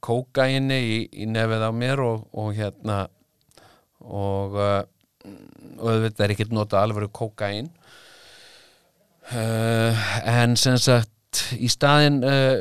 kókaini 0.03 0.81
í, 0.81 0.97
í 1.13 1.29
nefið 1.29 1.69
á 1.69 1.71
mér 1.77 2.01
og, 2.03 2.25
og 2.33 2.57
hérna 2.57 3.05
og 4.03 4.57
auðvitað 4.57 6.25
er 6.25 6.33
ekkert 6.35 6.55
nota 6.57 6.81
alvöru 6.83 7.07
kókain 7.15 7.69
uh, 9.31 10.07
en 10.29 10.57
sem 10.59 10.79
sagt 10.81 11.45
í 11.57 11.71
staðin 11.71 12.21
uh, 12.27 12.57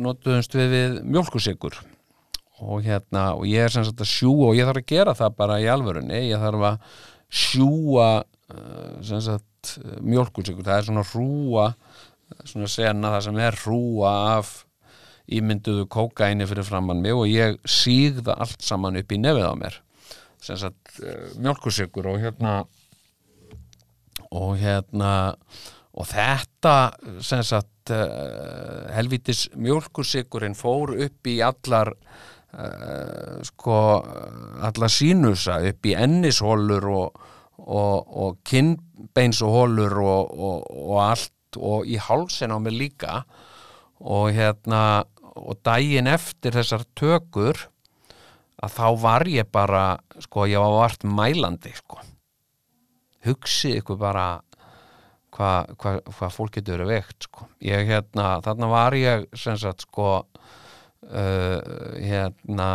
notuðumst 0.00 0.56
við 0.56 0.72
við 0.74 0.96
mjólkusikur 1.06 1.78
og 2.64 2.86
hérna 2.86 3.32
og 3.36 3.46
ég 3.50 3.66
er 3.66 3.74
sem 3.74 3.84
sagt 3.86 4.00
að 4.00 4.10
sjúa 4.10 4.50
og 4.50 4.58
ég 4.58 4.66
þarf 4.68 4.80
að 4.80 4.90
gera 4.94 5.14
það 5.18 5.36
bara 5.38 5.60
í 5.60 5.68
alvörunni. 5.68 6.20
Ég 6.30 6.40
þarf 6.40 6.68
að 6.70 6.76
sjúa 7.34 8.08
uh, 8.22 8.94
sem 9.04 9.22
sagt 9.24 9.76
mjólkusikur 10.04 10.64
það 10.64 10.78
er 10.78 10.88
svona 10.88 11.06
hrúa 11.08 11.70
svona 12.44 12.68
sena 12.70 13.12
það 13.14 13.26
sem 13.26 13.40
er 13.44 13.58
hrúa 13.62 14.12
af 14.34 14.54
ímynduðu 15.34 15.86
kókaini 15.92 16.46
fyrir 16.48 16.66
framann 16.66 17.00
mig 17.04 17.16
og 17.16 17.28
ég 17.30 17.56
síg 17.68 18.20
það 18.20 18.40
allt 18.44 18.64
saman 18.64 18.98
upp 19.00 19.12
í 19.12 19.20
nefið 19.20 19.46
á 19.48 19.54
mér. 19.56 19.78
Sem 20.44 20.58
sagt 20.60 20.98
mjólkusikur 21.40 22.10
og 22.12 22.20
hérna 22.20 22.64
og 24.34 24.56
hérna 24.60 25.14
og 25.94 26.08
þetta 26.10 26.74
sem 27.22 27.42
sagt 27.46 27.92
uh, 27.94 28.90
helvítis 28.94 29.46
mjólkursikurinn 29.54 30.56
fór 30.58 30.96
upp 31.06 31.30
í 31.30 31.38
allar 31.46 31.92
uh, 31.94 33.38
sko 33.46 33.76
allar 34.64 34.90
sínusa 34.92 35.60
upp 35.70 35.86
í 35.86 35.94
ennishólur 35.98 36.88
og, 36.90 37.20
og, 37.62 38.16
og 38.24 38.40
kinnbeinshólur 38.50 40.00
og, 40.02 40.34
og, 40.40 40.96
allt 41.04 41.60
og 41.60 41.86
í 41.86 42.00
hálsin 42.02 42.50
á 42.50 42.58
mig 42.58 42.74
líka. 42.74 43.20
Og 44.02 44.32
hérna 44.34 45.04
og 45.34 45.60
daginn 45.66 46.10
eftir 46.10 46.54
þessar 46.54 46.82
tökur 46.98 47.68
að 48.62 48.74
þá 48.74 48.88
var 49.02 49.26
ég 49.30 49.46
bara 49.50 49.84
sko 50.22 50.48
ég 50.50 50.62
var 50.62 50.74
vart 50.82 51.06
mælandi 51.06 51.74
sko 51.78 52.02
hugsið 53.24 53.80
ykkur 53.80 54.00
bara 54.00 54.26
hvað 55.34 55.72
hva, 55.80 55.94
hva 56.18 56.30
fólk 56.32 56.58
getur 56.58 56.78
verið 56.78 56.92
veikt 56.92 57.28
sko. 57.28 57.48
ég 57.64 57.88
hérna, 57.90 58.38
þarna 58.44 58.70
var 58.70 58.96
ég 58.98 59.24
sem 59.38 59.58
sagt 59.60 59.86
sko 59.88 60.10
uh, 60.22 61.58
hérna 61.98 62.70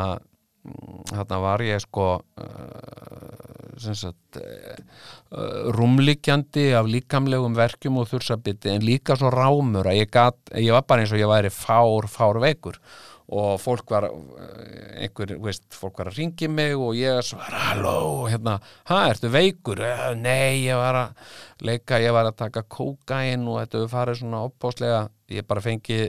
þarna 1.10 1.40
var 1.44 1.64
ég 1.64 1.80
sko 1.84 2.08
uh, 2.20 3.76
sem 3.80 3.96
sagt 3.96 4.40
uh, 4.42 5.70
rúmliggjandi 5.76 6.70
af 6.76 6.90
líkamlegum 6.90 7.56
verkjum 7.58 8.02
og 8.02 8.10
þursabiti 8.12 8.74
en 8.74 8.86
líka 8.86 9.16
svo 9.20 9.32
rámur 9.34 9.88
að 9.88 10.02
ég 10.02 10.12
gat, 10.12 10.40
ég 10.56 10.76
var 10.76 10.84
bara 10.88 11.06
eins 11.06 11.16
og 11.16 11.22
ég 11.22 11.32
væri 11.32 11.54
fár, 11.54 12.10
fár 12.12 12.42
veikur 12.44 12.80
og 13.30 13.60
fólk 13.62 13.92
var 13.94 14.08
eh, 14.10 15.04
einhver, 15.06 15.36
veist, 15.44 15.68
fólk 15.78 16.00
var 16.02 16.10
að 16.10 16.18
ringi 16.18 16.50
mig 16.50 16.74
og 16.78 16.96
ég 16.98 17.22
svara, 17.26 17.60
halló 17.70 18.26
hérna, 18.30 18.58
hæ, 18.90 18.96
ertu 19.12 19.30
veikur? 19.34 19.82
"Eh, 19.86 20.16
Nei, 20.18 20.66
ég 20.66 20.80
var 20.80 20.96
að 20.96 21.36
leika, 21.62 22.00
ég 22.02 22.14
var 22.16 22.26
að 22.26 22.40
taka 22.42 22.64
kókain 22.64 23.46
og 23.48 23.60
þetta 23.62 23.84
við 23.84 23.94
farið 23.94 24.20
svona 24.24 24.44
opbáslega 24.50 25.10
ég 25.30 25.46
bara 25.48 25.62
fengi 25.62 26.00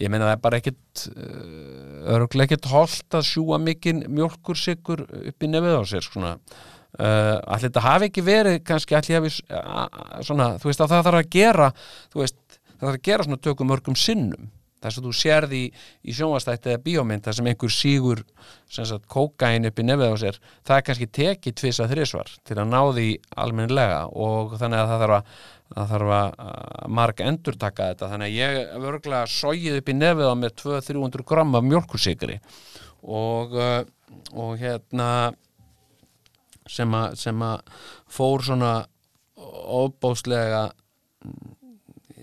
ég 0.00 0.08
meina 0.08 0.24
það 0.24 0.32
er 0.32 0.40
bara 0.40 0.56
ekkit 0.62 1.02
uh, 1.12 2.14
örgulega 2.16 2.48
ekkit 2.54 2.70
holdt 2.72 3.16
að 3.18 3.26
sjúa 3.28 3.58
mikinn 3.60 4.06
mjólkursikur 4.08 5.04
upp 5.04 5.44
í 5.44 5.50
nefið 5.52 5.76
á 5.76 5.82
sér 5.84 6.06
svona. 6.06 6.30
Uh, 6.92 7.36
allir 7.44 7.68
þetta 7.68 7.84
hafi 7.84 8.08
ekki 8.08 8.24
verið 8.24 8.58
kannski 8.68 8.96
allir 8.96 9.20
hafi 9.20 9.30
uh, 9.52 9.86
svona, 10.24 10.50
þú 10.60 10.68
veist 10.68 10.82
að 10.84 10.90
það 10.92 11.06
þarf 11.06 11.20
að 11.20 11.30
gera 11.36 11.68
þú 12.12 12.20
veist, 12.20 12.58
það 12.72 12.82
þarf 12.82 12.96
að 12.98 13.06
gera 13.08 13.26
svona 13.28 13.40
tökum 13.48 13.70
mörgum 13.72 13.96
sinnum 13.96 14.50
þess 14.82 15.00
að 15.00 15.08
þú 15.08 15.14
sérði 15.20 15.62
í, 15.62 15.70
í 16.04 16.16
sjónvastætti 16.18 16.72
eða 16.72 16.82
bíómynd 16.86 17.24
þar 17.26 17.38
sem 17.38 17.50
einhver 17.52 17.74
sígur 17.74 18.22
sem 18.72 18.88
sagt 18.88 19.08
kókain 19.12 19.68
upp 19.68 19.80
í 19.80 19.86
nefið 19.86 20.14
á 20.14 20.16
sér 20.22 20.38
það 20.66 20.76
er 20.76 20.86
kannski 20.88 21.10
tekið 21.18 21.58
tvisa 21.62 21.88
þrisvar 21.90 22.36
til 22.48 22.58
að 22.58 22.70
ná 22.72 22.80
því 22.92 23.08
almennilega 23.44 24.04
og 24.12 24.56
þannig 24.60 24.82
að 24.82 24.92
það 24.92 25.04
þarf 25.04 25.18
að 25.18 25.34
það 25.72 25.92
þarf 25.92 26.12
að 26.16 26.32
að 26.82 26.92
marg 26.98 27.22
endurtaka 27.24 27.88
þetta. 27.92 28.10
Þannig 28.12 28.28
að 28.28 28.38
ég 28.38 28.82
vörglega 28.82 29.30
sógið 29.30 29.78
upp 29.80 29.88
í 29.88 29.96
nefið 29.96 30.30
á 30.32 30.34
með 30.38 30.54
200-300 30.62 31.26
gram 31.28 31.56
af 31.56 31.66
mjölkursikri 31.68 32.38
og, 33.02 33.56
uh, 33.56 33.80
og 34.36 34.52
hérna 34.60 35.08
sem 36.68 36.94
að, 36.94 37.16
sem 37.20 37.44
að 37.44 37.62
fór 38.12 38.44
svona 38.46 38.72
ofbáslega 39.82 40.68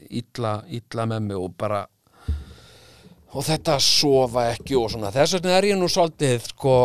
illa, 0.10 0.60
illa 0.72 1.08
með 1.10 1.26
mig 1.28 1.40
og 1.40 1.56
bara 1.60 1.84
og 3.30 3.46
þetta 3.46 3.76
að 3.78 3.86
sofa 3.86 4.46
ekki 4.56 4.78
og 4.80 4.90
svona. 4.94 5.12
Þess 5.14 5.38
vegna 5.38 5.58
er 5.58 5.68
ég 5.70 5.80
nú 5.80 5.90
svolítið 5.92 6.48
sko 6.50 6.76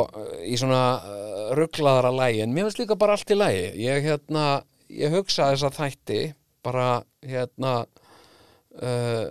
í 0.45 0.59
svona 0.61 0.83
uh, 1.01 1.51
rugglaðara 1.57 2.13
lægi 2.15 2.43
en 2.45 2.53
mér 2.55 2.69
finnst 2.69 2.83
líka 2.83 2.99
bara 3.01 3.17
allt 3.17 3.33
í 3.33 3.39
lægi 3.39 3.67
ég 3.85 4.05
hérna, 4.05 4.45
ég 4.93 5.15
hugsa 5.15 5.51
þess 5.53 5.69
að 5.69 5.79
þætti 5.81 6.21
bara 6.65 6.89
hérna 7.25 7.75
uh, 8.83 9.27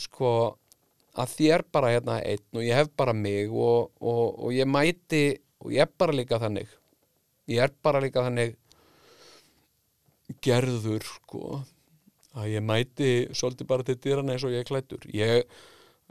sko 0.00 0.34
að 1.14 1.36
þér 1.38 1.64
bara 1.72 1.92
hérna 1.94 2.18
einn 2.26 2.58
og 2.58 2.66
ég 2.66 2.80
hef 2.80 2.90
bara 2.98 3.14
mig 3.16 3.48
og, 3.48 3.92
og, 4.02 4.24
og 4.44 4.54
ég 4.56 4.68
mæti 4.68 5.26
og 5.64 5.72
ég 5.72 5.86
er 5.86 5.94
bara 5.96 6.12
líka 6.12 6.40
þannig. 6.42 6.68
Ég 7.48 7.62
er 7.64 7.72
bara 7.84 8.00
líka 8.04 8.24
þannig 8.24 8.56
gerður 10.44 11.04
sko 11.06 11.62
að 12.34 12.50
ég 12.56 12.64
mæti 12.66 13.10
svolítið 13.36 13.68
bara 13.70 13.86
til 13.86 13.96
dýrana 14.02 14.34
eins 14.34 14.44
og 14.46 14.54
ég 14.54 14.66
klættur 14.66 15.04
ég, 15.14 15.44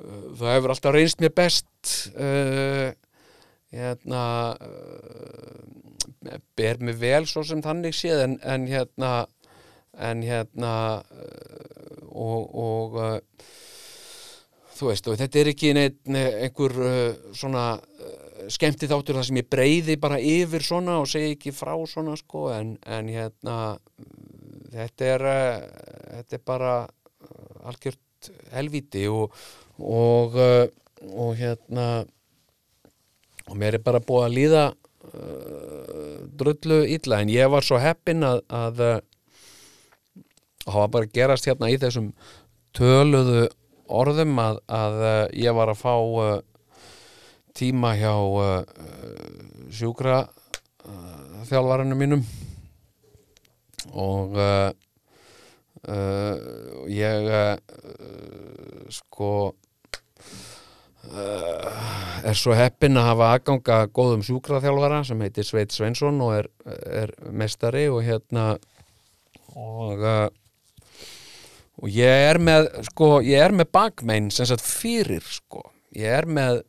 það 0.01 0.55
hefur 0.55 0.73
alltaf 0.73 0.95
reynst 0.95 1.21
mér 1.21 1.33
best 1.37 1.93
uh, 2.17 2.89
hérna 3.73 4.23
uh, 4.57 6.37
ber 6.57 6.81
mig 6.81 6.97
vel 7.01 7.27
svo 7.29 7.43
sem 7.45 7.61
þannig 7.63 7.95
séð 7.97 8.25
en, 8.27 8.37
en 8.41 8.67
hérna 8.69 9.13
en 9.93 10.23
hérna 10.25 10.73
uh, 11.03 12.07
og, 12.09 12.49
og 12.57 12.97
þú 14.73 14.89
veist 14.89 15.09
og 15.09 15.17
þetta 15.19 15.39
er 15.39 15.49
ekki 15.53 15.73
neitt, 15.77 15.99
einhver 16.09 16.73
svona 17.37 17.65
skemmti 18.51 18.89
þáttur 18.89 19.17
þar 19.19 19.27
sem 19.29 19.39
ég 19.39 19.49
breyði 19.49 19.95
bara 20.01 20.17
yfir 20.19 20.65
svona 20.65 20.97
og 21.01 21.07
segi 21.09 21.35
ekki 21.37 21.53
frá 21.55 21.73
svona 21.89 22.17
sko 22.19 22.49
en, 22.53 22.75
en 22.81 23.09
hérna 23.13 23.57
þetta 24.73 25.11
er 25.13 25.25
þetta 26.17 26.37
er 26.37 26.43
bara 26.45 26.73
algjört 27.63 28.31
helvíti 28.53 29.05
og 29.11 29.33
og, 29.79 30.35
uh, 30.37 30.67
og 31.13 31.33
hérna 31.39 31.87
og 33.49 33.57
mér 33.59 33.77
er 33.77 33.83
bara 33.83 34.03
búið 34.03 34.25
að 34.27 34.35
líða 34.37 34.63
uh, 34.69 36.21
drullu 36.39 36.83
illa. 36.87 37.19
En 37.21 37.31
ég 37.31 37.51
var 37.51 37.65
svo 37.65 37.79
heppinn 37.81 38.23
að, 38.27 38.43
að 38.47 38.83
uh, 38.85 38.95
hafa 40.69 40.87
bara 40.93 41.09
að 41.09 41.17
gerast 41.17 41.49
hérna 41.49 41.71
í 41.73 41.79
þessum 41.81 42.13
töluðu 42.77 43.49
orðum 43.93 44.39
að, 44.41 44.61
að 44.71 45.01
uh, 45.03 45.25
ég 45.37 45.57
var 45.57 45.73
að 45.73 45.81
fá 45.81 45.93
uh, 45.97 46.37
tíma 47.53 47.93
hjá 47.99 48.13
uh, 48.15 48.63
sjúkra 49.73 50.23
þjálfarinu 51.47 51.95
mínum. 51.95 52.23
Og 53.99 54.35
uh, 55.87 56.35
ég 56.91 57.27
uh, 57.29 57.57
sko 58.93 59.31
uh, 61.11 61.81
er 62.23 62.37
svo 62.37 62.53
heppinn 62.57 62.99
að 62.99 63.09
hafa 63.11 63.31
aðganga 63.37 63.79
góðum 63.95 64.23
sjúkraþjálfara 64.27 65.03
sem 65.07 65.23
heitir 65.25 65.47
Sveit 65.47 65.71
Sveinsson 65.75 66.21
og 66.23 66.31
er, 66.37 66.47
er 67.03 67.09
mestari 67.31 67.87
og 67.91 68.03
hérna 68.05 68.53
og 69.53 69.99
og 71.73 71.89
ég 71.89 72.29
er 72.29 72.37
með 72.39 72.69
sko, 72.91 73.17
ég 73.25 73.41
er 73.41 73.53
með 73.55 73.71
bakmein 73.73 74.29
sem 74.31 74.45
sagt 74.47 74.63
fyrir 74.63 75.25
sko, 75.25 75.63
ég 75.97 76.21
er 76.21 76.29
með 76.29 76.61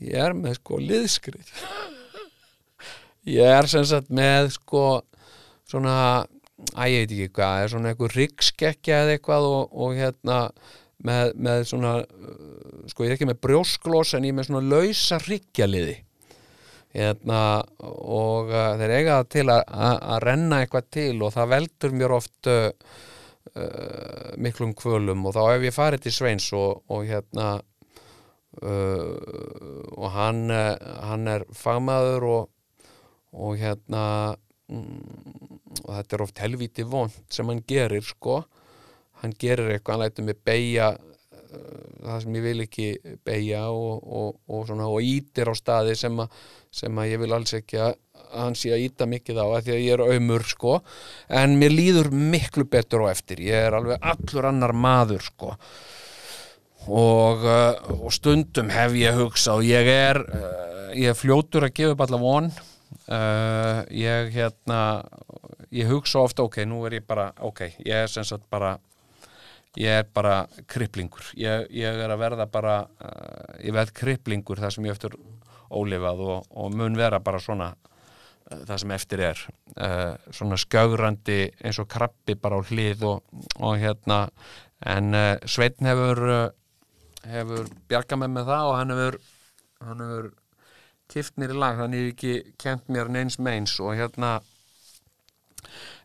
ég 0.00 0.16
er 0.16 0.36
með 0.36 0.58
sko 0.60 0.80
liðskrið. 0.80 1.54
Ég 3.28 3.44
er 3.44 3.68
sem 3.68 3.84
sagt 3.84 4.08
með 4.08 4.48
sko 4.54 5.02
svona, 5.68 6.24
að 6.74 6.92
ég 6.92 7.02
veit 7.02 7.14
ekki 7.16 7.32
hvað 7.38 7.62
er 7.62 7.72
svona 7.72 7.90
eitthvað 7.92 8.16
ryggskekkja 8.18 9.00
eða 9.04 9.16
eitthvað 9.16 9.48
og, 9.48 9.74
og 9.84 9.96
hérna 9.98 10.38
með, 11.06 11.34
með 11.40 11.64
svona 11.70 11.96
uh, 12.04 12.86
sko 12.90 13.04
ég 13.04 13.12
er 13.12 13.18
ekki 13.18 13.28
með 13.30 13.42
brjósklós 13.46 14.14
en 14.16 14.28
ég 14.28 14.36
með 14.36 14.50
svona 14.50 14.64
lausa 14.68 15.20
ryggjaliði 15.24 15.96
hérna 16.96 17.40
og 17.86 18.50
uh, 18.50 18.74
þeir 18.80 18.96
eiga 18.98 19.20
til 19.30 19.46
að, 19.48 19.62
að, 19.68 19.96
að 20.14 20.22
renna 20.26 20.60
eitthvað 20.64 20.90
til 20.98 21.14
og 21.22 21.34
það 21.36 21.54
veldur 21.54 21.96
mér 21.96 22.16
oft 22.18 22.50
uh, 22.50 22.68
uh, 23.54 24.30
miklum 24.40 24.74
kvölum 24.78 25.26
og 25.28 25.36
þá 25.36 25.42
hef 25.54 25.66
ég 25.68 25.76
farið 25.76 26.06
til 26.06 26.14
Sveins 26.16 26.50
og, 26.56 26.82
og 26.90 27.06
hérna 27.08 27.48
uh, 28.62 29.16
og 29.96 30.08
hann 30.16 30.46
uh, 30.50 30.74
hann 31.06 31.30
er 31.30 31.46
fagmaður 31.56 32.28
og, 32.30 32.48
og 33.32 33.58
hérna 33.60 34.04
og 34.70 35.92
þetta 35.92 36.16
er 36.16 36.24
oft 36.24 36.42
helvíti 36.42 36.86
vond 36.86 37.14
sem 37.32 37.48
hann 37.50 37.62
gerir 37.68 38.04
sko. 38.06 38.42
Hann 39.20 39.34
gerir 39.36 39.74
eitthvað, 39.74 39.96
hann 39.96 40.04
lætur 40.06 40.26
mig 40.28 40.38
beigja 40.46 40.92
uh, 40.96 41.80
það 42.06 42.22
sem 42.24 42.38
ég 42.38 42.46
vil 42.46 42.64
ekki 42.64 42.86
beigja 43.26 43.66
og, 43.74 43.98
og, 44.00 44.38
og, 44.48 44.64
svona, 44.68 44.88
og 44.88 45.04
ítir 45.04 45.50
á 45.50 45.54
staði 45.58 45.96
sem, 45.98 46.22
a, 46.22 46.28
sem 46.72 47.02
að 47.02 47.12
ég 47.12 47.22
vil 47.24 47.36
alls 47.36 47.54
ekki 47.58 47.82
að 47.84 47.98
hann 48.30 48.54
sé 48.54 48.70
að 48.74 48.84
íta 48.86 49.08
mikið 49.10 49.40
á 49.42 49.46
að 49.48 49.62
því 49.66 49.74
að 49.74 49.84
ég 49.84 49.94
er 49.96 50.02
auðmur 50.06 50.46
sko. 50.46 50.74
En 51.40 51.56
mér 51.60 51.74
líður 51.74 52.10
miklu 52.14 52.66
betur 52.70 53.08
á 53.08 53.12
eftir. 53.12 53.42
Ég 53.42 53.68
er 53.68 53.76
alveg 53.76 53.98
allur 54.12 54.50
annar 54.52 54.74
maður 54.76 55.24
sko. 55.26 55.54
Og, 56.86 57.42
uh, 57.44 57.96
og 57.98 58.12
stundum 58.14 58.70
hef 58.72 58.94
ég 58.96 59.18
hugsað 59.18 59.60
og 59.60 59.66
ég 59.68 59.90
er, 59.92 60.22
uh, 60.22 60.92
ég 60.96 61.10
er 61.12 61.18
fljótur 61.18 61.66
að 61.66 61.74
gefa 61.76 61.96
upp 61.96 62.04
alla 62.06 62.20
von 62.22 62.52
uh, 63.08 63.82
ég 63.94 64.30
hérna 64.34 64.80
ég 65.70 65.90
hugsa 65.90 66.22
ofta 66.24 66.44
ok, 66.46 66.62
nú 66.68 66.82
er 66.86 66.98
ég 67.00 67.06
bara 67.06 67.30
ok, 67.38 67.66
ég 67.84 68.04
er 68.04 68.10
sem 68.10 68.26
sagt 68.26 68.48
bara 68.50 68.76
ég 69.78 70.00
er 70.00 70.08
bara 70.14 70.46
kriplingur. 70.66 71.30
Ég, 71.38 71.68
ég 71.70 72.02
er 72.04 72.10
að 72.10 72.22
verða 72.24 72.48
bara 72.50 72.80
uh, 72.86 73.52
ég 73.62 73.74
verð 73.76 73.94
kriplingur 74.00 74.62
það 74.62 74.74
sem 74.76 74.88
ég 74.88 74.96
eftir 74.96 75.14
ólifað 75.70 76.24
og, 76.26 76.50
og 76.50 76.74
mun 76.74 76.98
vera 76.98 77.22
bara 77.22 77.42
svona 77.42 77.70
uh, 77.74 78.62
það 78.66 78.76
sem 78.82 78.96
eftir 78.96 79.26
er. 79.30 79.44
Svona 80.34 80.58
skjögrandi 80.58 81.42
eins 81.62 81.78
og 81.78 81.88
krabbi 81.90 82.34
bara 82.34 82.58
á 82.58 82.66
hlið 82.66 83.06
og, 83.06 83.22
og 83.62 83.78
hérna 83.78 84.24
en 84.80 85.14
Sveitn 85.46 85.86
hefur 85.86 86.50
hefur 87.28 87.68
bjargað 87.88 88.22
með 88.22 88.32
með 88.34 88.50
það 88.50 88.68
og 88.70 88.76
hann 88.78 88.92
hefur 88.94 89.18
hann 89.86 90.02
hefur 90.04 90.30
kift 91.10 91.36
mér 91.40 91.54
í 91.54 91.58
lag 91.58 91.78
þannig 91.80 92.04
ég 92.04 92.12
ekki 92.14 92.34
kent 92.60 92.88
mér 92.92 93.10
neins 93.12 93.38
meins 93.42 93.76
og 93.82 93.96
hérna 93.98 94.38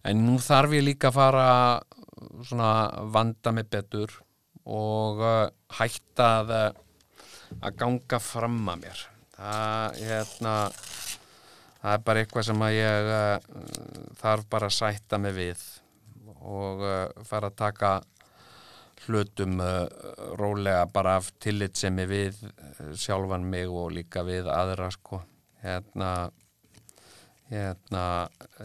en 0.05 0.23
nú 0.25 0.37
þarf 0.41 0.75
ég 0.77 0.85
líka 0.85 1.11
að 1.11 1.17
fara 1.19 1.49
svona 2.45 2.71
vanda 3.13 3.53
mig 3.55 3.69
betur 3.71 4.13
og 4.65 5.21
uh, 5.21 5.45
hætta 5.77 6.29
að, 6.41 6.53
uh, 6.55 7.57
að 7.61 7.77
ganga 7.79 8.19
fram 8.21 8.57
að 8.71 8.81
mér. 8.85 9.03
Það, 9.35 9.99
hérna, 10.07 10.53
það 11.81 11.91
er 11.93 12.03
bara 12.07 12.21
eitthvað 12.23 12.47
sem 12.49 12.65
að 12.65 12.77
ég 12.77 13.09
uh, 13.13 13.63
þarf 14.21 14.49
bara 14.49 14.69
að 14.71 14.77
sætta 14.79 15.21
mig 15.21 15.35
við 15.37 15.65
og 16.45 16.85
uh, 16.85 17.25
fara 17.27 17.51
að 17.51 17.59
taka 17.61 17.95
hlutum 19.05 19.59
uh, 19.63 19.85
rólega 20.39 20.85
bara 20.91 21.17
af 21.19 21.31
tillit 21.41 21.77
sem 21.79 21.97
ég 22.03 22.09
við 22.11 22.41
uh, 22.47 22.91
sjálfan 22.97 23.45
mig 23.49 23.69
og 23.69 23.93
líka 23.95 24.25
við 24.27 24.49
aðra 24.51 24.89
sko. 24.93 25.21
Hérna 25.65 26.31
hérna, 27.51 28.03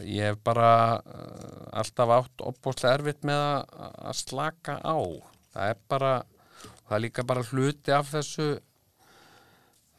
ég 0.00 0.30
hef 0.30 0.40
bara 0.44 0.72
uh, 0.98 1.68
alltaf 1.76 2.14
átt 2.16 2.44
opbóðslega 2.48 2.96
erfitt 2.98 3.26
með 3.28 3.44
að 3.44 4.16
slaka 4.22 4.78
á. 4.80 4.96
Það 5.52 5.74
er 5.74 5.80
bara 5.90 6.14
það 6.90 6.96
er 6.96 7.04
líka 7.04 7.26
bara 7.26 7.46
hluti 7.50 7.94
af 7.94 8.10
þessu 8.14 8.48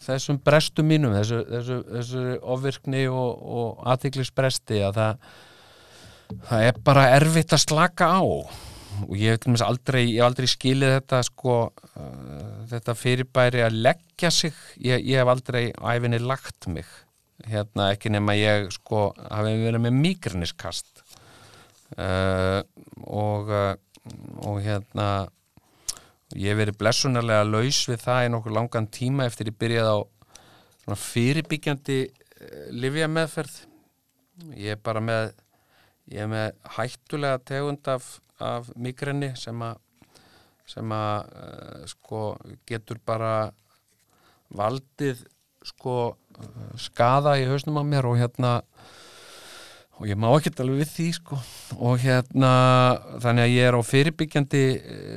þessum 0.02 0.40
brestum 0.42 0.90
mínum 0.90 1.14
þessu, 1.14 1.44
þessu, 1.46 1.78
þessu 1.92 2.26
ofvirkni 2.56 3.06
og, 3.12 3.32
og 3.38 3.88
aðtiklisbresti 3.94 4.82
að 4.88 4.98
það 4.98 5.26
það 6.50 6.68
er 6.68 6.84
bara 6.86 7.08
erfitt 7.18 7.56
að 7.56 7.66
slaka 7.66 8.10
á 8.10 8.22
og 9.08 9.14
ég 9.18 9.38
hef 9.38 9.64
aldrei, 9.66 10.06
aldrei 10.24 10.50
skilið 10.50 10.96
þetta 10.98 11.22
sko 11.28 11.56
uh, 11.70 12.66
þetta 12.72 12.98
fyrirbæri 12.98 13.64
að 13.66 13.80
leggja 13.88 14.32
sig. 14.34 14.58
Ég, 14.80 15.06
ég 15.08 15.22
hef 15.22 15.32
aldrei 15.32 15.70
æfinni 15.72 16.22
lagt 16.24 16.68
mig. 16.72 16.88
Hérna 17.48 17.92
ekki 17.96 18.12
nema 18.14 18.36
ég 18.38 18.70
sko 18.76 19.10
hafi 19.18 19.56
verið 19.64 19.82
með 19.88 19.98
migræniskast 20.04 21.02
uh, 21.98 22.62
og 23.08 23.50
uh, 23.50 23.74
og 24.48 24.62
hérna 24.66 25.08
ég 26.34 26.52
hef 26.52 26.62
verið 26.62 26.80
blessunarlega 26.80 27.46
laus 27.46 27.84
við 27.90 28.02
það 28.06 28.26
í 28.26 28.32
nokkur 28.34 28.56
langan 28.56 28.88
tíma 28.94 29.28
eftir 29.30 29.52
ég 29.52 29.60
byrjaði 29.62 29.94
á 30.90 30.96
fyrirbyggjandi 30.98 32.00
uh, 32.08 32.66
livjameðferð 32.74 33.60
ég 34.58 34.78
er 34.78 34.82
bara 34.82 35.04
með 35.04 35.34
ég 36.12 36.24
er 36.26 36.32
með 36.32 36.56
hættulega 36.78 37.42
tegund 37.48 37.88
af, 37.92 38.18
af 38.42 38.72
migræni 38.76 39.34
sem 39.40 39.62
að 39.66 39.80
sem 40.72 40.92
að 40.96 41.30
uh, 41.36 41.86
sko 41.90 42.22
getur 42.70 43.02
bara 43.06 43.52
valdið 44.56 45.26
sko 45.68 45.96
uh, 46.14 46.74
skada 46.80 47.36
í 47.40 47.48
hausnum 47.50 47.82
á 47.82 47.84
mér 47.84 48.08
og 48.08 48.20
hérna 48.22 48.60
og 50.02 50.08
ég 50.10 50.18
má 50.18 50.32
ekki 50.34 50.54
alveg 50.64 50.80
við 50.82 50.94
því 50.96 51.08
sko. 51.14 51.38
Og 51.78 52.00
hérna 52.02 52.52
þannig 53.22 53.44
að 53.44 53.52
ég 53.54 53.68
er 53.68 53.78
á 53.78 53.82
fyrirbyggjandi 53.86 54.62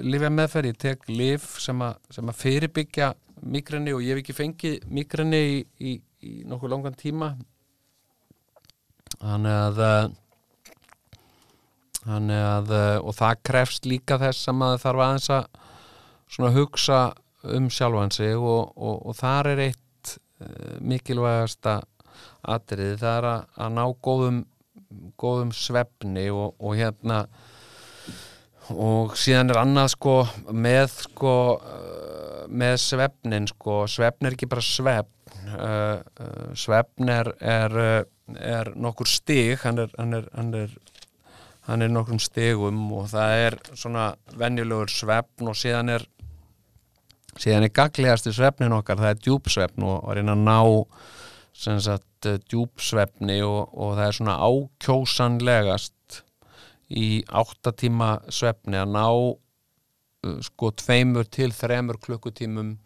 lifja 0.04 0.30
meðferð, 0.34 0.72
ég 0.74 0.80
tek 0.82 1.06
lif 1.08 1.46
sem, 1.62 1.80
a, 1.80 1.94
sem 2.12 2.28
að 2.28 2.40
fyrirbyggja 2.42 3.14
migræni 3.48 3.94
og 3.96 4.04
ég 4.04 4.12
hef 4.12 4.20
ekki 4.20 4.36
fengið 4.36 4.84
migræni 4.92 5.40
í, 5.40 5.56
í, 5.80 5.94
í 6.20 6.34
nokkuð 6.48 6.74
langan 6.74 6.98
tíma. 7.00 7.32
Þannig 9.14 9.56
að 9.56 9.80
þannig 9.80 10.23
að 12.04 12.72
og 13.00 13.14
það 13.16 13.42
krefst 13.48 13.86
líka 13.88 14.18
þess 14.20 14.48
að 14.50 14.58
maður 14.60 14.82
þarf 14.82 15.04
aðeins 15.04 15.30
að 15.34 16.56
hugsa 16.58 16.98
um 17.44 17.70
sjálfan 17.70 18.12
sig 18.14 18.36
og, 18.36 18.72
og, 18.76 19.00
og 19.08 19.16
þar 19.18 19.50
er 19.52 19.62
eitt 19.68 20.14
uh, 20.40 20.76
mikilvægasta 20.80 21.80
atriði, 22.54 22.98
það 23.00 23.18
er 23.18 23.28
að, 23.30 23.48
að 23.64 23.74
ná 23.76 23.82
góðum, 24.04 24.38
góðum 25.20 25.52
svefni 25.56 26.28
og, 26.32 26.54
og 26.60 26.76
hérna 26.78 27.24
og 28.72 29.16
síðan 29.20 29.52
er 29.52 29.60
annað 29.60 29.90
sko 29.94 30.16
með 30.52 30.86
sko 31.02 31.34
uh, 31.58 32.44
með 32.54 32.74
svefnin 32.82 33.46
sko. 33.48 33.84
Svefn 33.88 34.28
er 34.28 34.34
ekki 34.36 34.48
bara 34.50 34.64
svefn 34.64 35.10
svefn 36.58 37.10
er 37.12 37.28
er, 37.40 37.74
er 38.36 38.70
nokkur 38.80 39.08
stig 39.08 39.60
hann 39.62 39.80
er, 39.82 39.90
hann 39.98 40.16
er, 40.16 40.28
hann 40.34 40.52
hann 41.68 41.84
er 41.84 41.92
nokkrum 41.92 42.20
stegum 42.22 42.80
og 42.92 43.08
það 43.12 43.44
er 43.46 43.58
svona 43.72 44.08
venjulegur 44.38 44.92
svefn 44.92 45.50
og 45.50 45.58
síðan 45.58 45.94
er 45.96 46.06
síðan 47.40 47.66
er 47.66 47.74
gaglegasti 47.74 48.34
svefnin 48.34 48.76
okkar 48.76 49.00
það 49.00 49.12
er 49.14 49.22
djúpsvefn 49.26 49.86
og 49.88 49.96
að 50.02 50.18
reyna 50.20 50.36
að 50.36 50.44
ná 50.48 50.58
sem 51.54 51.78
sagt 51.82 52.28
djúpsvefni 52.50 53.40
og, 53.46 53.72
og 53.72 53.96
það 53.96 54.06
er 54.06 54.18
svona 54.18 54.36
ákjósanlegast 54.48 56.20
í 56.94 57.08
áttatíma 57.32 58.10
svefni 58.32 58.78
að 58.80 58.92
ná 58.94 59.06
uh, 59.08 60.38
sko 60.44 60.72
tveimur 60.78 61.28
til 61.32 61.50
þremur 61.54 62.00
klukkutímum 62.02 62.76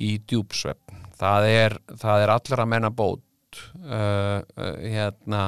í 0.00 0.16
djúpsvefn. 0.28 1.06
Það 1.20 1.48
er, 1.50 1.76
það 2.00 2.24
er 2.24 2.34
allra 2.36 2.66
menna 2.68 2.90
bót 2.94 3.62
uh, 3.82 4.40
uh, 4.40 4.76
hérna 4.80 5.44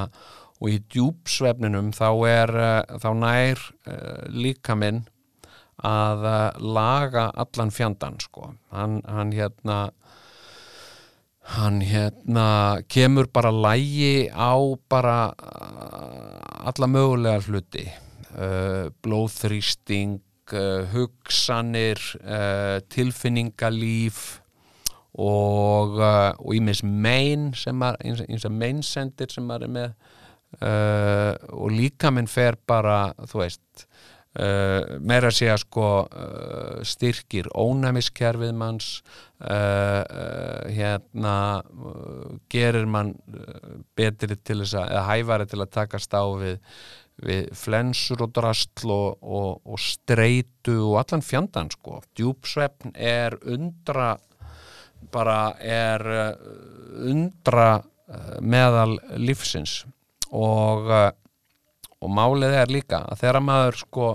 og 0.63 0.71
í 0.71 0.79
djúpsvefninum 0.93 1.91
þá 1.91 2.07
er 2.29 2.53
uh, 2.55 2.99
þá 3.03 3.09
nær 3.19 3.59
uh, 3.59 4.23
líka 4.31 4.77
minn 4.79 5.03
að 5.83 6.23
uh, 6.23 6.61
laga 6.63 7.27
allan 7.35 7.73
fjandan 7.73 8.15
sko. 8.23 8.53
Hann, 8.71 9.01
hann 9.03 9.33
hérna 9.35 9.79
hann 11.57 11.81
hérna 11.83 12.79
kemur 12.87 13.27
bara 13.27 13.51
lægi 13.51 14.29
á 14.31 14.55
bara 14.87 15.33
alla 16.63 16.87
mögulega 16.87 17.41
hluti 17.43 17.83
blóðþrýsting 19.03 20.21
hugsanir 20.93 21.99
tilfinningalíf 22.95 24.21
og 25.19 25.99
ímis 26.55 26.85
mein 26.87 27.51
sem 27.59 27.83
er 27.89 27.99
eins 27.99 28.47
og 28.47 28.55
meinsendir 28.55 29.35
sem 29.35 29.51
er 29.51 29.67
með 29.67 29.91
og 30.63 31.71
líka 31.73 32.11
minn 32.13 32.29
fer 32.31 32.55
bara 32.69 33.09
þú 33.27 33.41
veist 33.41 33.87
Uh, 34.33 34.97
meira 34.97 35.29
að 35.29 35.35
segja 35.37 35.55
sko 35.61 35.87
uh, 36.09 36.79
styrkir 36.81 37.51
ónæmiskerfið 37.53 38.55
manns 38.57 38.87
uh, 39.37 40.01
hérna 40.73 41.35
gerir 42.49 42.89
mann 42.89 43.11
betri 43.93 44.39
til 44.41 44.63
þess 44.63 44.73
að, 44.79 44.89
eða 44.89 45.03
hæfari 45.11 45.47
til 45.51 45.61
að 45.61 45.71
takast 45.77 46.17
á 46.17 46.25
við, 46.41 46.57
við 47.29 47.53
flensur 47.61 48.25
og 48.25 48.33
drastl 48.33 48.95
og, 48.97 49.21
og, 49.21 49.61
og 49.69 49.85
streitu 49.85 50.79
og 50.79 50.97
allan 51.03 51.27
fjandan 51.29 51.69
sko. 51.77 52.01
Djúpsvefn 52.17 52.97
er 52.97 53.37
undra 53.45 54.15
bara 55.13 55.41
er 55.61 56.09
undra 57.05 57.83
meðal 58.41 58.97
lífsins 59.21 59.83
og 60.33 60.89
og 62.03 62.11
málið 62.11 62.57
er 62.59 62.71
líka 62.71 63.03
að 63.07 63.21
þegar 63.23 63.45
maður 63.47 63.79
sko 63.79 64.07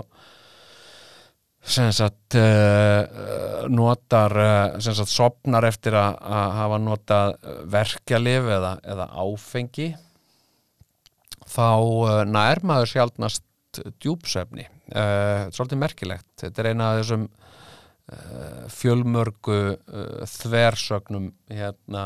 sem 1.69 1.89
sagt 1.93 2.37
uh, 2.39 3.65
notar 3.69 4.35
uh, 4.39 4.77
sem 4.81 4.95
sagt 4.97 5.11
sopnar 5.11 5.67
eftir 5.67 5.97
að, 5.99 6.15
að 6.23 6.53
hafa 6.59 6.79
notað 6.81 7.33
verkjalif 7.73 8.47
eða, 8.57 8.71
eða 8.93 9.09
áfengi 9.25 9.89
þá 11.49 11.67
uh, 11.75 12.23
nær 12.29 12.63
maður 12.63 12.93
sjálfnast 12.93 13.45
djúpsefni 14.01 14.63
svolítið 14.89 15.77
merkilegt. 15.77 16.25
Þetta 16.41 16.61
er 16.63 16.67
eina 16.71 16.85
af 16.89 16.95
þessum 16.97 17.25
fjölmörgu 18.73 19.57
þversögnum 20.31 21.27
hérna 21.53 22.05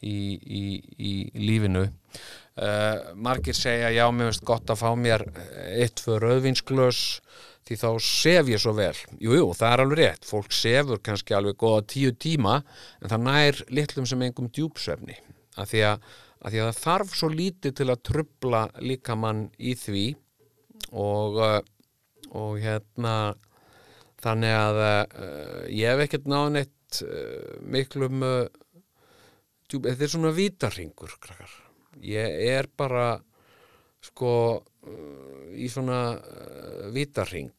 í, 0.00 0.16
í, 0.40 0.62
í 0.96 1.12
lífinu 1.36 1.84
Uh, 2.54 3.10
margir 3.18 3.56
segja 3.58 3.88
já, 3.90 4.04
mér 4.14 4.28
finnst 4.28 4.44
gott 4.46 4.68
að 4.70 4.78
fá 4.78 4.90
mér 4.94 5.24
eitt 5.74 5.98
fyrir 5.98 6.22
rauðvinsglös 6.22 7.00
því 7.66 7.78
þá 7.80 7.88
sef 8.06 8.50
ég 8.52 8.60
svo 8.62 8.76
vel. 8.76 8.94
Jújú, 9.18 9.40
jú, 9.40 9.48
það 9.58 9.72
er 9.72 9.82
alveg 9.82 9.98
rétt, 9.98 10.28
fólk 10.28 10.54
sefur 10.54 11.00
kannski 11.02 11.34
alveg 11.34 11.58
goða 11.58 11.82
tíu 11.90 12.12
tíma 12.14 12.60
en 13.00 13.10
það 13.10 13.24
nær 13.26 13.62
litlum 13.74 14.06
sem 14.06 14.22
engum 14.22 14.52
djúpsefni 14.54 15.18
af 15.58 15.72
því 15.72 15.82
því 16.44 16.60
að 16.60 16.68
það 16.68 16.78
þarf 16.84 17.18
svo 17.18 17.32
lítið 17.32 17.76
til 17.80 17.88
að 17.88 18.04
trubla 18.06 18.62
líkamann 18.84 19.42
í 19.58 19.74
því. 19.80 20.04
Og 20.94 21.42
uh, 21.42 21.58
og 22.38 22.62
hérna 22.62 23.16
þannig 24.22 24.56
að 24.60 24.80
uh, 24.84 25.58
ég 25.74 25.90
hef 25.90 26.06
ekkert 26.06 26.30
náðan 26.30 26.62
eitt 26.62 27.02
miklum 27.66 28.22
djúp, 29.66 29.88
þetta 29.88 30.04
er 30.06 30.12
svona 30.12 30.34
vítarringur 30.36 31.18
krakkar 31.18 31.63
ég 32.02 32.40
er 32.50 32.68
bara 32.76 33.18
sko 34.04 34.62
í 35.54 35.68
svona 35.72 36.00
uh, 36.18 36.88
vítarring 36.92 37.52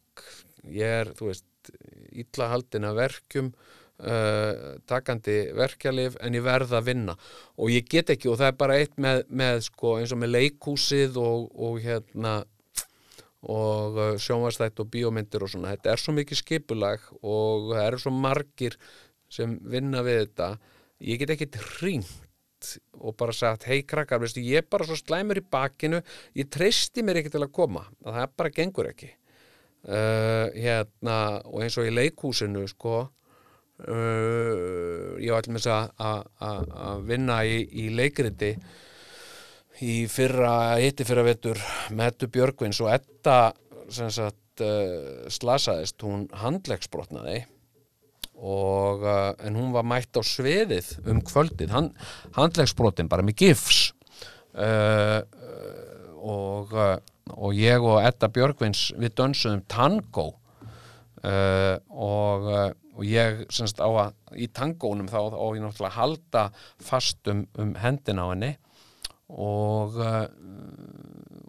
ég 0.72 1.02
er, 1.02 1.12
þú 1.18 1.32
veist 1.32 1.72
illa 2.16 2.50
haldin 2.52 2.88
að 2.88 3.00
verkjum 3.00 3.50
uh, 3.52 4.76
takandi 4.90 5.38
verkjalif 5.56 6.18
en 6.24 6.38
ég 6.38 6.46
verða 6.46 6.80
að 6.80 6.90
vinna. 6.92 7.16
Og 7.60 7.72
ég 7.74 7.88
get 7.90 8.12
ekki 8.14 8.30
og 8.32 8.40
það 8.42 8.52
er 8.52 8.60
bara 8.60 8.80
eitt 8.82 9.00
með, 9.02 9.24
með 9.30 9.64
sko 9.70 9.96
eins 10.00 10.14
og 10.16 10.22
með 10.22 10.36
leikúsið 10.36 11.20
og, 11.22 11.50
og 11.56 11.80
hérna 11.84 12.38
og 13.46 14.00
uh, 14.00 14.14
sjónvastætt 14.22 14.80
og 14.82 14.92
bíómyndir 14.94 15.46
og 15.46 15.52
svona. 15.52 15.74
Þetta 15.76 15.94
er 15.94 16.04
svo 16.04 16.16
mikið 16.18 16.42
skipulag 16.42 17.10
og 17.22 17.74
það 17.74 17.84
eru 17.88 18.04
svo 18.06 18.16
margir 18.16 18.80
sem 19.32 19.58
vinna 19.70 20.06
við 20.06 20.24
þetta. 20.26 20.56
Ég 21.06 21.22
get 21.22 21.36
ekki 21.36 21.52
hringt 22.66 22.82
og 22.95 23.16
bara 23.20 23.34
sagt, 23.36 23.68
hei 23.70 23.84
krakkar, 23.84 24.20
veistu, 24.22 24.41
ég 24.41 24.63
er 24.63 24.68
bara 24.70 24.86
svo 24.88 24.95
slæmur 24.97 25.38
í 25.39 25.43
bakinu, 25.51 26.01
ég 26.36 26.49
treysti 26.51 27.03
mér 27.05 27.18
ekki 27.22 27.32
til 27.36 27.43
að 27.43 27.55
koma, 27.55 27.86
það 28.03 28.28
bara 28.38 28.55
gengur 28.55 28.89
ekki. 28.89 29.11
Uh, 29.86 30.49
hérna 30.57 31.18
og 31.45 31.61
eins 31.61 31.78
og 31.78 31.86
í 31.86 31.93
leikhúsinu 31.93 32.63
sko 32.72 32.95
uh, 33.05 33.09
ég 35.22 35.30
var 35.30 35.45
allir 35.45 35.61
að 36.41 37.05
vinna 37.05 37.45
í, 37.45 37.61
í 37.70 37.93
leikriti 37.93 38.55
í 39.86 40.09
fyrra, 40.09 40.82
hitti 40.82 41.05
fyrra 41.05 41.22
vettur 41.28 41.61
Mettu 41.93 42.26
Björgvins 42.34 42.82
og 42.82 42.89
Etta 42.95 43.53
sagt 43.93 44.66
uh, 44.66 45.30
slasaðist, 45.30 46.01
hún 46.01 46.26
handlegsbrotnaði 46.34 47.43
og 48.36 49.04
en 49.08 49.56
hún 49.56 49.72
var 49.72 49.86
mætt 49.88 50.18
á 50.20 50.22
sviðið 50.26 50.90
um 51.08 51.22
kvöldið, 51.24 51.72
hann, 51.72 51.92
handlegsbrotin 52.36 53.10
bara 53.12 53.24
með 53.24 53.46
gifs. 53.46 53.94
Uh, 54.56 55.24
og, 56.26 56.74
uh, 56.74 56.98
og 57.36 57.56
ég 57.58 57.84
og 57.84 58.00
Edda 58.00 58.30
Björgvins 58.32 58.88
við 58.96 59.16
dönsuðum 59.20 59.64
tango 59.72 60.30
uh, 61.26 61.76
og, 61.92 62.48
uh, 62.48 62.70
og 62.96 63.04
ég 63.08 63.44
semst 63.54 63.82
á 63.84 63.90
að 63.90 64.14
í 64.40 64.48
tangónum 64.48 65.10
þá 65.12 65.20
á 65.36 65.46
ég 65.56 65.64
náttúrulega 65.64 65.98
halda 65.98 66.46
fast 66.84 67.28
um, 67.32 67.46
um 67.60 67.76
hendina 67.80 68.28
á 68.28 68.32
henni. 68.32 68.54
Og 69.26 69.98
uh, 69.98 70.26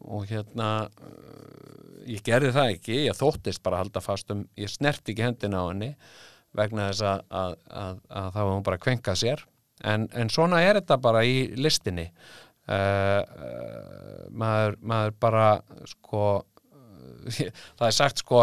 og 0.06 0.26
hérna 0.30 0.70
uh, 0.86 2.06
ég 2.08 2.22
gerði 2.26 2.54
það 2.54 2.72
ekki, 2.76 3.02
ég 3.08 3.18
þóttist 3.18 3.62
bara 3.64 3.80
að 3.80 3.86
halda 3.86 4.04
fast 4.04 4.30
um, 4.32 4.46
ég 4.58 4.70
snerti 4.72 5.12
ekki 5.12 5.26
hendina 5.26 5.62
á 5.62 5.70
henni 5.70 5.92
vegna 6.56 6.90
þess 6.90 7.04
að, 7.06 7.22
að, 7.40 7.54
að, 7.82 8.00
að 8.08 8.32
það 8.34 8.48
var 8.48 8.52
hún 8.54 8.66
bara 8.66 8.80
að 8.80 8.84
kvenka 8.86 9.14
sér. 9.18 9.44
En, 9.86 10.08
en 10.16 10.32
svona 10.32 10.62
er 10.64 10.80
þetta 10.80 10.98
bara 11.04 11.22
í 11.28 11.38
listinni. 11.60 12.08
Uh, 12.66 13.22
uh, 13.22 14.22
maður, 14.34 14.78
maður 14.82 15.12
bara 15.22 15.46
sko 15.86 16.22
það 17.78 17.84
er 17.86 17.94
sagt 17.94 18.24
sko 18.24 18.40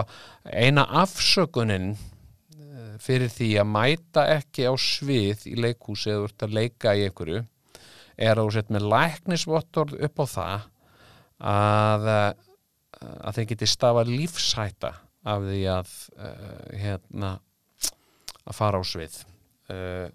eina 0.48 0.86
afsökunin 1.02 1.90
uh, 1.98 2.94
fyrir 3.04 3.28
því 3.34 3.50
að 3.60 3.68
mæta 3.74 4.24
ekki 4.38 4.70
á 4.72 4.74
svið 4.80 5.44
í 5.52 5.58
leikhúsi 5.60 6.14
eða 6.14 6.30
ert 6.30 6.46
að 6.48 6.56
leika 6.56 6.96
í 6.96 7.04
einhverju 7.10 7.42
er 8.16 8.38
að 8.38 8.46
þú 8.46 8.56
sett 8.56 8.72
með 8.72 8.88
læknisvottorð 8.94 10.00
upp 10.08 10.24
á 10.24 10.26
það 10.38 10.66
að 11.52 12.10
að 13.04 13.38
þeir 13.38 13.48
geti 13.52 13.70
stafa 13.70 14.04
lífshætta 14.08 14.92
af 15.34 15.48
því 15.48 15.62
að 15.72 15.92
uh, 16.20 16.62
hérna 16.80 17.34
að 18.44 18.58
fara 18.58 18.82
á 18.82 18.84
svið. 18.88 19.22
Uh, 19.72 20.10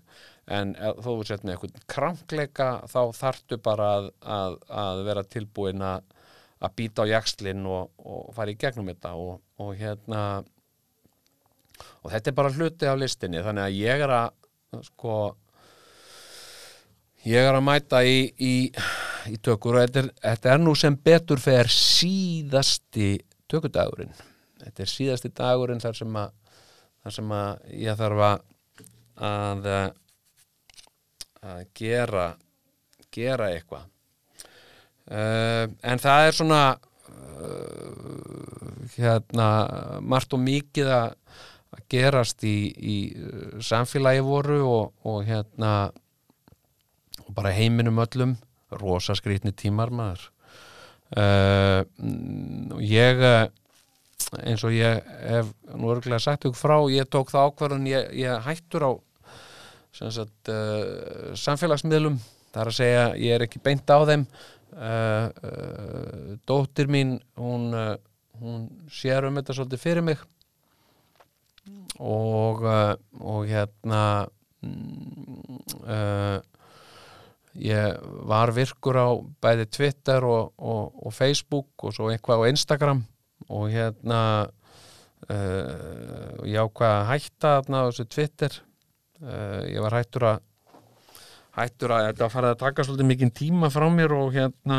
en 0.49 0.75
ef 0.77 1.01
þó 1.05 1.11
þú 1.11 1.25
sett 1.29 1.45
með 1.45 1.55
eitthvað 1.55 1.89
krankleika 1.93 2.69
þá 2.89 3.01
þartu 3.17 3.59
bara 3.65 3.89
að, 3.97 4.07
að, 4.25 4.55
að 4.83 5.03
vera 5.09 5.25
tilbúin 5.29 5.85
að 5.85 6.07
að 6.59 6.75
býta 6.79 7.05
á 7.07 7.11
jakslinn 7.13 7.67
og, 7.71 7.91
og 8.03 8.31
fara 8.35 8.53
í 8.53 8.59
gegnum 8.59 8.89
þetta 8.91 9.13
og, 9.19 9.37
og 9.63 9.75
hérna 9.79 10.23
og 12.03 12.11
þetta 12.11 12.31
er 12.31 12.39
bara 12.39 12.55
hluti 12.55 12.89
af 12.91 12.99
listinni. 12.99 13.43
Þannig 13.45 13.67
að 13.69 13.77
ég 13.79 14.07
er 14.07 14.15
að 14.17 14.89
sko 14.89 15.19
ég 17.27 17.47
er 17.47 17.55
að 17.55 17.67
mæta 17.67 18.03
í, 18.07 18.19
í, 18.39 18.55
í 19.31 19.39
tökur 19.43 19.79
og 19.79 19.87
þetta 19.87 20.03
er, 20.03 20.11
þetta 20.25 20.53
er 20.55 20.65
nú 20.65 20.75
sem 20.79 20.99
betur 21.09 21.43
fer 21.43 21.71
síðasti 21.73 23.15
tökudagurinn. 23.51 24.15
Þetta 24.59 24.85
er 24.85 24.91
síðasti 24.91 25.31
dagurinn 25.35 25.83
þar 25.83 25.99
sem 26.01 26.19
að, 26.19 26.35
þar 27.09 27.17
sem 27.17 27.33
að 27.33 27.73
ég 27.81 27.97
þarf 27.97 28.21
að 28.29 29.69
að, 29.73 31.63
gera 31.75 32.27
gera 33.15 33.49
eitthvað. 33.55 33.87
Uh, 35.09 35.65
en 35.89 36.01
það 36.03 36.27
er 36.27 36.37
svona 36.37 36.63
uh, 37.09 38.91
hérna 38.99 39.47
margt 40.05 40.37
og 40.37 40.43
mikið 40.45 40.91
að 40.93 41.15
gerast 41.89 42.45
í, 42.45 42.69
í 42.77 42.97
samfélagi 43.65 44.21
voru 44.25 44.59
og, 44.67 44.93
og 45.09 45.23
hérna 45.25 45.73
og 47.25 47.33
bara 47.37 47.55
heiminum 47.57 48.05
öllum. 48.05 48.37
Rosa 48.69 49.17
skrýtni 49.17 49.55
tímar 49.57 49.89
maður. 49.89 50.29
Uh, 51.17 51.81
ég 52.85 53.25
eins 54.43 54.65
og 54.67 54.75
ég 54.75 55.05
hef 55.25 55.51
nú 55.75 55.91
örgulega 55.93 56.21
sagt 56.23 56.47
ykkur 56.49 56.59
frá 56.59 56.77
ég 56.93 57.09
tók 57.11 57.31
það 57.33 57.51
ákvarðun, 57.51 57.87
ég, 57.89 58.11
ég 58.19 58.45
hættur 58.45 58.85
á 58.85 58.93
sagt 59.99 60.51
uh, 60.53 61.35
samfélagsmiðlum, 61.39 62.19
það 62.53 62.63
er 62.63 62.71
að 62.71 62.77
segja 62.77 63.05
ég 63.19 63.35
er 63.35 63.45
ekki 63.49 63.63
beint 63.65 63.91
á 63.91 63.99
þeim. 64.07 64.27
Uh, 64.79 65.27
uh, 65.49 66.35
dóttir 66.47 66.91
mín 66.93 67.17
hún, 67.41 67.73
uh, 67.75 67.97
hún 68.39 68.69
sér 68.93 69.27
um 69.27 69.41
þetta 69.41 69.57
svolítið 69.57 69.83
fyrir 69.83 70.07
mig. 70.07 70.23
Og 71.99 72.63
uh, 72.63 72.95
og 73.19 73.49
hérna 73.49 74.03
mm, 74.63 75.59
uh, 75.83 76.39
ég 77.59 77.99
var 78.29 78.55
virkur 78.55 79.01
á 79.03 79.09
bæði 79.43 79.67
Twitter 79.73 80.25
og, 80.29 80.53
og, 80.61 80.95
og 81.03 81.17
Facebook 81.17 81.89
og 81.89 81.97
svo 81.97 82.13
eitthvað 82.13 82.47
á 82.47 82.51
Instagram 82.53 83.03
og 83.49 83.69
hérna 83.73 84.21
uh, 85.29 86.45
ég 86.47 86.59
ákvað 86.61 86.95
að 86.95 87.09
hætta 87.13 87.53
þarna 87.59 87.81
á 87.81 87.87
þessu 87.89 88.07
Twitter. 88.13 88.59
Uh, 89.19 89.63
ég 89.73 89.83
var 89.83 89.97
hættur 89.99 90.27
að 90.29 90.45
hættur 91.59 91.95
að 91.95 92.05
þetta 92.11 92.31
farið 92.31 92.53
að 92.53 92.61
taka 92.61 92.85
svolítið 92.87 93.09
mikinn 93.09 93.35
tíma 93.35 93.71
frá 93.75 93.89
mér 93.91 94.15
og 94.15 94.29
hérna 94.37 94.79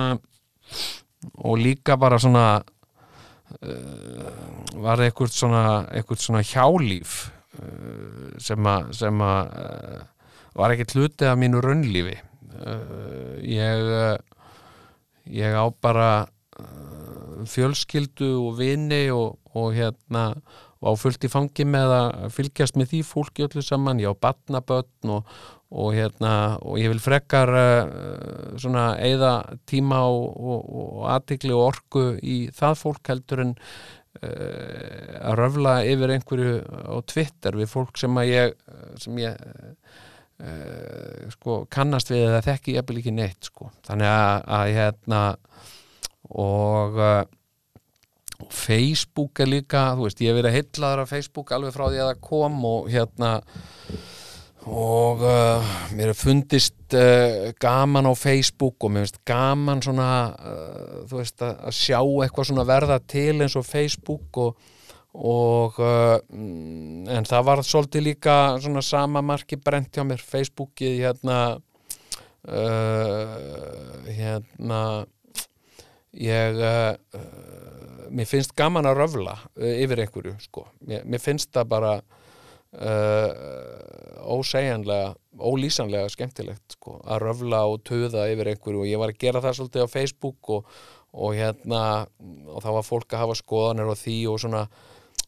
og 1.43 1.59
líka 1.59 1.97
bara 1.99 2.20
svona 2.22 2.45
uh, 3.59 4.30
var 4.80 5.03
eitthvað 5.03 5.34
svona, 5.36 5.63
eitthvað 5.91 6.24
svona 6.24 6.45
hjálíf 6.45 7.20
sem 8.39 8.67
að 8.72 8.91
sem 8.95 9.22
að 9.26 9.47
var 10.55 10.72
ekki 10.72 10.86
hluti 10.93 11.28
af 11.28 11.36
mínu 11.41 11.59
raunlífi. 11.65 12.13
Ég 13.43 13.89
ég 15.28 15.57
á 15.59 15.65
bara 15.82 16.30
fjölskyldu 17.48 18.32
og 18.42 18.58
vini 18.60 19.06
og, 19.14 19.38
og 19.56 19.72
hérna 19.78 20.34
á 20.80 20.90
fullt 20.96 21.26
í 21.28 21.32
fangi 21.32 21.66
með 21.68 21.94
að 21.94 22.28
fylgjast 22.36 22.78
með 22.80 22.94
því 22.94 23.00
fólki 23.08 23.46
öllu 23.48 23.64
saman, 23.64 24.00
ég 24.00 24.16
á 24.16 24.22
batnabötn 24.24 25.12
og, 25.18 25.32
og 25.70 25.94
hérna 25.96 26.34
og 26.64 26.80
ég 26.80 26.92
vil 26.94 27.02
frekar 27.04 27.52
uh, 27.52 28.58
svona 28.60 28.94
eigða 29.04 29.34
tíma 29.70 30.06
og, 30.08 30.28
og, 30.40 31.02
aðtikli 31.12 31.54
og 31.56 31.66
orku 31.74 32.06
í 32.24 32.42
það 32.56 32.80
fólk 32.80 33.12
heldur 33.12 33.44
en 33.44 33.56
uh, 33.58 35.18
að 35.20 35.40
röfla 35.42 35.76
yfir 35.88 36.16
einhverju 36.16 36.56
á 36.64 36.98
Twitter 37.12 37.60
við 37.60 37.74
fólk 37.76 38.00
sem 38.00 38.22
að 38.22 38.32
ég 38.32 38.56
sem 39.04 39.20
ég 39.20 39.36
uh, 39.36 41.28
sko 41.36 41.64
kannast 41.72 42.12
við 42.14 42.30
eða 42.30 42.46
þekki 42.48 42.78
ég 42.78 42.96
ekki 42.96 43.16
neitt 43.16 43.52
sko. 43.52 43.74
Þannig 43.88 44.14
að, 44.16 44.48
að 44.60 44.74
hérna 44.80 45.22
og 46.28 46.99
uh, 46.99 47.24
Facebook 48.49 49.41
er 49.43 49.49
líka, 49.51 49.89
þú 49.97 50.07
veist, 50.07 50.22
ég 50.24 50.32
hef 50.32 50.39
verið 50.39 50.55
heillaður 50.55 51.03
af 51.03 51.11
Facebook 51.11 51.51
alveg 51.51 51.76
frá 51.76 51.86
því 51.89 51.99
að 51.99 52.09
það 52.11 52.24
kom 52.30 52.63
og 52.70 52.88
hérna 52.91 53.34
og 54.70 55.24
uh, 55.24 55.70
mér 55.95 56.11
er 56.11 56.17
fundist 56.17 56.95
uh, 56.95 57.49
gaman 57.59 58.09
á 58.11 58.13
Facebook 58.15 58.84
og 58.84 58.91
mér 58.93 59.07
finnst 59.07 59.22
gaman 59.28 59.82
svona 59.84 60.09
þú 61.09 61.22
veist, 61.22 61.39
að, 61.41 61.72
sjá 61.76 61.99
eitthvað 61.99 62.51
svona 62.51 62.67
verða 62.67 62.99
til 63.01 63.39
eins 63.39 63.55
og 63.59 63.65
Facebook 63.67 64.39
og, 64.43 64.59
og 65.15 65.80
uh, 65.84 66.17
en 66.30 67.28
það 67.28 67.47
var 67.47 67.63
svolítið 67.65 68.07
líka 68.11 68.36
svona 68.61 68.84
sama 68.86 69.24
marki 69.26 69.59
brent 69.59 69.95
hjá 69.95 70.05
mér 70.07 70.22
Facebookið 70.24 70.99
hérna 71.07 71.39
uh, 72.47 73.26
hérna 74.07 74.84
ég 76.20 76.59
uh, 76.59 76.93
mér 78.11 78.28
finnst 78.28 78.55
gaman 78.57 78.88
að 78.89 78.99
röfla 79.03 79.36
uh, 79.39 79.74
yfir 79.84 80.03
einhverju 80.03 80.36
sko. 80.43 80.65
mér, 80.88 81.05
mér 81.07 81.24
finnst 81.24 81.51
það 81.55 81.70
bara 81.72 81.93
uh, 81.99 83.30
ósegjanlega 84.30 85.13
ólýsanlega 85.39 86.11
skemmtilegt 86.11 86.76
sko, 86.76 86.97
að 87.07 87.24
röfla 87.24 87.63
og 87.72 87.84
töða 87.88 88.28
yfir 88.32 88.51
einhverju 88.53 88.84
og 88.84 88.89
ég 88.89 89.01
var 89.01 89.13
að 89.13 89.22
gera 89.24 89.43
það 89.43 89.59
svolítið 89.59 89.88
á 89.88 89.93
Facebook 89.93 90.51
og, 90.57 90.80
og 91.15 91.38
hérna 91.38 91.84
og 92.49 92.63
þá 92.65 92.70
var 92.76 92.88
fólk 92.88 93.13
að 93.13 93.24
hafa 93.24 93.39
skoðanir 93.39 93.93
á 93.93 93.95
því 93.97 94.17
og 94.32 94.41
svona 94.43 94.65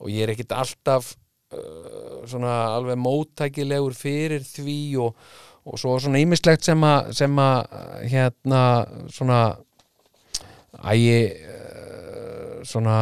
og 0.02 0.10
ég 0.10 0.26
er 0.26 0.34
ekkit 0.34 0.58
alltaf 0.58 1.14
uh, 1.56 2.20
svona 2.28 2.58
alveg 2.76 3.00
móttækilegur 3.00 3.96
fyrir 3.96 4.44
því 4.46 4.82
og, 5.06 5.26
og 5.64 5.80
svo 5.80 5.96
svona 6.02 6.22
ímislegt 6.22 6.68
sem 6.68 6.84
að 6.84 7.76
hérna 8.12 8.64
svona 9.14 9.42
ægi 10.80 11.20
uh, 11.28 12.62
svona 12.64 12.98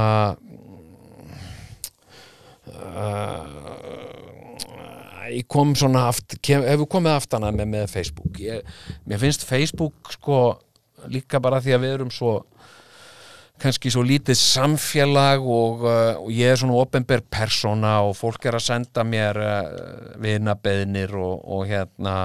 uh, 2.65 3.43
ég 5.29 5.45
kom 5.47 5.75
svona 5.77 6.07
aft, 6.09 6.39
kem, 6.41 6.65
hefur 6.65 6.89
komið 6.89 7.19
aftana 7.19 7.51
með, 7.53 7.69
með 7.75 7.91
Facebook. 7.91 8.39
Ég, 8.41 8.65
mér 9.05 9.21
finnst 9.21 9.45
Facebook 9.45 10.13
sko 10.15 10.39
líka 11.09 11.39
bara 11.39 11.61
því 11.63 11.75
að 11.75 11.85
við 11.85 11.97
erum 11.99 12.11
svo 12.11 12.39
kannski 13.59 13.91
svo 13.91 14.01
lítið 14.07 14.37
samfélag 14.39 15.43
og, 15.43 15.85
uh, 15.85 16.17
og 16.23 16.33
ég 16.33 16.55
er 16.55 16.59
svona 16.59 16.79
ofinber 16.81 17.21
persóna 17.21 17.99
og 18.07 18.17
fólk 18.17 18.49
er 18.49 18.57
að 18.57 18.65
senda 18.71 19.05
mér 19.05 19.39
vinabeðnir 20.23 21.13
og, 21.19 21.43
og 21.43 21.67
hérna 21.69 22.15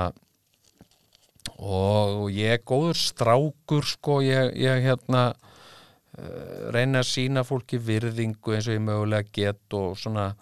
og 1.65 2.29
ég 2.35 2.59
er 2.59 2.65
góður 2.67 2.97
strákur 2.99 3.87
sko, 3.89 4.19
ég, 4.25 4.51
ég 4.61 4.83
hérna 4.85 5.33
uh, 5.33 6.71
reyna 6.75 6.99
að 7.01 7.11
sína 7.11 7.45
fólki 7.47 7.79
virðingu 7.81 8.55
eins 8.55 8.69
og 8.69 8.75
ég 8.77 8.83
mögulega 8.85 9.31
get 9.33 9.73
og 9.79 9.97
svona 9.99 10.27
uh, 10.35 10.39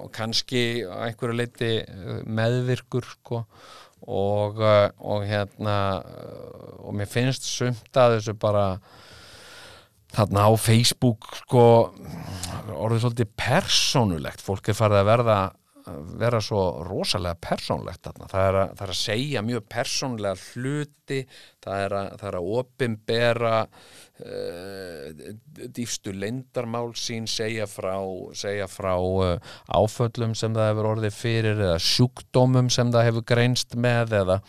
og 0.00 0.10
kannski 0.14 0.84
á 0.86 0.88
einhverju 1.08 1.34
leiti 1.38 1.72
eh, 1.82 1.86
meðvirkur 2.26 3.04
sko. 3.16 3.38
Og, 4.04 4.58
og 4.60 5.22
hérna 5.24 6.04
og 6.84 6.92
mér 6.92 7.08
finnst 7.08 7.46
sumt 7.48 7.96
að 7.96 8.18
þessu 8.18 8.34
bara 8.36 8.76
þarna 10.12 10.44
á 10.44 10.52
Facebook 10.60 11.24
sko 11.38 11.64
orðið 12.74 13.00
svolítið 13.06 13.30
persónulegt. 13.40 14.44
Fólk 14.44 14.68
er 14.68 14.76
farið 14.76 15.00
að 15.00 15.08
verða 15.08 15.38
vera 16.18 16.40
svo 16.40 16.62
rosalega 16.86 17.36
persónlegt 17.44 18.06
þarna. 18.06 18.28
Það, 18.30 18.46
er 18.48 18.58
að, 18.60 18.70
það 18.78 18.86
er 18.86 18.92
að 18.94 19.00
segja 19.00 19.42
mjög 19.44 19.66
persónlega 19.74 20.46
hluti 20.52 21.18
það 21.64 21.82
er 21.84 21.94
að, 21.98 22.08
það 22.20 22.28
er 22.30 22.38
að 22.38 22.48
opimbera 22.58 23.52
uh, 24.24 25.28
dýfstu 25.76 26.14
lendarmál 26.16 26.94
sín 26.98 27.28
segja 27.30 27.68
frá, 27.70 27.94
segja 28.36 28.68
frá 28.70 28.94
uh, 28.96 29.54
áföllum 29.68 30.34
sem 30.38 30.56
það 30.56 30.70
hefur 30.72 30.90
orðið 30.94 31.16
fyrir 31.18 31.64
eða 31.68 31.78
sjúkdómum 31.82 32.72
sem 32.72 32.92
það 32.94 33.08
hefur 33.10 33.28
greinst 33.34 33.76
með 33.76 34.18
eða, 34.22 34.40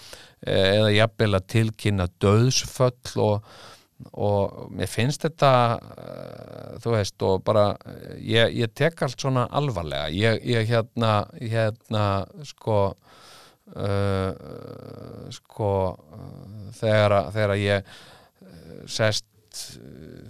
eða 0.56 0.92
jafnvel 0.96 1.32
að 1.34 1.48
tilkynna 1.56 2.12
döðsföll 2.24 3.26
og 3.28 3.56
og 4.12 4.72
mér 4.76 4.90
finnst 4.92 5.24
þetta 5.24 5.52
uh, 5.80 6.74
þú 6.84 6.96
veist 6.98 7.26
og 7.26 7.44
bara 7.48 7.68
ég, 8.20 8.52
ég 8.60 8.74
tek 8.76 9.06
allt 9.06 9.22
svona 9.22 9.46
alvarlega. 9.56 10.10
Ég, 10.12 10.42
ég 10.44 10.68
hérna, 10.70 11.14
hérna 11.40 12.04
sko 12.48 12.80
uh, 12.92 14.32
sko 15.36 15.72
uh, 15.96 16.68
þegar, 16.76 17.18
þegar 17.36 17.56
ég 17.62 17.96
sest 18.92 19.26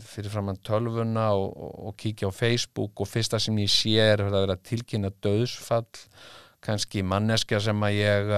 fyrir 0.05 0.29
framann 0.29 0.61
tölvuna 0.61 1.31
og, 1.33 1.49
og, 1.49 1.71
og 1.89 1.95
kíkja 1.97 2.29
á 2.29 2.33
Facebook 2.33 3.01
og 3.01 3.09
fyrsta 3.09 3.39
sem 3.41 3.57
ég 3.57 3.71
sé 3.73 3.95
er 3.97 4.21
að 4.21 4.35
vera 4.37 4.57
tilkynna 4.61 5.09
döðsfall 5.25 5.89
kannski 6.65 7.01
manneskja 7.05 7.57
sem 7.65 7.81
að 7.85 7.97
ég 7.97 8.29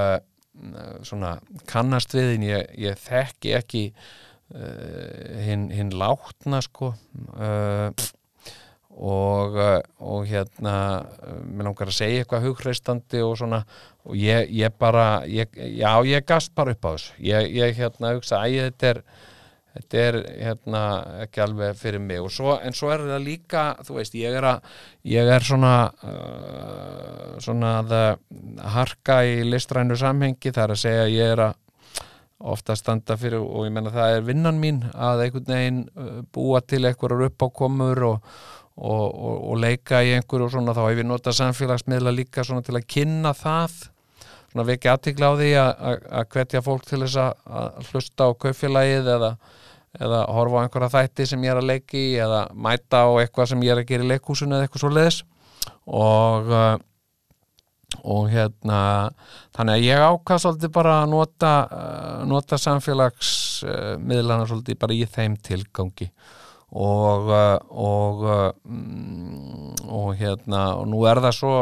svona 1.05 1.35
kannast 1.69 2.15
við 2.15 2.31
en 2.37 2.45
ég, 2.47 2.71
ég 2.87 2.95
þekki 2.97 3.51
ekki 3.59 3.83
uh, 3.91 4.07
hinn 4.55 5.67
hin 5.75 5.91
látna 5.91 6.61
sko. 6.63 6.93
Uh, 7.35 7.91
og, 8.97 9.53
uh, 9.59 9.81
og 10.01 10.25
hérna 10.25 10.73
mér 11.45 11.67
langar 11.67 11.91
að 11.91 11.99
segja 11.99 12.23
eitthvað 12.23 12.47
hugreistandi 12.47 13.21
og 13.25 13.35
svona. 13.37 13.61
Og 14.07 14.17
ég, 14.17 14.47
ég 14.55 14.73
bara 14.79 15.25
ég, 15.27 15.51
já 15.53 15.91
ég 16.07 16.25
gast 16.27 16.55
bara 16.55 16.73
upp 16.73 16.87
á 16.87 16.91
þessu. 16.95 17.17
Ég, 17.27 17.49
ég 17.59 17.75
hérna 17.77 18.15
hugsa 18.15 18.41
að 18.41 18.61
þetta 18.63 18.93
er 18.93 19.01
þetta 19.77 19.99
er 20.01 20.15
hérna 20.41 20.81
ekki 21.21 21.43
alveg 21.43 21.77
fyrir 21.77 22.01
mig. 22.01 22.23
Svo, 22.33 22.55
en 22.57 22.73
svo 22.73 22.89
er 22.89 23.03
það 23.05 23.27
líka 23.27 23.67
þú 23.85 23.99
veist, 23.99 24.15
ég 24.17 24.33
er 24.39 24.47
að 24.55 24.71
ég 25.11 25.29
er 25.35 25.45
svona 25.45 25.75
uh, 25.91 27.37
svona 27.43 27.77
að 27.83 27.95
harka 28.73 29.21
í 29.27 29.43
listrænu 29.45 29.99
samhengi, 29.99 30.49
það 30.49 30.63
er 30.63 30.73
að 30.73 30.85
segja 30.87 31.07
ég 31.11 31.35
er 31.35 31.45
að 31.51 31.63
ofta 32.37 32.75
standa 32.77 33.17
fyrir 33.17 33.41
og 33.41 33.65
ég 33.65 33.73
menna 33.73 33.91
það 33.93 34.15
er 34.17 34.25
vinnan 34.27 34.61
mín 34.61 34.83
að 34.93 35.25
einhvern 35.25 35.51
veginn 35.51 35.83
uh, 35.97 36.21
búa 36.33 36.61
til 36.61 36.83
einhverjar 36.85 37.31
uppákomur 37.31 38.03
og, 38.11 38.31
og, 38.77 39.05
og, 39.05 39.37
og 39.51 39.61
leika 39.63 40.03
í 40.05 40.13
einhverju 40.17 40.49
og 40.49 40.53
svona 40.53 40.75
þá 40.77 40.83
hef 40.85 41.01
ég 41.01 41.09
notað 41.09 41.39
samfélagsmiðla 41.39 42.13
líka 42.13 42.45
svona 42.45 42.65
til 42.65 42.77
að 42.77 42.89
kynna 42.93 43.33
það 43.37 43.79
svona 44.51 44.67
vekja 44.67 44.97
aðtikla 44.97 45.31
á 45.31 45.33
því 45.37 45.49
að 45.61 46.27
hvetja 46.33 46.63
fólk 46.65 46.85
til 46.87 47.01
þess 47.03 47.17
að 47.21 47.89
hlusta 47.91 48.29
á 48.29 48.31
kaufélagið 48.43 49.09
eða, 49.17 49.31
eða 49.99 50.21
horfa 50.37 50.61
á 50.61 50.63
einhverja 50.65 50.93
þætti 50.93 51.27
sem 51.31 51.47
ég 51.47 51.53
er 51.53 51.61
að 51.61 51.71
leiki 51.71 52.03
eða 52.21 52.43
mæta 52.53 53.03
á 53.05 53.09
eitthvað 53.21 53.51
sem 53.51 53.65
ég 53.65 53.73
er 53.73 53.81
að 53.81 53.89
gera 53.91 54.05
í 54.07 54.11
leikhúsinu 54.13 54.55
eða 54.55 54.67
eitthvað 54.67 54.85
svo 54.85 54.93
leiðis 54.93 55.19
og 55.87 56.53
uh, 56.53 56.77
og 58.03 58.27
hérna 58.31 58.79
þannig 59.55 59.77
að 59.77 59.85
ég 59.85 60.03
ákast 60.03 60.43
svolítið 60.43 60.73
bara 60.75 60.97
að 61.01 61.11
nota, 61.13 61.51
uh, 61.71 62.25
nota 62.27 62.59
samfélagsmiðlana 62.59 64.43
uh, 64.43 64.49
svolítið 64.49 64.79
bara 64.81 64.97
í 64.97 65.07
þeim 65.07 65.37
tilgangi. 65.43 66.09
Og 66.75 67.31
uh, 67.31 67.55
og, 67.71 68.25
uh, 68.27 68.51
og 69.87 70.09
hérna 70.19 70.63
og 70.81 70.89
nú 70.91 71.05
er 71.07 71.23
það 71.23 71.37
svo 71.39 71.55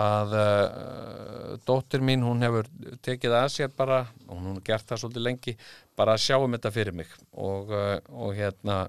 að 0.00 0.36
uh, 0.38 1.54
dóttir 1.66 2.04
mín 2.04 2.22
hún 2.22 2.44
hefur 2.44 2.68
tekið 3.02 3.38
að 3.40 3.48
sér 3.56 3.72
bara 3.74 4.04
og 4.28 4.36
hún 4.36 4.52
har 4.52 4.64
gert 4.68 4.92
það 4.92 5.04
svolítið 5.04 5.26
lengi 5.26 5.56
bara 5.96 6.14
að 6.14 6.26
sjá 6.28 6.36
um 6.38 6.52
þetta 6.52 6.74
fyrir 6.76 7.00
mig. 7.00 7.16
Og, 7.32 7.72
og 8.12 8.36
hérna 8.36 8.84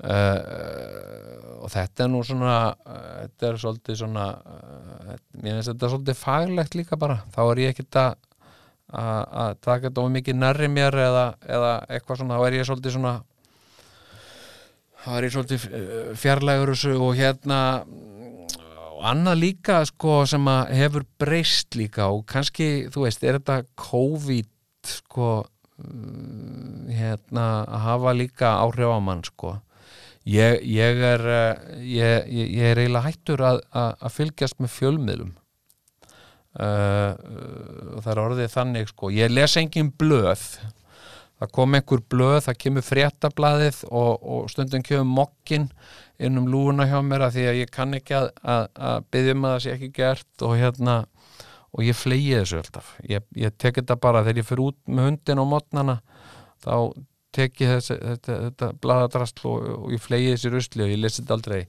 Uh, 0.00 1.60
og 1.60 1.68
þetta 1.68 2.06
er 2.06 2.08
nú 2.08 2.22
svona 2.24 2.54
uh, 2.72 3.00
þetta 3.20 3.48
er 3.50 3.58
svolítið 3.60 3.98
svona 4.00 4.22
uh, 4.32 5.10
mér 5.42 5.58
finnst 5.58 5.68
þetta 5.74 5.90
svolítið 5.92 6.16
faglegt 6.16 6.76
líka 6.78 6.96
bara, 6.96 7.18
þá 7.34 7.40
er 7.42 7.60
ég 7.66 7.74
ekkert 7.74 8.00
að 8.00 8.26
að 8.90 9.52
taka 9.62 9.84
þetta 9.84 10.02
of 10.02 10.08
mikið 10.10 10.34
nærri 10.34 10.66
mér 10.66 10.96
eða, 10.98 11.26
eða 11.46 11.68
eitthvað 11.94 12.16
svona. 12.18 12.38
Þá 12.40 12.46
er 12.48 12.56
ég 12.56 12.64
svolítið 12.66 12.94
svona 12.96 13.12
þá 15.04 15.10
er 15.12 15.26
ég 15.28 15.34
svolítið 15.36 15.68
fjarlægur 16.18 16.72
og 16.96 17.12
hérna 17.20 17.60
og 18.90 19.06
annað 19.12 19.40
líka 19.44 19.78
sko 19.88 20.18
sem 20.26 20.50
að 20.50 20.74
hefur 20.80 21.06
breyst 21.22 21.78
líka 21.78 22.10
og 22.10 22.26
kannski 22.28 22.90
þú 22.90 23.06
veist, 23.06 23.22
er 23.22 23.38
þetta 23.38 23.62
COVID 23.78 24.50
sko 24.90 25.30
mm, 25.78 26.90
hérna 26.98 27.46
að 27.62 27.86
hafa 27.86 28.16
líka 28.18 28.56
áhrif 28.64 28.90
á 28.90 28.98
mann 28.98 29.22
sko 29.24 29.60
Ég, 30.28 30.60
ég, 30.68 30.98
er, 31.00 31.22
ég, 31.80 32.26
ég 32.28 32.64
er 32.72 32.80
eiginlega 32.82 33.06
hættur 33.06 33.40
að, 33.40 33.62
að, 33.72 33.94
að 34.04 34.16
fylgjast 34.18 34.58
með 34.60 34.74
fjölmiðlum. 34.74 35.30
Uh, 36.50 37.14
og 37.94 38.02
það 38.02 38.10
er 38.12 38.20
orðið 38.24 38.52
þannig 38.52 38.90
sko, 38.90 39.08
ég 39.14 39.30
les 39.32 39.56
engin 39.60 39.92
blöð. 39.96 40.42
Það 41.40 41.52
kom 41.56 41.76
einhver 41.78 42.02
blöð, 42.12 42.40
það 42.44 42.58
kemur 42.66 42.84
fréttablaðið 42.84 43.78
og, 43.88 44.10
og 44.20 44.50
stundum 44.52 44.82
kemur 44.84 45.08
mokkin 45.08 45.70
inn 46.20 46.36
um 46.36 46.50
lúuna 46.52 46.84
hjá 46.90 46.98
mér 47.06 47.24
að 47.24 47.38
því 47.38 47.46
að 47.48 47.60
ég 47.62 47.72
kann 47.72 47.96
ekki 47.96 48.18
að, 48.18 48.28
að 48.44 49.06
byggja 49.14 49.36
um 49.36 49.46
að 49.46 49.54
það 49.54 49.62
sé 49.64 49.76
ekki 49.76 49.90
gert 49.96 50.44
og 50.44 50.56
hérna 50.60 50.96
og 51.70 51.86
ég 51.86 51.96
flegi 51.96 52.34
þessu 52.34 52.60
alltaf. 52.60 52.92
Ég 53.08 53.56
tek 53.56 53.78
þetta 53.78 53.96
bara 54.02 54.24
þegar 54.26 54.42
ég 54.42 54.50
fyrir 54.50 54.66
út 54.66 54.78
með 54.90 55.08
hundin 55.08 55.40
og 55.40 55.48
mótnana 55.54 55.96
þá 56.60 56.74
tekið 57.36 57.74
þessi, 57.76 57.96
þetta, 58.02 58.36
þetta 58.46 58.70
bladadrasl 58.82 59.48
og, 59.50 59.66
og 59.76 59.94
ég 59.94 60.02
flegi 60.02 60.32
þessi 60.34 60.52
rusli 60.54 60.84
og 60.86 60.92
ég 60.92 61.02
lesi 61.02 61.22
þetta 61.22 61.36
aldrei. 61.38 61.60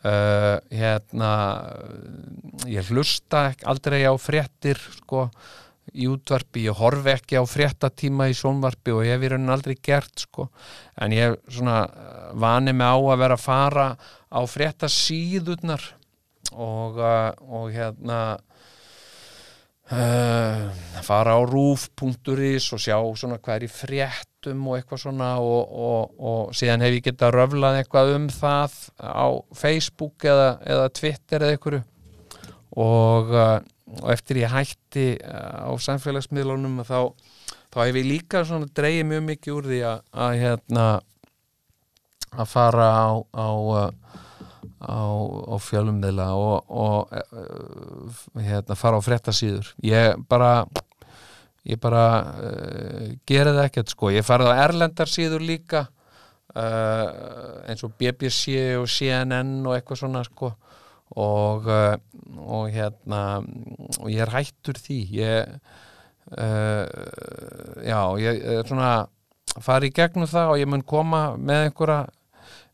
Uh, 0.00 0.54
hérna 0.72 1.30
ég 2.70 2.92
hlusta 2.92 3.50
aldrei 3.68 4.04
á 4.06 4.14
fréttir 4.20 4.80
sko. 5.00 5.28
Í 5.90 6.06
útvarpi, 6.06 6.68
ég 6.68 6.78
horfi 6.78 7.10
ekki 7.10 7.40
á 7.40 7.44
fréttatíma 7.50 8.28
í 8.30 8.34
sónvarpi 8.38 8.92
og 8.94 9.02
ég 9.02 9.16
hef 9.16 9.24
í 9.26 9.30
raunin 9.32 9.50
aldrei 9.50 9.74
gert 9.74 10.22
sko, 10.22 10.44
en 11.02 11.10
ég 11.16 11.34
svona 11.50 11.80
vani 12.38 12.70
mig 12.76 12.86
á 12.86 12.94
að 12.94 13.22
vera 13.24 13.34
að 13.34 13.42
fara 13.42 13.86
á 14.30 14.40
fréttasíðurnar 14.46 15.82
og, 16.54 17.00
uh, 17.02 17.32
og 17.50 17.74
hérna 17.74 18.20
Uh, 19.90 20.70
fara 21.02 21.34
á 21.34 21.42
rúf.is 21.42 22.68
og 22.70 22.78
sjá 22.78 22.94
svona 23.18 23.40
hvað 23.42 23.56
er 23.56 23.64
í 23.66 23.70
fréttum 24.40 24.68
og 24.68 24.76
eitthvað 24.78 25.00
svona 25.02 25.38
og, 25.38 25.68
og, 25.68 26.14
og 26.18 26.54
síðan 26.54 26.80
hef 26.80 26.94
ég 26.96 27.04
getað 27.04 27.34
röflað 27.34 27.78
eitthvað 27.80 28.14
um 28.16 28.28
það 28.28 28.72
á 28.96 29.28
Facebook 29.54 30.24
eða, 30.24 30.58
eða 30.64 30.88
Twitter 30.88 31.42
eða 31.42 31.52
eitthvað 31.56 31.82
og, 32.70 33.30
uh, 33.34 33.60
og 34.00 34.10
eftir 34.12 34.40
ég 34.40 34.50
hætti 34.50 35.18
uh, 35.20 35.68
á 35.68 35.72
samfélagsmiðlunum 35.76 36.82
þá, 36.84 37.12
þá 37.70 37.78
hef 37.84 37.96
ég 38.00 38.08
líka 38.08 38.44
dreyið 38.44 39.06
mjög 39.10 39.24
mikið 39.28 39.54
úr 39.54 39.70
því 39.70 39.80
að, 39.84 40.02
að 40.12 40.36
hérna 40.40 40.86
að 42.30 42.46
fara 42.48 42.90
á, 42.96 43.10
á 43.34 43.48
á, 44.80 44.96
á 45.52 45.56
fjölummiðla 45.60 46.30
og, 46.32 46.70
og 46.70 47.12
uh, 47.12 48.40
hérna, 48.40 48.78
fara 48.78 48.96
á 48.96 49.04
frettasíður 49.04 49.74
ég 49.84 50.16
bara 50.30 50.64
ég 51.68 51.80
bara 51.82 52.04
uh, 52.40 53.06
gera 53.28 53.54
það 53.56 53.66
ekkert 53.66 53.94
sko, 53.94 54.12
ég 54.14 54.26
farið 54.26 54.52
á 54.52 54.62
erlendarsíður 54.64 55.44
líka 55.44 55.84
uh, 56.54 57.06
eins 57.68 57.84
og 57.86 57.94
BBC 58.00 58.56
og 58.78 58.88
CNN 58.90 59.60
og 59.66 59.76
eitthvað 59.76 60.04
svona 60.04 60.24
sko. 60.26 60.54
Og, 61.18 61.64
og 61.66 62.68
hérna 62.70 63.40
og 63.98 64.10
ég 64.12 64.20
er 64.22 64.30
hættur 64.30 64.78
því. 64.78 64.98
Ég 65.16 65.48
já, 67.82 67.98
ég 68.22 68.44
er 68.52 68.68
svona 68.68 68.92
farið 69.58 69.88
í 69.88 69.94
gegnum 69.96 70.30
það 70.30 70.52
og 70.52 70.60
ég 70.60 70.70
mun 70.70 70.84
koma 70.86 71.24
með 71.34 71.64
einhverja 71.64 72.04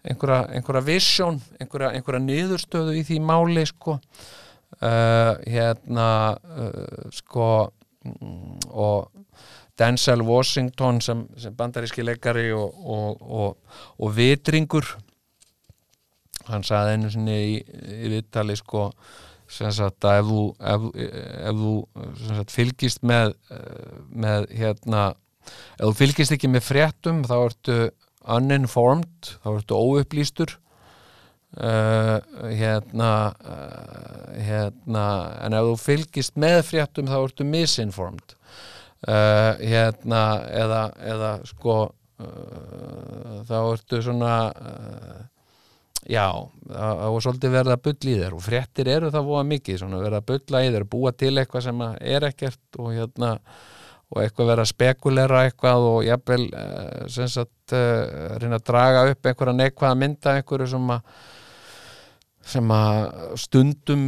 einhverja, 0.06 0.40
einhverja 0.54 0.84
vision, 0.86 1.38
einhverja, 1.60 1.92
einhverja 1.96 2.22
niðurstöðu 2.24 2.96
í 2.98 3.04
því 3.06 3.20
máli 3.26 3.64
sko. 3.68 3.98
Uh, 4.76 5.38
hérna 5.46 6.08
uh, 6.36 7.06
sko 7.14 7.46
og 8.70 9.10
Denzel 9.78 10.22
Washington 10.24 11.00
sem, 11.04 11.26
sem 11.36 11.54
bandaríski 11.56 12.04
leikari 12.04 12.48
og, 12.56 12.72
og, 12.80 13.22
og, 13.22 13.78
og 13.98 14.16
vitringur. 14.16 14.88
Hann 16.46 16.64
sagði 16.64 16.96
einu 16.96 17.12
sinni 17.12 17.36
í, 17.36 17.56
í 18.06 18.12
viðtali 18.14 18.56
sko 18.56 18.90
sagt 19.46 20.04
ef 20.10 20.26
þú, 20.26 20.40
ef, 20.58 20.86
ef 20.96 21.60
þú 21.60 21.74
sagt, 22.26 22.50
fylgist 22.54 23.04
með 23.06 23.34
með 24.10 24.48
hérna 24.58 25.02
ef 25.46 25.84
þú 25.84 25.92
fylgist 26.00 26.34
ekki 26.34 26.50
með 26.50 26.66
fréttum 26.66 27.22
þá 27.26 27.36
ertu 27.38 27.76
uninformed 28.26 29.30
þá 29.44 29.50
ertu 29.52 29.78
óupplýstur 29.78 30.56
uh, 31.56 32.18
hérna 32.52 33.10
uh, 33.32 34.32
hérna 34.36 35.04
en 35.44 35.56
ef 35.56 35.68
þú 35.70 35.76
fylgist 35.80 36.40
með 36.40 36.62
fréttum 36.70 37.08
þá 37.10 37.18
ertu 37.20 37.46
misinformed. 37.48 38.34
Uh, 39.06 39.54
hérna 39.60 40.24
eða, 40.50 40.82
eða 41.04 41.38
sko 41.46 41.78
þá 42.16 43.56
ertu 43.60 43.98
svona 44.00 44.30
já, 46.08 46.30
var 46.64 47.18
svolítið 47.20 47.52
verið 47.52 47.74
að 47.74 47.82
bulla 47.84 48.08
í 48.08 48.14
þér 48.22 48.36
og 48.38 48.40
fréttir 48.46 48.88
eru 48.88 49.10
það 49.12 49.26
voða 49.28 49.42
mikið 49.50 49.82
svona 49.82 50.00
verið 50.00 50.16
að 50.16 50.30
bulla 50.30 50.62
í 50.64 50.70
þér, 50.72 50.86
búa 50.94 51.12
til 51.12 51.34
eitthvað 51.36 51.66
sem 51.66 51.82
er 51.84 52.26
ekkert 52.30 52.80
og 52.80 52.88
hérna 52.96 53.34
og 54.08 54.22
eitthvað 54.22 54.48
verið 54.48 54.64
að 54.64 54.72
spekulera 54.72 55.42
eitthvað 55.44 55.90
og 55.90 55.98
jafnvel 56.06 56.48
sem 57.12 57.28
sagt 57.36 57.76
reyna 57.76 58.62
að 58.62 58.66
draga 58.72 59.04
upp 59.10 59.28
einhverja 59.28 59.58
neikvæða 59.60 60.00
mynda 60.06 60.38
einhverju 60.38 60.72
sem 60.72 60.94
að 60.96 61.12
sem 62.46 62.70
að 62.70 63.00
stundum 63.42 64.04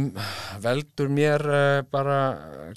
veldur 0.63 1.11
mér 1.11 1.43
uh, 1.43 1.81
bara 1.91 2.19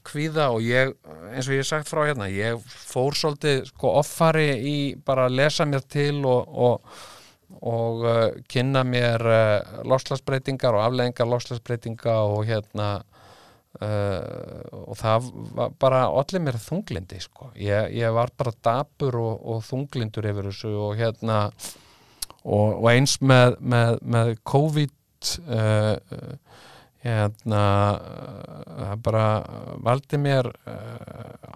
kvíða 0.07 0.51
og 0.57 0.65
ég, 0.67 0.93
eins 1.31 1.47
og 1.47 1.55
ég 1.55 1.63
hef 1.63 1.71
sagt 1.71 1.91
frá 1.91 2.03
hérna, 2.09 2.29
ég 2.33 2.61
fór 2.67 3.17
svolítið 3.19 3.69
sko 3.71 3.95
offari 4.01 4.49
í 4.59 4.77
bara 5.07 5.29
að 5.29 5.39
lesa 5.39 5.67
mér 5.69 5.87
til 5.87 6.25
og, 6.27 6.51
og, 6.67 6.97
og 7.63 8.05
uh, 8.09 8.25
kynna 8.51 8.83
mér 8.87 9.27
uh, 9.29 9.81
loslagsbreytingar 9.87 10.79
og 10.79 10.87
afleðingar 10.89 11.31
loslagsbreytinga 11.31 12.21
og 12.35 12.47
hérna 12.51 12.93
og 13.83 14.99
það 15.01 15.29
var 15.57 15.71
bara 15.81 16.03
allir 16.05 16.43
mér 16.45 16.59
þunglindi 16.61 17.17
sko. 17.25 17.47
ég, 17.57 17.89
ég 17.97 18.13
var 18.13 18.29
bara 18.37 18.53
dapur 18.53 19.17
og, 19.17 19.47
og 19.49 19.63
þunglindur 19.65 20.29
yfir 20.29 20.51
þessu 20.51 20.73
og 20.77 20.93
hérna 21.01 21.39
og 22.45 22.85
eins 22.93 23.17
með, 23.25 23.57
með, 23.65 23.97
með 24.05 24.35
COVID 24.45 24.93
uh, 25.47 25.97
uh, 25.97 26.61
hérna 27.03 27.65
uh, 27.97 28.63
það 28.79 29.03
bara 29.09 29.27
valdi 29.83 30.21
mér 30.23 30.49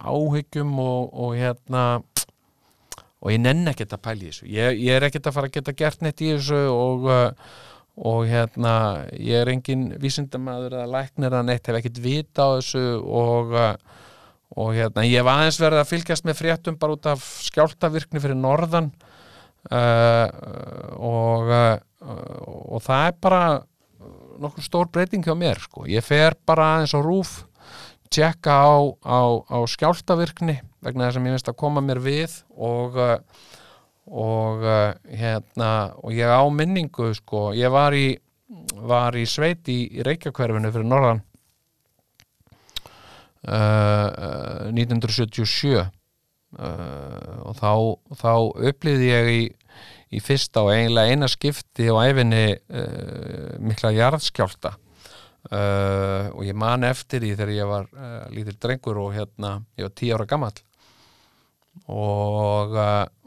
áhyggjum 0.07 0.75
og, 0.83 1.15
og 1.15 1.37
hérna 1.39 1.87
og 3.21 3.33
ég 3.33 3.41
nenni 3.43 3.73
ekkert 3.73 3.97
að 3.97 4.05
pæla 4.05 4.23
í 4.23 4.31
þessu. 4.31 4.51
Ég, 4.53 4.83
ég 4.87 4.99
er 4.99 5.07
ekkert 5.07 5.31
að 5.31 5.39
fara 5.39 5.51
að 5.51 5.57
geta 5.57 5.75
gert 5.75 6.03
neitt 6.05 6.23
í 6.23 6.33
þessu 6.35 6.61
og, 6.71 7.09
og 7.97 8.19
hérna 8.31 8.75
ég 9.17 9.41
er 9.41 9.51
engin 9.51 9.89
vísindamaður 10.03 10.77
eða 10.77 10.93
læknir 10.93 11.33
eða 11.33 11.47
neitt, 11.49 11.67
hef 11.67 11.81
ekkert 11.81 12.03
vita 12.05 12.47
á 12.47 12.49
þessu 12.59 12.85
og, 13.03 13.57
og 14.55 14.71
hérna 14.77 15.07
ég 15.09 15.23
hef 15.23 15.33
aðeins 15.33 15.59
verið 15.63 15.83
að 15.83 15.91
fylgjast 15.91 16.29
með 16.29 16.39
fréttum 16.43 16.79
bara 16.79 16.99
út 16.99 17.11
af 17.11 17.25
skjáltavirkni 17.49 18.23
fyrir 18.23 18.39
norðan 18.39 18.93
uh, 19.71 20.29
og 21.03 21.51
uh, 21.51 21.75
og 22.07 22.83
það 22.85 23.09
er 23.09 23.19
bara 23.27 23.43
nokkur 24.43 24.65
stór 24.65 24.91
breyting 24.93 25.25
hjá 25.27 25.35
mér 25.39 25.61
sko. 25.63 25.87
ég 25.91 26.05
fer 26.05 26.37
bara 26.47 26.77
aðeins 26.77 26.95
á 26.95 27.01
rúf 27.03 27.37
tjekka 28.13 28.55
á, 28.55 28.77
á, 29.03 29.21
á 29.51 29.59
skjáltavirkni 29.67 30.61
vegna 30.85 31.09
þess 31.09 31.19
að 31.19 31.25
mér 31.25 31.37
finnst 31.37 31.51
að 31.51 31.61
koma 31.65 31.83
mér 31.83 32.03
við 32.05 32.41
og 32.55 32.99
uh, 33.01 33.19
og 34.07 34.63
hérna 35.11 35.71
og 35.99 36.15
ég 36.15 36.31
á 36.31 36.47
minningu 36.47 37.11
sko 37.19 37.51
ég 37.59 37.73
var 37.75 37.95
í, 37.99 38.15
var 38.87 39.17
í 39.19 39.25
sveit 39.27 39.67
í, 39.67 39.81
í 39.99 40.05
Reykjakverfinu 40.07 40.71
fyrir 40.71 40.87
norðan 40.87 41.23
uh, 43.51 44.71
1977 44.71 45.75
uh, 45.75 45.89
og 47.47 47.59
þá, 47.59 47.73
þá 48.23 48.33
upplýði 48.71 49.11
ég 49.11 49.33
í, 49.33 49.43
í 50.17 50.23
fyrsta 50.25 50.65
og 50.65 50.73
eiginlega 50.73 51.13
eina 51.13 51.29
skipti 51.31 51.89
á 51.93 51.97
æfinni 52.09 52.45
uh, 52.57 53.57
mikla 53.61 53.93
jarðskjálta 53.97 54.73
uh, 54.77 56.33
og 56.33 56.45
ég 56.47 56.57
man 56.57 56.87
eftir 56.89 57.25
því 57.25 57.35
þegar 57.35 57.53
ég 57.57 57.69
var 57.71 57.91
uh, 57.93 58.23
lítil 58.33 58.57
drengur 58.63 59.03
og 59.03 59.13
hérna 59.17 59.59
ég 59.77 59.89
var 59.89 59.95
tíu 59.97 60.17
ára 60.17 60.29
gamall. 60.31 60.57
Og, 61.93 62.73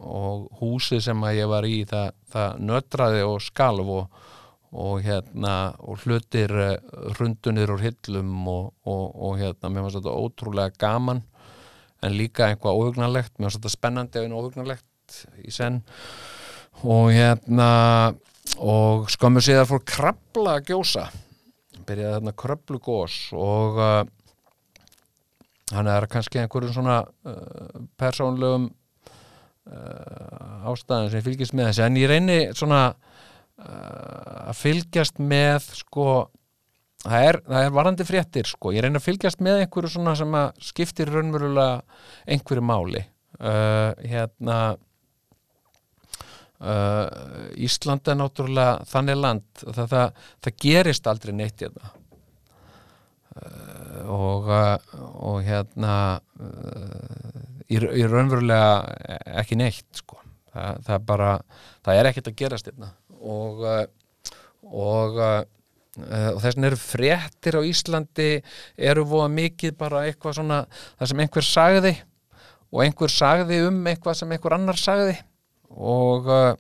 og 0.01 0.47
húsið 0.57 1.03
sem 1.05 1.19
að 1.21 1.35
ég 1.37 1.49
var 1.51 1.67
í 1.69 1.83
það, 1.87 2.15
það 2.33 2.63
nötraði 2.65 3.19
og 3.21 3.43
skalf 3.45 3.91
og, 3.93 4.23
og 4.73 5.03
hérna 5.05 5.53
og 5.85 6.01
hlutir 6.01 6.55
hrundunir 7.13 7.69
úr 7.75 7.83
hillum 7.85 8.31
og, 8.49 8.71
og, 8.89 9.03
og 9.13 9.37
hérna 9.37 9.69
mér 9.69 9.85
fannst 9.85 9.99
þetta 9.99 10.15
ótrúlega 10.17 10.81
gaman 10.81 11.21
en 12.01 12.17
líka 12.17 12.49
eitthvað 12.49 12.81
óhugnarlegt 12.81 13.37
mér 13.37 13.51
fannst 13.51 13.61
þetta 13.61 13.75
spennandi 13.75 14.25
en 14.25 14.35
óhugnarlegt 14.39 15.21
í 15.45 15.53
senn 15.53 15.83
og 16.87 17.11
hérna 17.11 17.71
og 18.59 19.09
skömmu 19.11 19.41
síðar 19.43 19.67
fór 19.69 19.83
krabla 19.87 20.57
að 20.59 20.71
gjósa. 20.71 21.09
Byrjaði 21.87 22.15
þarna 22.15 22.33
kröplugós 22.37 23.15
og 23.35 23.79
uh, 23.81 24.01
hann 25.73 25.89
er 25.89 26.07
kannski 26.11 26.41
einhverjum 26.41 26.75
svona 26.75 27.01
uh, 27.03 27.85
persónlegum 27.99 28.69
uh, 28.69 30.69
ástæðum 30.69 31.11
sem 31.11 31.21
ég 31.21 31.27
fylgist 31.27 31.55
með 31.57 31.71
þessi 31.71 31.85
en 31.85 31.99
ég 31.99 32.11
reyni 32.11 32.41
svona 32.57 32.83
að 33.59 34.55
fylgjast 34.55 35.17
með 35.19 35.65
sko 35.75 36.03
það 37.03 37.25
er, 37.25 37.37
það 37.43 37.65
er 37.65 37.73
varandi 37.75 38.05
fréttir 38.07 38.47
sko. 38.47 38.71
Ég 38.71 38.85
reyni 38.85 38.95
að 38.95 39.03
fylgjast 39.03 39.41
með 39.43 39.65
einhverju 39.65 39.89
svona 39.91 40.13
sem 40.15 40.37
skiptir 40.63 41.11
raunverulega 41.11 41.81
einhverju 42.31 42.63
máli. 42.63 43.01
Hérna 43.35 44.77
uh, 46.59 47.05
Ísland 47.59 48.07
er 48.09 48.19
náttúrulega 48.19 48.85
þannig 48.89 49.19
land 49.19 49.63
það, 49.63 49.85
það, 49.93 50.23
það 50.45 50.57
gerist 50.65 51.09
aldrei 51.11 51.35
neitt 51.35 51.63
hérna. 51.63 51.91
Uh, 53.39 54.01
og, 54.09 54.49
uh, 54.51 55.03
og 55.29 55.43
hérna 55.45 55.93
uh, 56.39 57.45
í, 57.69 57.77
í 57.77 58.07
raunverulega 58.09 58.73
ekki 59.43 59.59
neitt 59.59 60.01
sko. 60.01 60.19
það, 60.49 60.83
það 60.87 61.07
bara 61.13 61.31
er 61.93 62.09
ekkert 62.09 62.33
að 62.33 62.41
gerast 62.43 62.71
hérna. 62.71 62.93
Og 63.19 63.63
og 64.69 65.17
og 65.99 66.37
þess 66.39 66.53
vegna 66.53 66.67
eru 66.69 66.77
fréttir 66.79 67.55
á 67.59 67.61
Íslandi 67.65 68.27
eru 68.77 69.03
voða 69.09 69.31
mikið 69.33 69.73
bara 69.75 70.05
eitthvað 70.07 70.37
svona 70.37 70.59
það 70.69 71.09
sem 71.09 71.23
einhver 71.23 71.47
sagði 71.47 71.91
og 72.69 72.83
einhver 72.85 73.11
sagði 73.11 73.57
um 73.65 73.79
eitthvað 73.89 74.19
sem 74.21 74.31
einhver 74.31 74.55
annar 74.55 74.79
sagði 74.79 75.17
og 75.69 76.29
uh, 76.29 76.53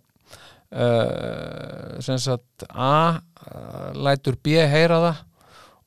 uh, 0.73 1.97
sem 2.03 2.19
sagt 2.21 2.65
A 2.69 3.19
uh, 3.19 3.89
lætur 3.97 4.37
B 4.41 4.59
heyra 4.59 5.01
það. 5.05 5.25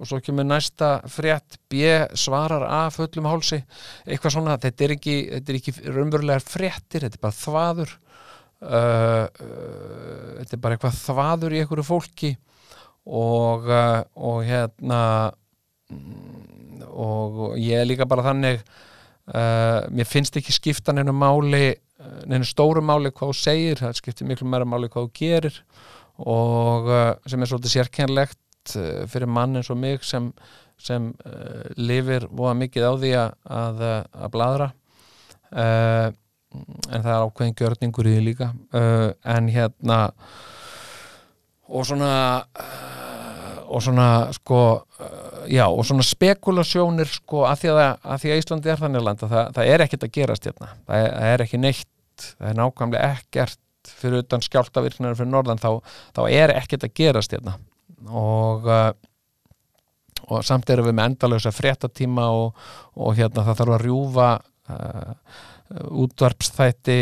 Og 0.02 0.08
svo 0.10 0.18
kemur 0.18 0.46
næsta 0.48 0.96
frétt. 1.06 1.60
B 1.70 1.86
svarar 2.18 2.64
A 2.66 2.80
fullum 2.90 3.28
hálsi. 3.30 3.60
Eitthvað 4.02 4.34
svona, 4.34 4.56
þetta 4.58 4.84
er 4.84 4.94
ekki, 4.96 5.16
ekki 5.38 5.74
raunverulegar 5.86 6.42
fréttir, 6.42 7.04
þetta 7.04 7.20
er 7.20 7.22
bara 7.22 7.38
þvaður. 7.38 7.92
Uh, 8.62 8.72
uh, 8.72 10.32
þetta 10.40 10.56
er 10.56 10.62
bara 10.64 10.78
eitthvað 10.78 10.98
þvaður 11.04 11.54
í 11.54 11.62
einhverju 11.62 11.86
fólki. 11.86 12.32
Og, 13.06 13.70
uh, 13.70 14.02
og 14.18 14.42
hérna 14.46 15.02
mm, 15.90 16.42
og 16.92 17.56
ég 17.58 17.80
er 17.80 17.88
líka 17.88 18.06
bara 18.08 18.24
þannig 18.26 18.60
uh, 18.62 19.88
mér 19.90 20.08
finnst 20.08 20.36
ekki 20.38 20.54
skipta 20.54 20.94
neinu 20.94 21.14
máli 21.16 21.72
uh, 22.02 22.20
neinu 22.30 22.46
stóru 22.48 22.82
máli 22.84 23.12
hvað 23.14 23.32
þú 23.32 23.38
segir 23.38 23.82
það 23.82 23.98
skiptir 24.00 24.28
miklu 24.28 24.48
meira 24.50 24.68
máli 24.68 24.90
hvað 24.92 25.08
þú 25.08 25.12
gerir 25.18 25.58
og 26.22 26.90
uh, 26.90 27.12
sem 27.26 27.42
er 27.42 27.50
svolítið 27.50 27.76
sérkennlegt 27.76 28.76
uh, 28.76 29.04
fyrir 29.10 29.30
mann 29.30 29.56
eins 29.58 29.70
og 29.72 29.80
mig 29.80 30.04
sem, 30.06 30.30
sem 30.80 31.10
uh, 31.26 31.66
lifir 31.78 32.28
voða 32.30 32.56
mikið 32.62 32.88
á 32.88 32.92
því 32.92 33.12
að, 33.22 33.84
að, 34.12 34.28
bladra. 34.34 34.72
Uh, 35.52 36.08
en 36.92 37.00
það 37.00 37.12
er 37.14 37.26
ákveðin 37.26 37.58
gjörningur 37.58 38.08
í 38.08 38.16
því 38.16 38.24
líka. 38.26 38.50
Uh, 38.76 39.12
en 39.24 39.48
hérna 39.52 40.00
og 41.72 41.86
svona 41.88 42.12
og 43.72 43.80
svona 43.80 44.06
sko 44.36 44.58
já 45.48 45.64
og 45.64 45.84
svona 45.86 46.04
spekulasjónir 46.04 47.08
sko 47.08 47.46
að 47.48 47.62
því 47.62 47.70
að, 47.72 47.80
að, 47.80 48.18
því 48.20 48.32
að 48.32 48.42
Íslandi 48.42 48.72
er 48.72 48.82
þannig 48.82 49.04
land 49.06 49.24
að 49.24 49.32
það, 49.32 49.48
það 49.56 49.70
er 49.72 49.84
ekkert 49.86 50.06
að 50.06 50.12
gerast 50.18 50.48
hérna. 50.48 50.68
Það 50.86 50.98
er, 50.98 51.10
það 51.14 51.32
er 51.32 51.44
ekki 51.46 51.62
neitt 51.62 51.91
það 52.38 52.50
er 52.50 52.58
nákvæmlega 52.60 53.12
ekkert 53.16 53.94
fyrir 53.98 54.22
utan 54.22 54.44
skjáltavirknar 54.44 55.16
fyrir 55.18 55.32
norðan 55.32 55.62
þá, 55.62 55.70
þá 56.14 56.22
er 56.30 56.54
ekkert 56.54 56.86
að 56.86 56.94
gerast 57.00 57.34
hérna. 57.34 57.56
Og 58.10 58.68
uh, 58.70 58.92
og 60.30 60.44
samt 60.46 60.70
erum 60.70 60.88
við 60.88 60.98
með 60.98 61.12
endalösa 61.12 61.52
fréttatíma 61.54 62.28
og, 62.34 62.52
og 62.94 63.16
hérna 63.18 63.44
það 63.46 63.58
þarf 63.60 63.74
að 63.76 63.86
rjúfa 63.86 64.28
uh, 64.72 65.38
útvarpsþætti 66.02 66.98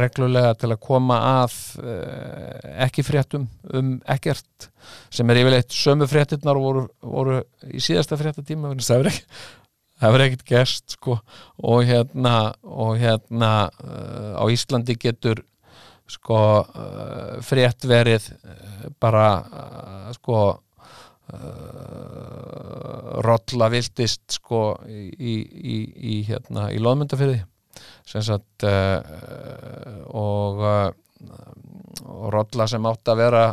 reglulega 0.00 0.54
til 0.58 0.72
að 0.74 0.82
koma 0.82 1.18
að 1.44 1.54
uh, 1.82 2.74
ekki 2.86 3.04
fréttum 3.06 3.46
um 3.74 3.94
ekkert 4.10 4.68
sem 5.14 5.30
er 5.30 5.42
yfirleitt 5.42 5.74
sömu 5.74 6.08
fréttirnar 6.10 6.58
voru, 6.58 6.88
voru 7.02 7.40
í 7.70 7.82
síðasta 7.82 8.18
fréttatíma 8.20 8.74
það 8.74 9.02
verður 9.02 9.12
ekki 9.14 9.26
það 9.98 10.14
verður 10.14 10.26
ekkert 10.28 10.46
gerst 10.48 10.96
sko. 10.96 11.18
Og 11.66 11.84
hérna 11.88 12.36
og 12.62 12.98
hérna 13.00 13.52
uh, 13.68 14.32
á 14.38 14.44
Íslandi 14.52 14.94
getur 15.00 15.42
sko 16.08 16.40
uh, 16.64 17.36
frétt 17.44 17.84
verið 17.88 18.30
uh, 18.32 18.88
bara 19.00 19.28
uh, 19.42 20.08
sko 20.16 20.38
uh, 20.48 20.58
rolla 23.24 23.68
viltist 23.72 24.38
sko 24.38 24.62
í, 24.88 25.10
í, 25.12 25.34
í, 26.14 26.22
hérna 26.28 26.70
í 26.72 26.78
loðmyndafyrði 26.80 27.42
sem 28.08 28.22
sagt 28.24 28.64
uh, 28.64 29.00
og, 30.16 30.64
og 32.08 32.28
rolla 32.32 32.66
sem 32.70 32.86
átt 32.88 33.08
að 33.12 33.20
vera 33.20 33.44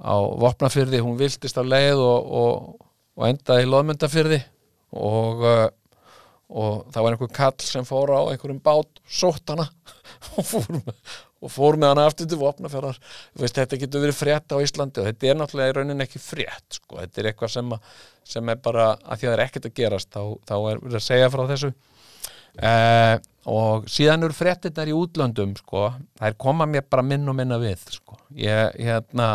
á 0.00 0.16
vopnafyrði, 0.16 0.98
hún 1.04 1.18
viltist 1.20 1.58
á 1.60 1.62
leið 1.62 2.00
og, 2.00 2.30
og, 2.40 2.86
og 3.20 3.28
endaði 3.28 3.66
í 3.66 3.70
loðmyndafyrði 3.70 4.40
og 4.96 5.44
uh, 5.46 5.68
og 6.50 6.86
það 6.90 7.04
var 7.04 7.14
einhver 7.14 7.34
kall 7.34 7.62
sem 7.62 7.86
fór 7.86 8.10
á 8.10 8.20
einhverjum 8.26 8.62
bát, 8.64 9.02
sótt 9.06 9.52
hana 9.52 9.68
og 10.36 10.46
fór 10.46 10.80
og 11.40 11.52
fór 11.52 11.78
með 11.80 11.94
hana 11.94 12.06
aftur 12.08 12.28
til 12.28 12.38
vopnaferðar, 12.40 12.98
veist, 13.40 13.56
þetta 13.56 13.78
getur 13.80 14.02
verið 14.04 14.18
frétt 14.18 14.52
á 14.52 14.60
Íslandi 14.60 15.00
og 15.00 15.06
þetta 15.08 15.30
er 15.30 15.38
náttúrulega 15.40 15.72
í 15.72 15.76
rauninni 15.78 16.04
ekki 16.04 16.20
frétt, 16.20 16.66
sko, 16.76 16.98
þetta 16.98 17.22
er 17.22 17.28
eitthvað 17.30 17.52
sem, 17.54 17.70
að, 17.76 18.02
sem 18.34 18.52
er 18.52 18.58
bara, 18.66 18.90
að 19.00 19.22
því 19.22 19.28
að 19.28 19.30
það 19.30 19.36
er 19.36 19.44
ekkert 19.46 19.68
að 19.70 19.78
gerast 19.78 20.10
þá, 20.12 20.20
þá 20.50 20.54
er 20.58 20.82
verið 20.82 20.98
að 20.98 21.06
segja 21.06 21.30
frá 21.32 21.42
þessu. 21.48 21.70
Eh, 22.68 23.14
og 23.54 23.88
síðan 23.88 24.26
eru 24.28 24.36
fréttinnar 24.36 24.90
í 24.92 24.98
útlöndum, 24.98 25.54
sko. 25.62 25.86
Þær 26.20 26.36
koma 26.44 26.68
mér 26.68 26.84
bara 26.92 27.06
minn 27.08 27.32
og 27.32 27.38
minna 27.38 27.56
við, 27.62 27.88
sko. 27.96 28.20
Ég, 28.36 28.76
hérna 28.76 29.30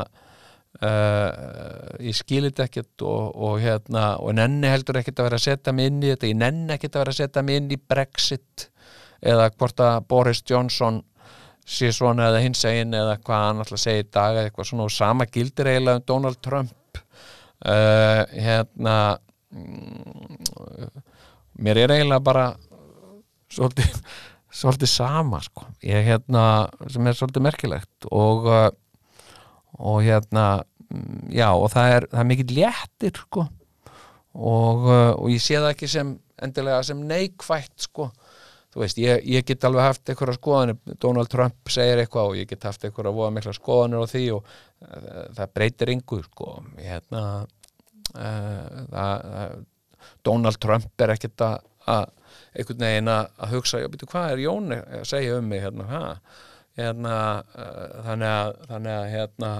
Uh, 0.83 1.95
ég 2.03 2.15
skilir 2.17 2.51
þetta 2.51 2.65
ekkert 2.67 3.03
og, 3.07 3.35
og 3.47 3.59
hérna, 3.63 4.17
og 4.19 4.33
nenni 4.35 4.67
heldur 4.67 4.99
ekkert 4.99 5.21
að 5.21 5.29
vera 5.29 5.37
að 5.39 5.45
setja 5.45 5.73
mig 5.75 5.87
inn 5.87 6.01
í 6.03 6.09
þetta, 6.11 6.27
ég 6.27 6.39
nenni 6.41 6.75
ekkert 6.75 6.97
að 6.97 7.05
vera 7.05 7.13
að 7.13 7.19
setja 7.21 7.43
mig 7.47 7.59
inn 7.61 7.69
í 7.71 7.77
Brexit 7.79 8.65
eða 9.23 9.45
hvort 9.55 9.79
að 9.85 10.01
Boris 10.11 10.43
Johnson 10.43 10.99
sé 11.65 11.89
svona 11.95 12.27
eða 12.29 12.43
hins 12.43 12.61
egin 12.67 12.93
eða 12.93 13.15
hvað 13.23 13.47
hann 13.47 13.63
alltaf 13.63 13.81
segir 13.81 14.03
í 14.03 14.11
dag 14.13 14.35
eða 14.35 14.49
eitthvað 14.49 14.69
svona. 14.69 14.85
Og 14.85 14.93
sama 14.93 15.27
gildir 15.31 15.71
eiginlega 15.71 16.01
um 16.01 16.07
Donald 16.11 16.41
Trump. 16.45 17.01
Uh, 17.65 18.21
hérna 18.35 18.95
mm, 19.55 20.91
mér 21.65 21.85
er 21.85 21.95
eiginlega 21.95 22.21
bara 22.21 22.49
svolítið 23.49 23.95
svolítið 24.59 24.91
sama 24.91 25.41
sko. 25.43 25.65
Ég 25.83 26.05
hérna, 26.05 26.67
sem 26.91 27.07
er 27.07 27.17
svolítið 27.17 27.47
merkilegt. 27.47 28.09
Og 28.11 28.51
uh, 28.51 28.67
og 29.79 30.01
hérna 30.05 30.63
já 31.33 31.49
og 31.53 31.69
það 31.73 31.95
er, 31.95 32.07
er 32.13 32.27
mikill 32.27 32.55
léttir 32.59 33.19
sko. 33.19 33.45
Og, 34.35 34.87
uh, 34.89 35.11
og 35.15 35.29
ég 35.31 35.41
sé 35.43 35.57
það 35.57 35.71
ekki 35.71 35.89
sem 35.91 36.15
endilega 36.43 36.83
sem 36.83 37.03
neikvætt 37.07 37.87
sko. 37.87 38.09
Þú 38.75 38.81
veist, 38.81 38.97
ég, 38.99 39.21
ég 39.31 39.45
get 39.47 39.63
alveg 39.63 39.85
haft 39.85 40.09
einhverja 40.11 40.35
skoðanir, 40.35 40.97
Donald 40.99 41.31
Trump 41.31 41.71
segir 41.71 42.01
eitthvað 42.01 42.33
og 42.33 42.39
ég 42.41 42.49
get 42.49 42.65
haft 42.67 42.83
einhverja 42.83 43.13
voða 43.15 43.31
mikla 43.37 43.53
skoðanir 43.55 44.03
á 44.03 44.07
því 44.11 44.25
og 44.35 44.49
uh, 44.49 45.21
það 45.37 45.53
breytir 45.55 45.93
yngur 45.95 46.25
sko. 46.27 46.57
Hérna 46.81 47.21
uh, 47.45 48.83
það, 48.91 49.29
það, 49.29 49.55
Donald 50.27 50.59
Trump 50.61 51.05
er 51.05 51.15
ekkert 51.15 51.45
að, 51.45 52.11
einhvern 52.51 52.83
veginn 52.83 53.13
að, 53.13 53.31
hugsa, 53.53 53.79
já, 53.79 53.87
betur, 53.93 54.11
hvað 54.11 54.33
er 54.33 54.43
Jón 54.43 54.75
að 54.75 55.07
segja 55.07 55.39
um 55.39 55.47
mig? 55.49 55.63
Hérna, 55.63 55.87
hæ 55.89 56.03
hérna, 56.79 57.15
uh, 57.55 58.03
þannig 58.05 58.31
að 58.31 58.53
þannig 58.69 58.95
að 58.95 59.09
hérna 59.13 59.51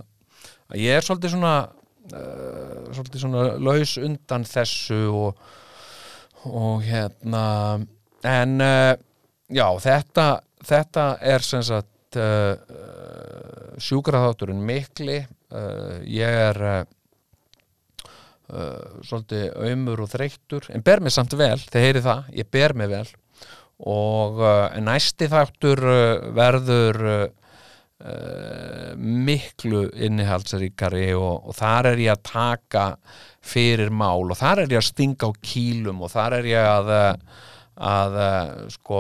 ég 0.82 0.98
er 0.98 1.06
svolítið 1.06 1.36
svona 1.36 1.56
uh, 1.66 2.80
svolítið 2.96 3.24
svona 3.24 3.46
laus 3.62 3.96
undan 4.02 4.48
þessu 4.50 5.02
og, 5.14 5.44
og 6.50 6.84
hérna 6.86 7.46
en 8.26 8.58
uh, 8.64 8.94
já 9.48 9.68
þetta 9.86 10.28
þetta 10.66 11.10
er 11.22 11.46
sem 11.46 11.64
sagt 11.66 11.92
sjúkraþátturinn 13.84 14.62
mikli. 14.64 15.18
Ég 16.08 16.38
er 16.46 16.86
svolítið 19.04 19.50
auðmur 19.52 20.06
og 20.06 20.12
þreyttur 20.14 20.70
en 20.72 20.86
ber 20.86 21.04
mig 21.04 21.12
samt 21.12 21.36
vel, 21.36 21.60
þeir 21.60 21.84
heyri 21.90 22.04
það 22.06 22.30
ég 22.40 22.48
ber 22.56 22.76
mig 22.80 22.88
vel 22.94 23.04
og 23.84 24.40
uh, 24.40 24.78
næsti 24.84 25.28
þáttur 25.32 25.82
uh, 25.84 26.28
verður 26.36 27.02
uh, 27.10 27.26
miklu 28.96 29.86
innihaldsríkari 30.08 31.10
og, 31.18 31.50
og 31.50 31.58
þar 31.58 31.92
er 31.94 32.04
ég 32.06 32.14
að 32.14 32.26
taka 32.30 32.86
fyrir 33.46 33.92
mál 33.92 34.30
og 34.30 34.38
þar 34.40 34.66
er 34.66 34.76
ég 34.76 34.82
að 34.82 34.90
stinga 34.92 35.28
á 35.28 35.32
kýlum 35.42 36.04
og 36.06 36.14
þar 36.14 36.40
er 36.40 36.50
ég 36.54 36.72
að 36.76 36.96
að 37.76 38.14
sko 38.72 39.00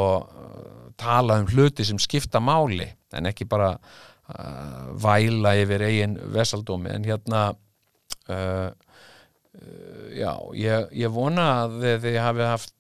tala 1.00 1.38
um 1.40 1.48
hluti 1.48 1.86
sem 1.88 2.00
skipta 2.02 2.42
máli 2.44 2.88
en 3.16 3.30
ekki 3.30 3.48
bara 3.48 3.72
uh, 3.76 4.88
væla 5.02 5.56
yfir 5.62 5.86
eigin 5.88 6.18
vesaldómi. 6.34 6.92
En 6.96 7.06
hérna 7.08 7.44
uh, 7.54 8.70
uh, 8.70 10.08
já, 10.16 10.32
ég, 10.60 10.90
ég 11.04 11.14
vona 11.14 11.50
að 11.66 11.78
þið 12.04 12.20
hafi 12.24 12.50
haft 12.50 12.74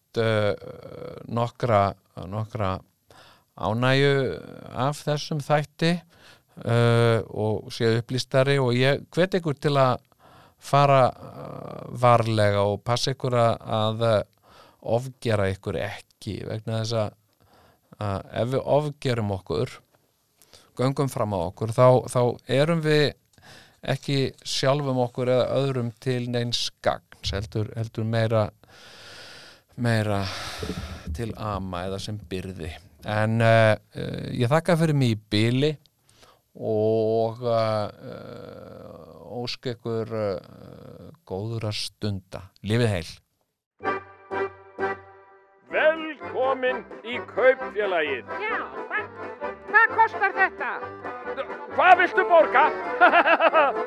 nokkra 1.28 1.80
nokkra 2.32 2.76
ánæju 3.56 4.16
af 4.76 5.00
þessum 5.06 5.42
þætti 5.44 5.92
uh, 5.96 7.20
og 7.32 7.72
séu 7.74 8.00
upplýstari 8.00 8.58
og 8.60 8.76
ég 8.76 9.06
hvet 9.16 9.40
ykkur 9.40 9.60
til 9.60 9.76
að 9.80 10.04
fara 10.60 11.04
uh, 11.10 11.86
varlega 12.02 12.66
og 12.68 12.84
passa 12.84 13.16
ykkur 13.16 13.38
að 13.40 14.06
ofgera 14.86 15.50
ykkur 15.54 15.80
ekki 15.82 16.42
vegna 16.46 16.84
þess 16.84 16.98
að, 17.00 17.14
ef 18.36 18.52
við 18.52 18.62
ofgerum 18.76 19.32
okkur 19.34 19.80
göngum 20.78 21.10
fram 21.10 21.34
á 21.34 21.40
okkur 21.48 21.72
þá, 21.74 21.88
þá 22.12 22.22
erum 22.52 22.84
við 22.86 23.14
ekki 23.86 24.20
sjálfum 24.46 25.00
okkur 25.06 25.32
eða 25.32 25.60
öðrum 25.62 25.92
til 26.02 26.26
neins 26.34 26.68
gagns 26.84 27.34
heldur, 27.34 27.70
heldur 27.78 28.08
meira 28.10 28.50
meira 29.82 30.24
til 31.16 31.34
ama 31.40 31.86
eða 31.88 32.00
sem 32.02 32.18
byrði. 32.30 32.72
En 33.06 33.42
uh, 33.44 33.76
uh, 33.76 34.30
ég 34.34 34.50
þakka 34.52 34.78
fyrir 34.80 34.98
mig 34.98 35.16
í 35.16 35.20
byli 35.32 35.72
og 36.56 37.44
uh, 37.44 37.88
ósk 39.42 39.70
ykkur 39.74 40.14
góður 41.28 41.68
að 41.70 41.80
stunda. 41.82 42.42
Lifið 42.64 42.92
heil. 42.94 43.10
Velkomin 45.76 46.80
í 47.04 47.20
kaupfélagið. 47.34 48.32
Já, 48.40 48.56
hvað, 48.88 49.10
hvað 49.68 49.98
kostar 50.00 50.38
þetta? 50.40 50.72
Hvað 51.76 51.98
viltu 52.00 52.28
borga? 52.32 52.66